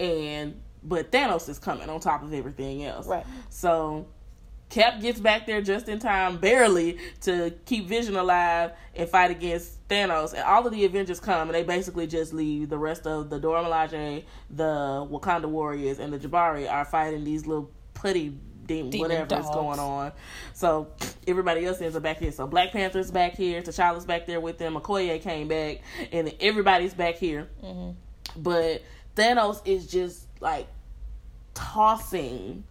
and 0.00 0.60
but 0.82 1.10
Thanos 1.10 1.48
is 1.48 1.58
coming 1.58 1.88
on 1.88 2.00
top 2.00 2.22
of 2.22 2.32
everything 2.32 2.84
else. 2.84 3.06
Right. 3.06 3.24
So 3.50 4.06
Cap 4.74 5.00
gets 5.00 5.20
back 5.20 5.46
there 5.46 5.62
just 5.62 5.88
in 5.88 6.00
time, 6.00 6.36
barely, 6.36 6.98
to 7.20 7.54
keep 7.64 7.86
Vision 7.86 8.16
alive 8.16 8.72
and 8.96 9.08
fight 9.08 9.30
against 9.30 9.86
Thanos. 9.86 10.32
And 10.32 10.42
all 10.42 10.66
of 10.66 10.72
the 10.72 10.84
Avengers 10.84 11.20
come, 11.20 11.48
and 11.48 11.54
they 11.54 11.62
basically 11.62 12.08
just 12.08 12.34
leave. 12.34 12.70
The 12.70 12.78
rest 12.78 13.06
of 13.06 13.30
the 13.30 13.38
Dora 13.38 13.62
Milaje, 13.62 14.24
the 14.50 15.06
Wakanda 15.08 15.44
Warriors, 15.44 16.00
and 16.00 16.12
the 16.12 16.18
Jabari 16.18 16.68
are 16.68 16.84
fighting 16.84 17.22
these 17.22 17.46
little 17.46 17.70
putty 17.94 18.36
demon, 18.66 18.90
Demon 18.90 19.10
whatever 19.10 19.38
is 19.38 19.46
going 19.50 19.78
on. 19.78 20.10
So 20.54 20.88
everybody 21.28 21.64
else 21.64 21.80
ends 21.80 21.94
up 21.94 22.02
back 22.02 22.18
here. 22.18 22.32
So 22.32 22.48
Black 22.48 22.72
Panther's 22.72 23.12
back 23.12 23.36
here, 23.36 23.62
T'Challa's 23.62 24.04
back 24.04 24.26
there 24.26 24.40
with 24.40 24.58
them, 24.58 24.74
Okoye 24.74 25.22
came 25.22 25.46
back, 25.46 25.82
and 26.10 26.34
everybody's 26.40 26.94
back 26.94 27.14
here. 27.14 27.48
Mm-hmm. 27.62 28.42
But 28.42 28.82
Thanos 29.14 29.62
is 29.64 29.86
just 29.86 30.26
like 30.40 30.66
tossing 31.54 32.64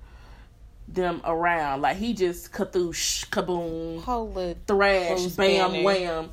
them 0.88 1.22
around. 1.26 1.82
Like 1.82 1.98
he 1.98 2.14
just 2.14 2.52
kathoosh, 2.52 3.28
kaboom, 3.30 4.02
Holy 4.04 4.56
thrash, 4.68 5.20
Bruce 5.22 5.36
bam, 5.36 5.72
Banner. 5.72 5.84
wham. 5.84 6.30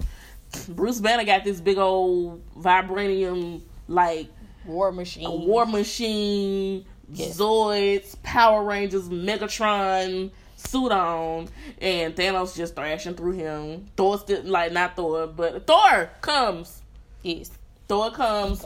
Bruce 0.68 1.01
Banner 1.01 1.24
got 1.24 1.44
this 1.44 1.61
big 1.61 1.78
old 1.78 2.42
vibranium 2.57 3.61
like 3.88 4.28
war 4.66 4.90
machine. 4.92 5.26
a 5.26 5.30
war 5.30 5.64
machine, 5.66 6.84
Yes. 7.12 7.38
Zoids, 7.38 8.20
Power 8.22 8.62
Rangers, 8.64 9.09
Megatron 9.09 10.30
suit 10.57 10.92
on, 10.92 11.48
and 11.80 12.14
Thanos 12.14 12.55
just 12.57 12.74
thrashing 12.76 13.14
through 13.14 13.32
him. 13.32 13.86
Thor 13.96 14.18
still 14.18 14.42
like 14.44 14.72
not 14.72 14.94
Thor, 14.96 15.26
but 15.26 15.66
Thor 15.66 16.11
comes. 16.20 16.82
Yes. 17.22 17.51
Thor 17.88 18.11
comes. 18.12 18.64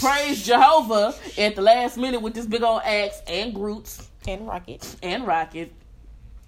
Praise 0.00 0.44
Jehovah 0.44 1.14
at 1.38 1.56
the 1.56 1.62
last 1.62 1.96
minute 1.96 2.20
with 2.20 2.34
this 2.34 2.44
big 2.44 2.62
old 2.62 2.82
axe 2.84 3.22
and 3.26 3.54
Groot's 3.54 4.06
And 4.28 4.46
Rocket. 4.46 4.96
and 5.02 5.26
Rocket, 5.26 5.72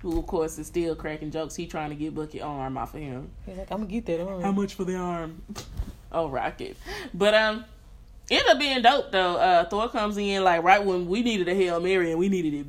who 0.03 0.18
of 0.18 0.26
course 0.26 0.59
is 0.59 0.66
still 0.66 0.95
cracking 0.95 1.31
jokes. 1.31 1.55
He 1.57 1.66
trying 1.66 1.91
to 1.91 1.97
get 1.97 2.14
Bucky 2.14 2.41
arm 2.41 2.76
off 2.76 2.95
of 2.95 3.01
him. 3.01 3.31
He's 3.47 3.57
like, 3.57 3.70
I'm 3.70 3.78
gonna 3.78 3.91
get 3.91 4.07
that 4.07 4.20
arm. 4.24 4.43
How 4.43 4.53
much 4.53 4.74
for 4.74 4.85
the 4.85 4.97
arm? 4.97 5.43
oh, 6.12 6.28
Rocket. 6.28 6.76
But 7.14 7.35
um, 7.35 7.64
ended 8.31 8.49
up 8.49 8.59
being 8.59 8.83
dope 8.83 9.11
though. 9.12 9.37
Uh, 9.37 9.64
Thor 9.68 9.89
comes 9.89 10.16
in 10.18 10.45
like 10.45 10.62
right 10.62 10.85
when 10.85 11.07
we 11.09 11.22
needed 11.22 11.49
a 11.49 11.55
hail 11.55 11.81
mary 11.81 12.11
and 12.11 12.18
we 12.20 12.28
needed 12.28 12.55
it 12.55 12.66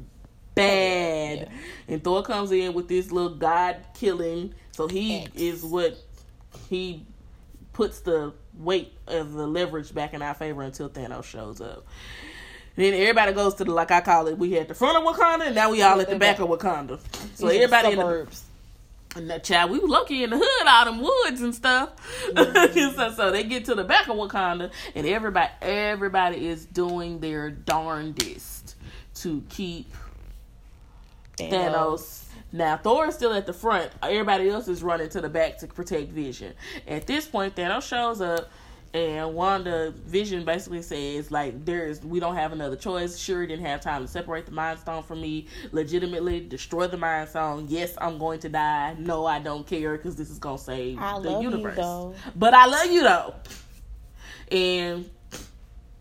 bad, 0.56 1.40
Yeah. 1.40 1.94
and 1.94 2.04
Thor 2.04 2.24
comes 2.24 2.52
in 2.52 2.74
with 2.74 2.88
this 2.88 3.12
little 3.12 3.36
god 3.36 3.78
killing. 3.94 4.54
So 4.74 4.88
he 4.88 5.20
X. 5.24 5.32
is 5.36 5.64
what 5.64 5.98
he 6.70 7.06
puts 7.74 8.00
the 8.02 8.34
weight 8.58 8.94
of 9.08 9.34
the 9.34 9.48
leverage 9.48 9.94
back 9.94 10.14
in 10.14 10.22
our 10.22 10.34
favor 10.34 10.62
until 10.62 10.90
Thanos 10.90 11.24
shows 11.24 11.62
up. 11.62 11.86
Then 12.76 12.94
everybody 12.94 13.34
goes 13.34 13.56
to 13.56 13.64
the 13.64 13.72
like 13.72 13.92
I 13.92 14.02
call 14.02 14.28
it. 14.28 14.38
We 14.38 14.52
had 14.54 14.68
the 14.68 14.74
front 14.74 14.98
of 14.98 15.04
Wakanda, 15.04 15.48
and 15.48 15.56
now 15.56 15.72
we 15.72 15.82
all 15.82 16.00
at 16.00 16.10
the 16.10 16.18
back 16.18 16.40
of 16.40 16.50
Wakanda. 16.50 17.00
So 17.36 17.48
These 17.48 17.62
everybody 17.62 17.94
in 17.94 18.00
the 18.00 18.28
and 19.16 19.30
that 19.30 19.44
child, 19.44 19.72
we 19.72 19.80
was 19.80 19.90
lucky 19.90 20.24
in 20.24 20.30
the 20.30 20.38
hood, 20.42 20.68
all 20.68 20.86
them 20.86 21.02
woods 21.02 21.42
and 21.42 21.54
stuff. 21.54 21.90
so, 22.36 23.12
so 23.14 23.32
they 23.32 23.44
get 23.44 23.66
to 23.66 23.76
the 23.76 23.84
back 23.84 24.08
of 24.08 24.16
Wakanda, 24.16 24.72
and 24.96 25.06
everybody, 25.06 25.52
everybody 25.62 26.48
is 26.48 26.66
doing 26.66 27.20
their 27.20 27.50
darndest 27.52 28.76
to 29.16 29.44
keep 29.50 29.94
Thanos. 31.38 32.26
Now 32.54 32.78
Thor 32.78 33.08
is 33.08 33.16
still 33.16 33.34
at 33.34 33.46
the 33.46 33.54
front. 33.54 33.92
Everybody 34.02 34.50
else 34.50 34.68
is 34.68 34.84
running 34.84 35.10
to 35.10 35.22
the 35.22 35.30
back 35.30 35.58
to 35.60 35.68
protect 35.68 36.12
Vision. 36.12 36.54
At 36.88 37.08
this 37.08 37.26
point, 37.26 37.56
Thanos 37.56 37.84
shows 37.84 38.22
up, 38.22 38.50
and 38.94 39.34
Wanda 39.34 39.92
Vision 40.06 40.44
basically 40.44 40.82
says 40.82 41.32
like, 41.32 41.66
"There's 41.66 42.04
we 42.04 42.20
don't 42.20 42.36
have 42.36 42.52
another 42.52 42.76
choice. 42.76 43.18
Shuri 43.18 43.48
didn't 43.48 43.66
have 43.66 43.82
time 43.82 44.02
to 44.02 44.08
separate 44.08 44.46
the 44.46 44.52
Mind 44.52 44.80
Stone 44.80 45.04
from 45.04 45.22
me. 45.22 45.48
Legitimately 45.72 46.42
destroy 46.42 46.88
the 46.88 46.98
Mind 46.98 47.30
Stone. 47.30 47.68
Yes, 47.70 47.94
I'm 48.00 48.18
going 48.18 48.40
to 48.42 48.50
die. 48.50 48.96
No, 49.00 49.26
I 49.26 49.40
don't 49.40 49.66
care 49.66 49.96
because 49.96 50.16
this 50.16 50.30
is 50.30 50.40
gonna 50.40 50.58
save 50.58 51.00
I 51.00 51.20
the 51.20 51.30
love 51.30 51.44
you, 51.44 51.50
universe. 51.52 51.78
though. 51.78 52.16
But 52.36 52.54
I 52.54 52.66
love 52.66 52.92
you 52.92 53.04
though." 53.04 53.34
And 54.52 55.10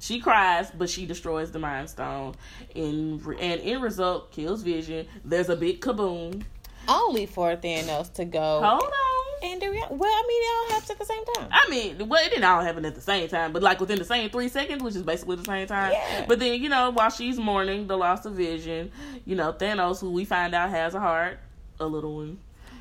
she 0.00 0.18
cries, 0.18 0.70
but 0.72 0.90
she 0.90 1.06
destroys 1.06 1.52
the 1.52 1.60
Mind 1.60 1.88
Stone, 1.90 2.34
and 2.74 3.24
and 3.24 3.60
in 3.60 3.80
result 3.80 4.32
kills 4.32 4.62
Vision. 4.62 5.06
There's 5.24 5.48
a 5.48 5.56
big 5.56 5.80
kaboom. 5.80 6.42
Only 6.88 7.26
for 7.26 7.54
Thanos 7.54 8.12
to 8.14 8.24
go. 8.24 8.60
Hold 8.64 8.82
on. 8.82 9.09
And 9.42 9.62
rea- 9.62 9.82
well, 9.90 10.10
I 10.10 10.24
mean, 10.28 10.42
they 10.42 10.48
all 10.48 10.80
happen 10.80 10.90
at 10.90 10.98
the 10.98 11.04
same 11.04 11.24
time. 11.34 11.48
I 11.50 11.70
mean, 11.70 12.08
well, 12.08 12.24
it 12.24 12.30
didn't 12.30 12.44
all 12.44 12.60
happen 12.62 12.84
at 12.84 12.94
the 12.94 13.00
same 13.00 13.28
time, 13.28 13.52
but 13.52 13.62
like 13.62 13.80
within 13.80 13.98
the 13.98 14.04
same 14.04 14.30
three 14.30 14.48
seconds, 14.48 14.82
which 14.82 14.96
is 14.96 15.02
basically 15.02 15.36
the 15.36 15.44
same 15.44 15.66
time. 15.66 15.92
Yeah. 15.92 16.26
But 16.28 16.38
then, 16.38 16.60
you 16.62 16.68
know, 16.68 16.90
while 16.90 17.10
she's 17.10 17.38
mourning 17.38 17.86
the 17.86 17.96
loss 17.96 18.26
of 18.26 18.34
Vision, 18.34 18.90
you 19.24 19.36
know, 19.36 19.52
Thanos, 19.52 20.00
who 20.00 20.10
we 20.10 20.24
find 20.24 20.54
out 20.54 20.70
has 20.70 20.94
a 20.94 21.00
heart, 21.00 21.38
a 21.78 21.86
little 21.86 22.16
one, 22.16 22.38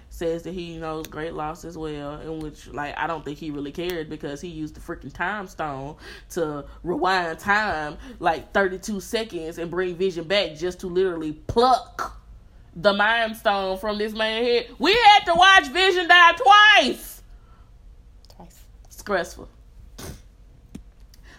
says 0.10 0.44
that 0.44 0.54
he 0.54 0.78
knows 0.78 1.08
great 1.08 1.34
loss 1.34 1.64
as 1.64 1.78
well, 1.78 2.20
in 2.20 2.40
which, 2.40 2.68
like, 2.68 2.98
I 2.98 3.08
don't 3.08 3.24
think 3.24 3.38
he 3.38 3.52
really 3.52 3.72
cared 3.72 4.10
because 4.10 4.42
he 4.42 4.50
used 4.50 4.76
the 4.76 4.82
freaking 4.82 5.14
time 5.14 5.48
stone 5.48 5.96
to 6.32 6.66
rewind 6.84 7.40
time 7.40 7.98
like 8.20 8.52
32 8.52 9.00
seconds 9.00 9.58
and 9.58 9.72
bring 9.72 9.96
Vision 9.96 10.26
back 10.26 10.56
just 10.56 10.82
to 10.82 10.88
literally 10.88 11.34
pluck 11.34 12.19
the 12.82 12.94
mind 12.94 13.36
stone 13.36 13.78
from 13.78 13.98
this 13.98 14.14
man 14.14 14.44
head. 14.44 14.68
We 14.80 14.94
had 14.94 15.26
to 15.26 15.34
watch 15.36 15.68
Vision 15.68 16.08
die 16.08 16.32
twice 16.38 17.22
Twice. 18.36 18.60
stressful. 18.90 19.50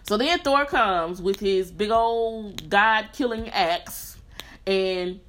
So 0.02 0.16
then 0.16 0.40
Thor 0.40 0.64
comes 0.66 1.22
with 1.22 1.38
his 1.40 1.70
big 1.70 1.90
old 1.90 2.68
god 2.68 3.10
killing 3.12 3.48
axe 3.50 4.16
and 4.66 5.20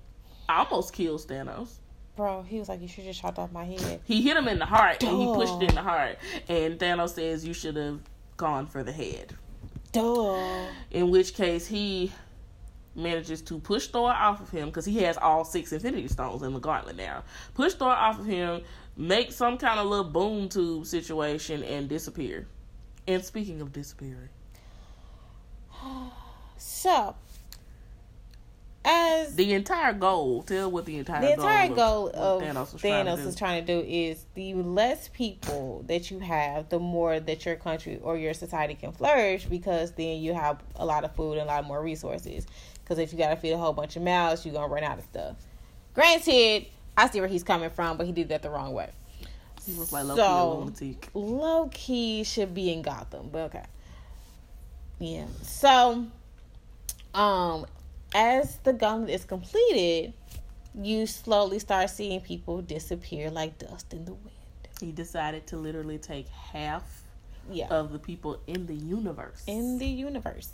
almost 0.49 0.93
kills 0.93 1.25
Thanos. 1.25 1.75
Bro, 2.17 2.43
he 2.43 2.59
was 2.59 2.67
like, 2.67 2.81
you 2.81 2.87
should 2.87 3.05
just 3.05 3.21
chopped 3.21 3.39
off 3.39 3.51
my 3.51 3.63
head. 3.63 4.01
He 4.03 4.21
hit 4.21 4.35
him 4.35 4.47
in 4.47 4.59
the 4.59 4.65
heart 4.65 5.01
and 5.03 5.17
he 5.17 5.25
pushed 5.27 5.61
it 5.61 5.69
in 5.69 5.75
the 5.75 5.81
heart. 5.81 6.17
And 6.49 6.77
Thanos 6.77 7.11
says 7.13 7.45
you 7.45 7.53
should 7.53 7.75
have 7.77 7.99
gone 8.37 8.67
for 8.67 8.83
the 8.83 8.91
head. 8.91 9.33
Duh. 9.91 10.65
In 10.89 11.09
which 11.09 11.35
case 11.35 11.67
he 11.67 12.11
manages 12.95 13.41
to 13.43 13.59
push 13.59 13.87
Thor 13.87 14.11
off 14.11 14.41
of 14.41 14.49
him 14.49 14.67
because 14.67 14.85
he 14.85 14.97
has 15.03 15.17
all 15.17 15.43
six 15.43 15.71
Infinity 15.71 16.07
Stones 16.07 16.43
in 16.43 16.53
the 16.53 16.59
gauntlet 16.59 16.97
now. 16.97 17.23
Push 17.53 17.73
Thor 17.75 17.89
off 17.89 18.19
of 18.19 18.25
him, 18.25 18.61
make 18.97 19.31
some 19.31 19.57
kind 19.57 19.79
of 19.79 19.87
little 19.87 20.05
boom 20.05 20.49
tube 20.49 20.85
situation, 20.85 21.63
and 21.63 21.87
disappear. 21.87 22.47
And 23.07 23.23
speaking 23.23 23.61
of 23.61 23.71
disappearing, 23.71 24.29
So, 26.57 27.15
as 28.85 29.35
the 29.35 29.53
entire 29.53 29.93
goal, 29.93 30.43
tell 30.43 30.69
what 30.69 30.85
the 30.85 30.97
entire 30.97 31.21
the 31.21 31.33
entire 31.33 31.69
goal 31.69 32.05
what 32.05 32.15
of 32.15 32.41
Thanos, 32.43 32.73
was 32.73 32.81
Thanos, 32.81 33.15
trying 33.15 33.27
is 33.27 33.35
trying 33.35 33.65
to 33.65 33.81
do 33.81 33.87
is 33.87 34.25
the 34.35 34.53
less 34.53 35.07
people 35.07 35.83
that 35.87 36.11
you 36.11 36.19
have, 36.19 36.69
the 36.69 36.79
more 36.79 37.19
that 37.19 37.45
your 37.45 37.55
country 37.55 37.99
or 38.03 38.15
your 38.15 38.35
society 38.35 38.75
can 38.75 38.91
flourish 38.91 39.45
because 39.45 39.91
then 39.93 40.21
you 40.21 40.35
have 40.35 40.61
a 40.75 40.85
lot 40.85 41.03
of 41.03 41.15
food 41.15 41.39
and 41.39 41.49
a 41.49 41.53
lot 41.53 41.65
more 41.65 41.81
resources. 41.81 42.45
Because 42.91 43.03
if 43.03 43.13
you 43.13 43.17
got 43.19 43.29
to 43.29 43.37
feed 43.37 43.53
a 43.53 43.57
whole 43.57 43.71
bunch 43.71 43.95
of 43.95 44.01
mouths, 44.01 44.45
you're 44.45 44.53
to 44.53 44.67
run 44.67 44.83
out 44.83 44.97
of 44.97 45.05
stuff. 45.05 45.37
Granted, 45.93 46.65
I 46.97 47.09
see 47.09 47.21
where 47.21 47.29
he's 47.29 47.41
coming 47.41 47.69
from, 47.69 47.95
but 47.95 48.05
he 48.05 48.11
did 48.11 48.27
that 48.27 48.41
the 48.41 48.49
wrong 48.49 48.73
way. 48.73 48.89
He 49.65 49.73
was 49.75 49.93
like 49.93 50.03
low 50.03 50.17
So- 50.17 50.57
lunatic. 50.59 51.09
low 51.13 51.69
key 51.71 52.25
should 52.25 52.53
be 52.53 52.69
in 52.73 52.81
Gotham, 52.81 53.29
but 53.31 53.43
okay. 53.43 53.63
Yeah. 54.99 55.23
So, 55.41 56.03
um, 57.13 57.65
as 58.13 58.57
the 58.57 58.73
gauntlet 58.73 59.11
is 59.11 59.23
completed, 59.23 60.11
you 60.75 61.07
slowly 61.07 61.59
start 61.59 61.89
seeing 61.91 62.19
people 62.19 62.61
disappear 62.61 63.31
like 63.31 63.57
dust 63.57 63.93
in 63.93 64.03
the 64.03 64.15
wind. 64.15 64.67
He 64.81 64.91
decided 64.91 65.47
to 65.47 65.55
literally 65.55 65.97
take 65.97 66.27
half 66.27 67.03
Yeah. 67.49 67.67
of 67.69 67.93
the 67.93 67.99
people 67.99 68.37
in 68.47 68.65
the 68.65 68.75
universe. 68.75 69.43
in 69.47 69.77
the 69.77 69.87
universe. 69.87 70.49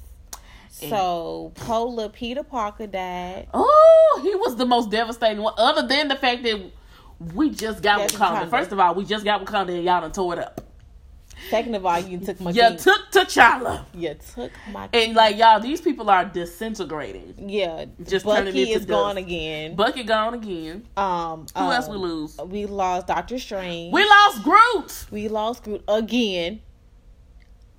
So, 0.69 1.51
Polar 1.55 2.09
Peter 2.09 2.43
Parker 2.43 2.87
died. 2.87 3.47
Oh, 3.53 4.21
he 4.23 4.35
was 4.35 4.55
the 4.55 4.65
most 4.65 4.91
devastating 4.91 5.41
one. 5.41 5.53
Other 5.57 5.87
than 5.87 6.07
the 6.07 6.15
fact 6.15 6.43
that 6.43 6.71
we 7.33 7.49
just 7.49 7.81
got 7.81 8.09
Wakanda. 8.09 8.49
First 8.49 8.71
of 8.71 8.79
all, 8.79 8.95
we 8.95 9.05
just 9.05 9.25
got 9.25 9.43
Wakanda 9.43 9.75
and 9.75 9.83
y'all 9.83 10.01
done 10.01 10.11
tore 10.11 10.33
it 10.33 10.39
up. 10.39 10.61
Second 11.49 11.75
of 11.75 11.85
all, 11.85 11.99
you 11.99 12.17
took 12.19 12.39
my 12.41 12.51
You 12.51 12.75
took 12.77 13.11
T'Challa. 13.11 13.85
you 13.93 14.15
took 14.35 14.51
my 14.71 14.89
And 14.91 15.13
like 15.15 15.37
y'all, 15.37 15.59
these 15.59 15.79
people 15.79 16.09
are 16.09 16.25
disintegrating. 16.25 17.49
yeah. 17.49 17.85
Just 18.03 18.25
turning 18.25 18.45
Bucky 18.45 18.71
into 18.71 18.79
is 18.79 18.85
gone 18.85 19.17
again. 19.17 19.75
Bucky 19.75 20.03
gone 20.03 20.33
again. 20.33 20.87
um, 20.97 21.45
Who 21.55 21.61
um, 21.61 21.71
else 21.71 21.87
we 21.87 21.97
lose? 21.97 22.37
We 22.37 22.65
lost 22.65 23.07
Doctor 23.07 23.39
Strange. 23.39 23.93
We 23.93 24.03
lost 24.03 24.43
Groot. 24.43 25.05
We 25.11 25.27
lost 25.27 25.63
Groot 25.63 25.83
again. 25.87 26.61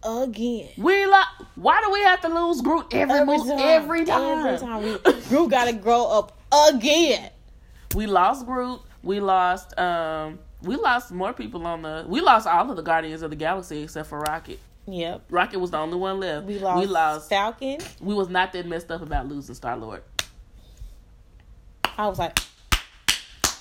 Again. 0.03 0.69
We 0.77 1.07
lost. 1.07 1.29
Why 1.57 1.81
do 1.85 1.91
we 1.91 2.01
have 2.01 2.21
to 2.23 2.29
lose 2.29 2.61
Groot 2.61 2.87
every 2.93 3.25
mo- 3.25 3.57
every 3.59 4.05
time? 4.05 4.47
Every 4.47 4.59
time. 4.67 4.83
We, 4.83 5.13
Groot 5.29 5.51
got 5.51 5.65
to 5.67 5.73
grow 5.73 6.07
up 6.07 6.39
again. 6.71 7.31
we 7.95 8.07
lost 8.07 8.47
Groot. 8.47 8.81
We 9.03 9.21
lost. 9.21 9.77
Um. 9.79 10.39
We 10.63 10.75
lost 10.75 11.13
more 11.13 11.33
people 11.33 11.65
on 11.67 11.83
the. 11.83 12.05
We 12.09 12.21
lost 12.21 12.47
all 12.47 12.69
of 12.71 12.77
the 12.77 12.83
Guardians 12.83 13.23
of 13.23 13.31
the 13.31 13.37
Galaxy 13.37 13.83
except 13.85 14.09
for 14.09 14.19
Rocket. 14.21 14.59
Yep. 14.87 15.25
Rocket 15.31 15.59
was 15.61 15.71
the 15.71 15.79
only 15.79 15.97
one 15.97 16.19
left. 16.19 16.47
We 16.47 16.59
lost, 16.59 16.81
We 16.81 16.87
lost. 16.87 17.29
Falcon. 17.29 17.79
We 18.01 18.15
was 18.15 18.29
not 18.29 18.53
that 18.55 18.67
messed 18.67 18.91
up 18.91 19.03
about 19.03 19.29
losing 19.29 19.55
Star 19.55 19.77
Lord. 19.77 20.03
I 21.97 22.07
was 22.09 22.19
like, 22.19 22.39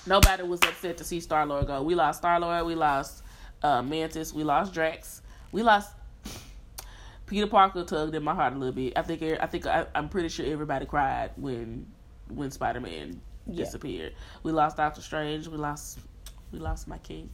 nobody 0.06 0.42
was 0.44 0.60
upset 0.62 0.96
to 0.98 1.04
see 1.04 1.20
Star 1.20 1.44
Lord 1.46 1.66
go. 1.66 1.82
We 1.82 1.94
lost 1.94 2.18
Star 2.20 2.40
Lord. 2.40 2.64
We 2.66 2.74
lost 2.74 3.22
uh, 3.62 3.82
Mantis. 3.82 4.32
We 4.32 4.42
lost 4.42 4.72
Drax. 4.72 5.22
We 5.52 5.62
lost 5.62 5.92
Peter 7.28 7.46
Parker. 7.46 7.84
Tugged 7.84 8.14
in 8.14 8.22
my 8.22 8.34
heart 8.34 8.52
a 8.54 8.56
little 8.56 8.74
bit. 8.74 8.92
I 8.96 9.02
think. 9.02 9.22
I 9.22 9.46
think. 9.46 9.66
I, 9.66 9.86
I'm 9.94 10.08
pretty 10.08 10.28
sure 10.28 10.46
everybody 10.46 10.86
cried 10.86 11.30
when 11.36 11.86
when 12.28 12.50
Spider 12.50 12.80
Man 12.80 13.20
Yeah. 13.46 13.64
disappeared. 13.64 14.14
We 14.42 14.52
lost 14.52 14.76
Doctor 14.76 15.00
Strange. 15.00 15.46
We 15.48 15.56
lost. 15.58 15.98
We 16.52 16.58
lost 16.58 16.88
my 16.88 16.98
king. 16.98 17.28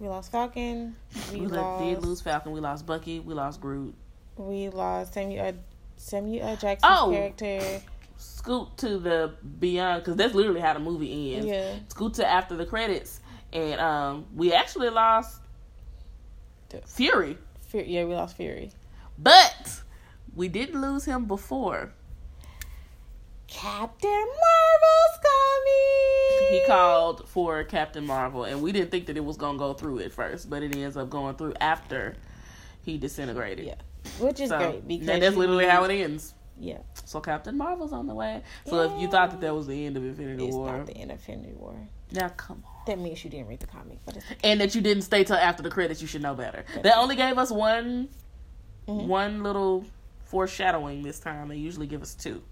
We 0.00 0.08
lost 0.08 0.32
Falcon. 0.32 0.96
We, 1.32 1.40
We, 1.42 1.46
lost. 1.46 1.84
did 1.84 2.02
lose 2.04 2.20
Falcon. 2.20 2.52
We 2.52 2.60
lost 2.60 2.86
Bucky. 2.86 3.20
We 3.20 3.34
lost 3.34 3.60
Groot. 3.60 3.94
We 4.36 4.68
lost 4.70 5.14
Samuel 5.14 5.46
uh, 5.48 5.52
Samuel 5.96 6.56
Jackson's 6.56 6.80
Oh. 6.98 7.10
character. 7.12 7.82
Scoot 8.16 8.76
to 8.78 8.98
the 8.98 9.34
beyond 9.60 10.02
because 10.02 10.16
that's 10.16 10.34
literally 10.34 10.60
how 10.60 10.72
the 10.74 10.80
movie 10.80 11.34
ends. 11.34 11.46
Yeah. 11.46 11.74
Scoot 11.88 12.14
to 12.14 12.26
after 12.26 12.56
the 12.56 12.64
credits, 12.66 13.20
and 13.52 13.80
um, 13.80 14.26
we 14.34 14.52
actually 14.52 14.88
lost 14.90 15.40
Fury, 16.86 17.36
Fury. 17.66 17.88
Yeah, 17.88 18.04
we 18.04 18.14
lost 18.14 18.36
Fury. 18.36 18.70
But 19.22 19.82
we 20.34 20.48
didn't 20.48 20.80
lose 20.80 21.04
him 21.04 21.26
before. 21.26 21.92
Captain 23.46 24.10
Marvel's 24.10 25.18
coming. 25.22 26.50
He 26.50 26.66
called 26.66 27.28
for 27.28 27.62
Captain 27.64 28.06
Marvel, 28.06 28.44
and 28.44 28.62
we 28.62 28.72
didn't 28.72 28.90
think 28.90 29.06
that 29.06 29.16
it 29.16 29.24
was 29.24 29.36
gonna 29.36 29.58
go 29.58 29.74
through 29.74 30.00
at 30.00 30.12
first, 30.12 30.48
but 30.48 30.62
it 30.62 30.74
ends 30.74 30.96
up 30.96 31.10
going 31.10 31.34
through 31.36 31.54
after 31.60 32.14
he 32.82 32.96
disintegrated. 32.96 33.66
Yeah, 33.66 33.74
which 34.18 34.40
is 34.40 34.48
So 34.48 34.58
great 34.58 34.88
because 34.88 35.08
and 35.08 35.22
that's 35.22 35.36
literally 35.36 35.66
how 35.66 35.84
it 35.84 35.92
ends. 35.94 36.34
Yeah, 36.58 36.78
So 37.06 37.20
Captain 37.20 37.56
Marvel's 37.56 37.92
on 37.92 38.06
the 38.06 38.14
way. 38.14 38.42
So 38.66 38.80
if 38.82 39.00
you 39.00 39.08
thought 39.08 39.30
that 39.32 39.40
that 39.40 39.54
was 39.54 39.66
the 39.66 39.84
end 39.86 39.96
of 39.96 40.04
Infinity 40.04 40.46
it's 40.46 40.54
War, 40.54 40.78
not 40.78 40.86
the 40.86 40.96
end 40.96 41.10
of 41.10 41.18
Infinity 41.18 41.54
War. 41.54 41.74
now 42.12 42.28
come 42.30 42.62
on. 42.64 42.72
That 42.86 42.98
means 43.00 43.22
you 43.24 43.30
didn't 43.30 43.48
read 43.48 43.60
the 43.60 43.66
comic, 43.66 43.98
but 44.04 44.16
it's 44.16 44.24
okay. 44.26 44.36
and 44.44 44.60
that 44.60 44.74
you 44.74 44.80
didn't 44.80 45.02
stay 45.02 45.24
till 45.24 45.36
after 45.36 45.62
the 45.62 45.70
credits, 45.70 46.00
you 46.00 46.06
should 46.06 46.22
know 46.22 46.34
better. 46.34 46.64
They 46.82 46.90
only 46.92 47.16
gave 47.16 47.36
us 47.36 47.50
one, 47.50 48.08
Mhm. 48.88 49.06
one 49.06 49.42
little 49.42 49.84
foreshadowing 50.24 51.02
this 51.02 51.20
time. 51.20 51.48
They 51.48 51.56
usually 51.56 51.86
give 51.86 52.02
us 52.02 52.14
two. 52.14 52.42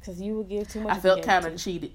because 0.00 0.18
you 0.20 0.34
would 0.38 0.48
give 0.48 0.66
too 0.66 0.80
much. 0.80 0.96
I 0.96 1.00
felt 1.00 1.22
kind 1.22 1.44
of 1.44 1.58
cheated. 1.58 1.92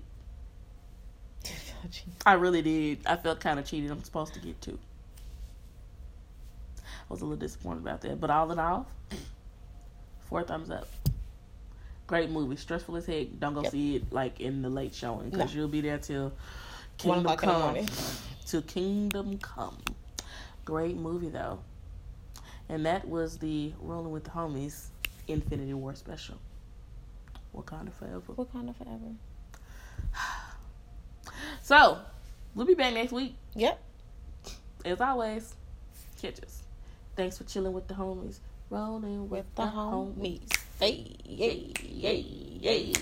I 2.26 2.34
really 2.34 2.62
did. 2.62 3.00
I 3.08 3.16
felt 3.16 3.40
kind 3.40 3.60
of 3.60 3.66
cheated. 3.66 3.90
I'm 3.90 4.04
supposed 4.04 4.34
to 4.36 4.40
get 4.40 4.62
two. 4.62 4.78
I 6.80 7.14
was 7.14 7.22
a 7.22 7.26
little 7.26 7.38
disappointed 7.40 7.82
about 7.82 8.02
that, 8.02 8.20
but 8.22 8.30
all 8.30 8.52
in 8.52 8.60
all, 8.60 8.88
four 10.30 10.44
thumbs 10.44 10.70
up. 10.70 10.88
Great 12.08 12.30
movie, 12.30 12.56
stressful 12.56 12.96
as 12.98 13.06
heck. 13.08 13.28
Don't 13.40 13.56
go 13.56 13.64
Yep. 13.64 13.72
see 13.72 13.96
it 13.96 14.14
like 14.14 14.40
in 14.40 14.62
the 14.62 14.70
late 14.70 14.94
showing 14.94 15.30
because 15.32 15.54
No. 15.54 15.60
you'll 15.62 15.68
be 15.68 15.82
there 15.82 15.98
till 15.98 16.32
Kingdom 16.98 17.26
o'clock 17.26 17.76
in 17.78 17.86
the 17.86 17.92
Come. 17.92 18.06
To 18.48 18.62
Kingdom 18.62 19.38
Come. 19.40 19.78
Great 20.64 20.96
movie 20.96 21.30
though, 21.30 21.60
and 22.70 22.86
that 22.86 23.08
was 23.08 23.38
the 23.38 23.74
Rolling 23.80 24.12
with 24.12 24.24
the 24.26 24.32
Homies 24.32 24.88
Infinity 25.28 25.74
War 25.74 25.96
special. 25.96 26.38
Wakanda 27.56 27.92
forever. 27.94 28.34
Wakanda 28.34 28.76
forever. 28.76 29.14
So, 31.62 31.98
we'll 32.54 32.68
be 32.68 32.76
back 32.76 32.94
next 32.94 33.12
week. 33.12 33.36
Yep. 33.56 33.80
As 34.86 35.02
always, 35.02 35.56
catch 36.22 36.42
us. 36.44 36.62
Thanks 37.16 37.38
for 37.38 37.44
chilling 37.46 37.74
with 37.74 37.88
the 37.88 37.96
homies. 37.96 38.38
Rolling 38.70 39.24
with, 39.30 39.32
With 39.46 39.56
the 39.56 39.64
homies. 39.64 40.42
homies. 40.42 40.60
Hey, 40.80 41.16
Yay, 41.26 41.74
yay, 41.84 42.20
yay. 42.62 42.94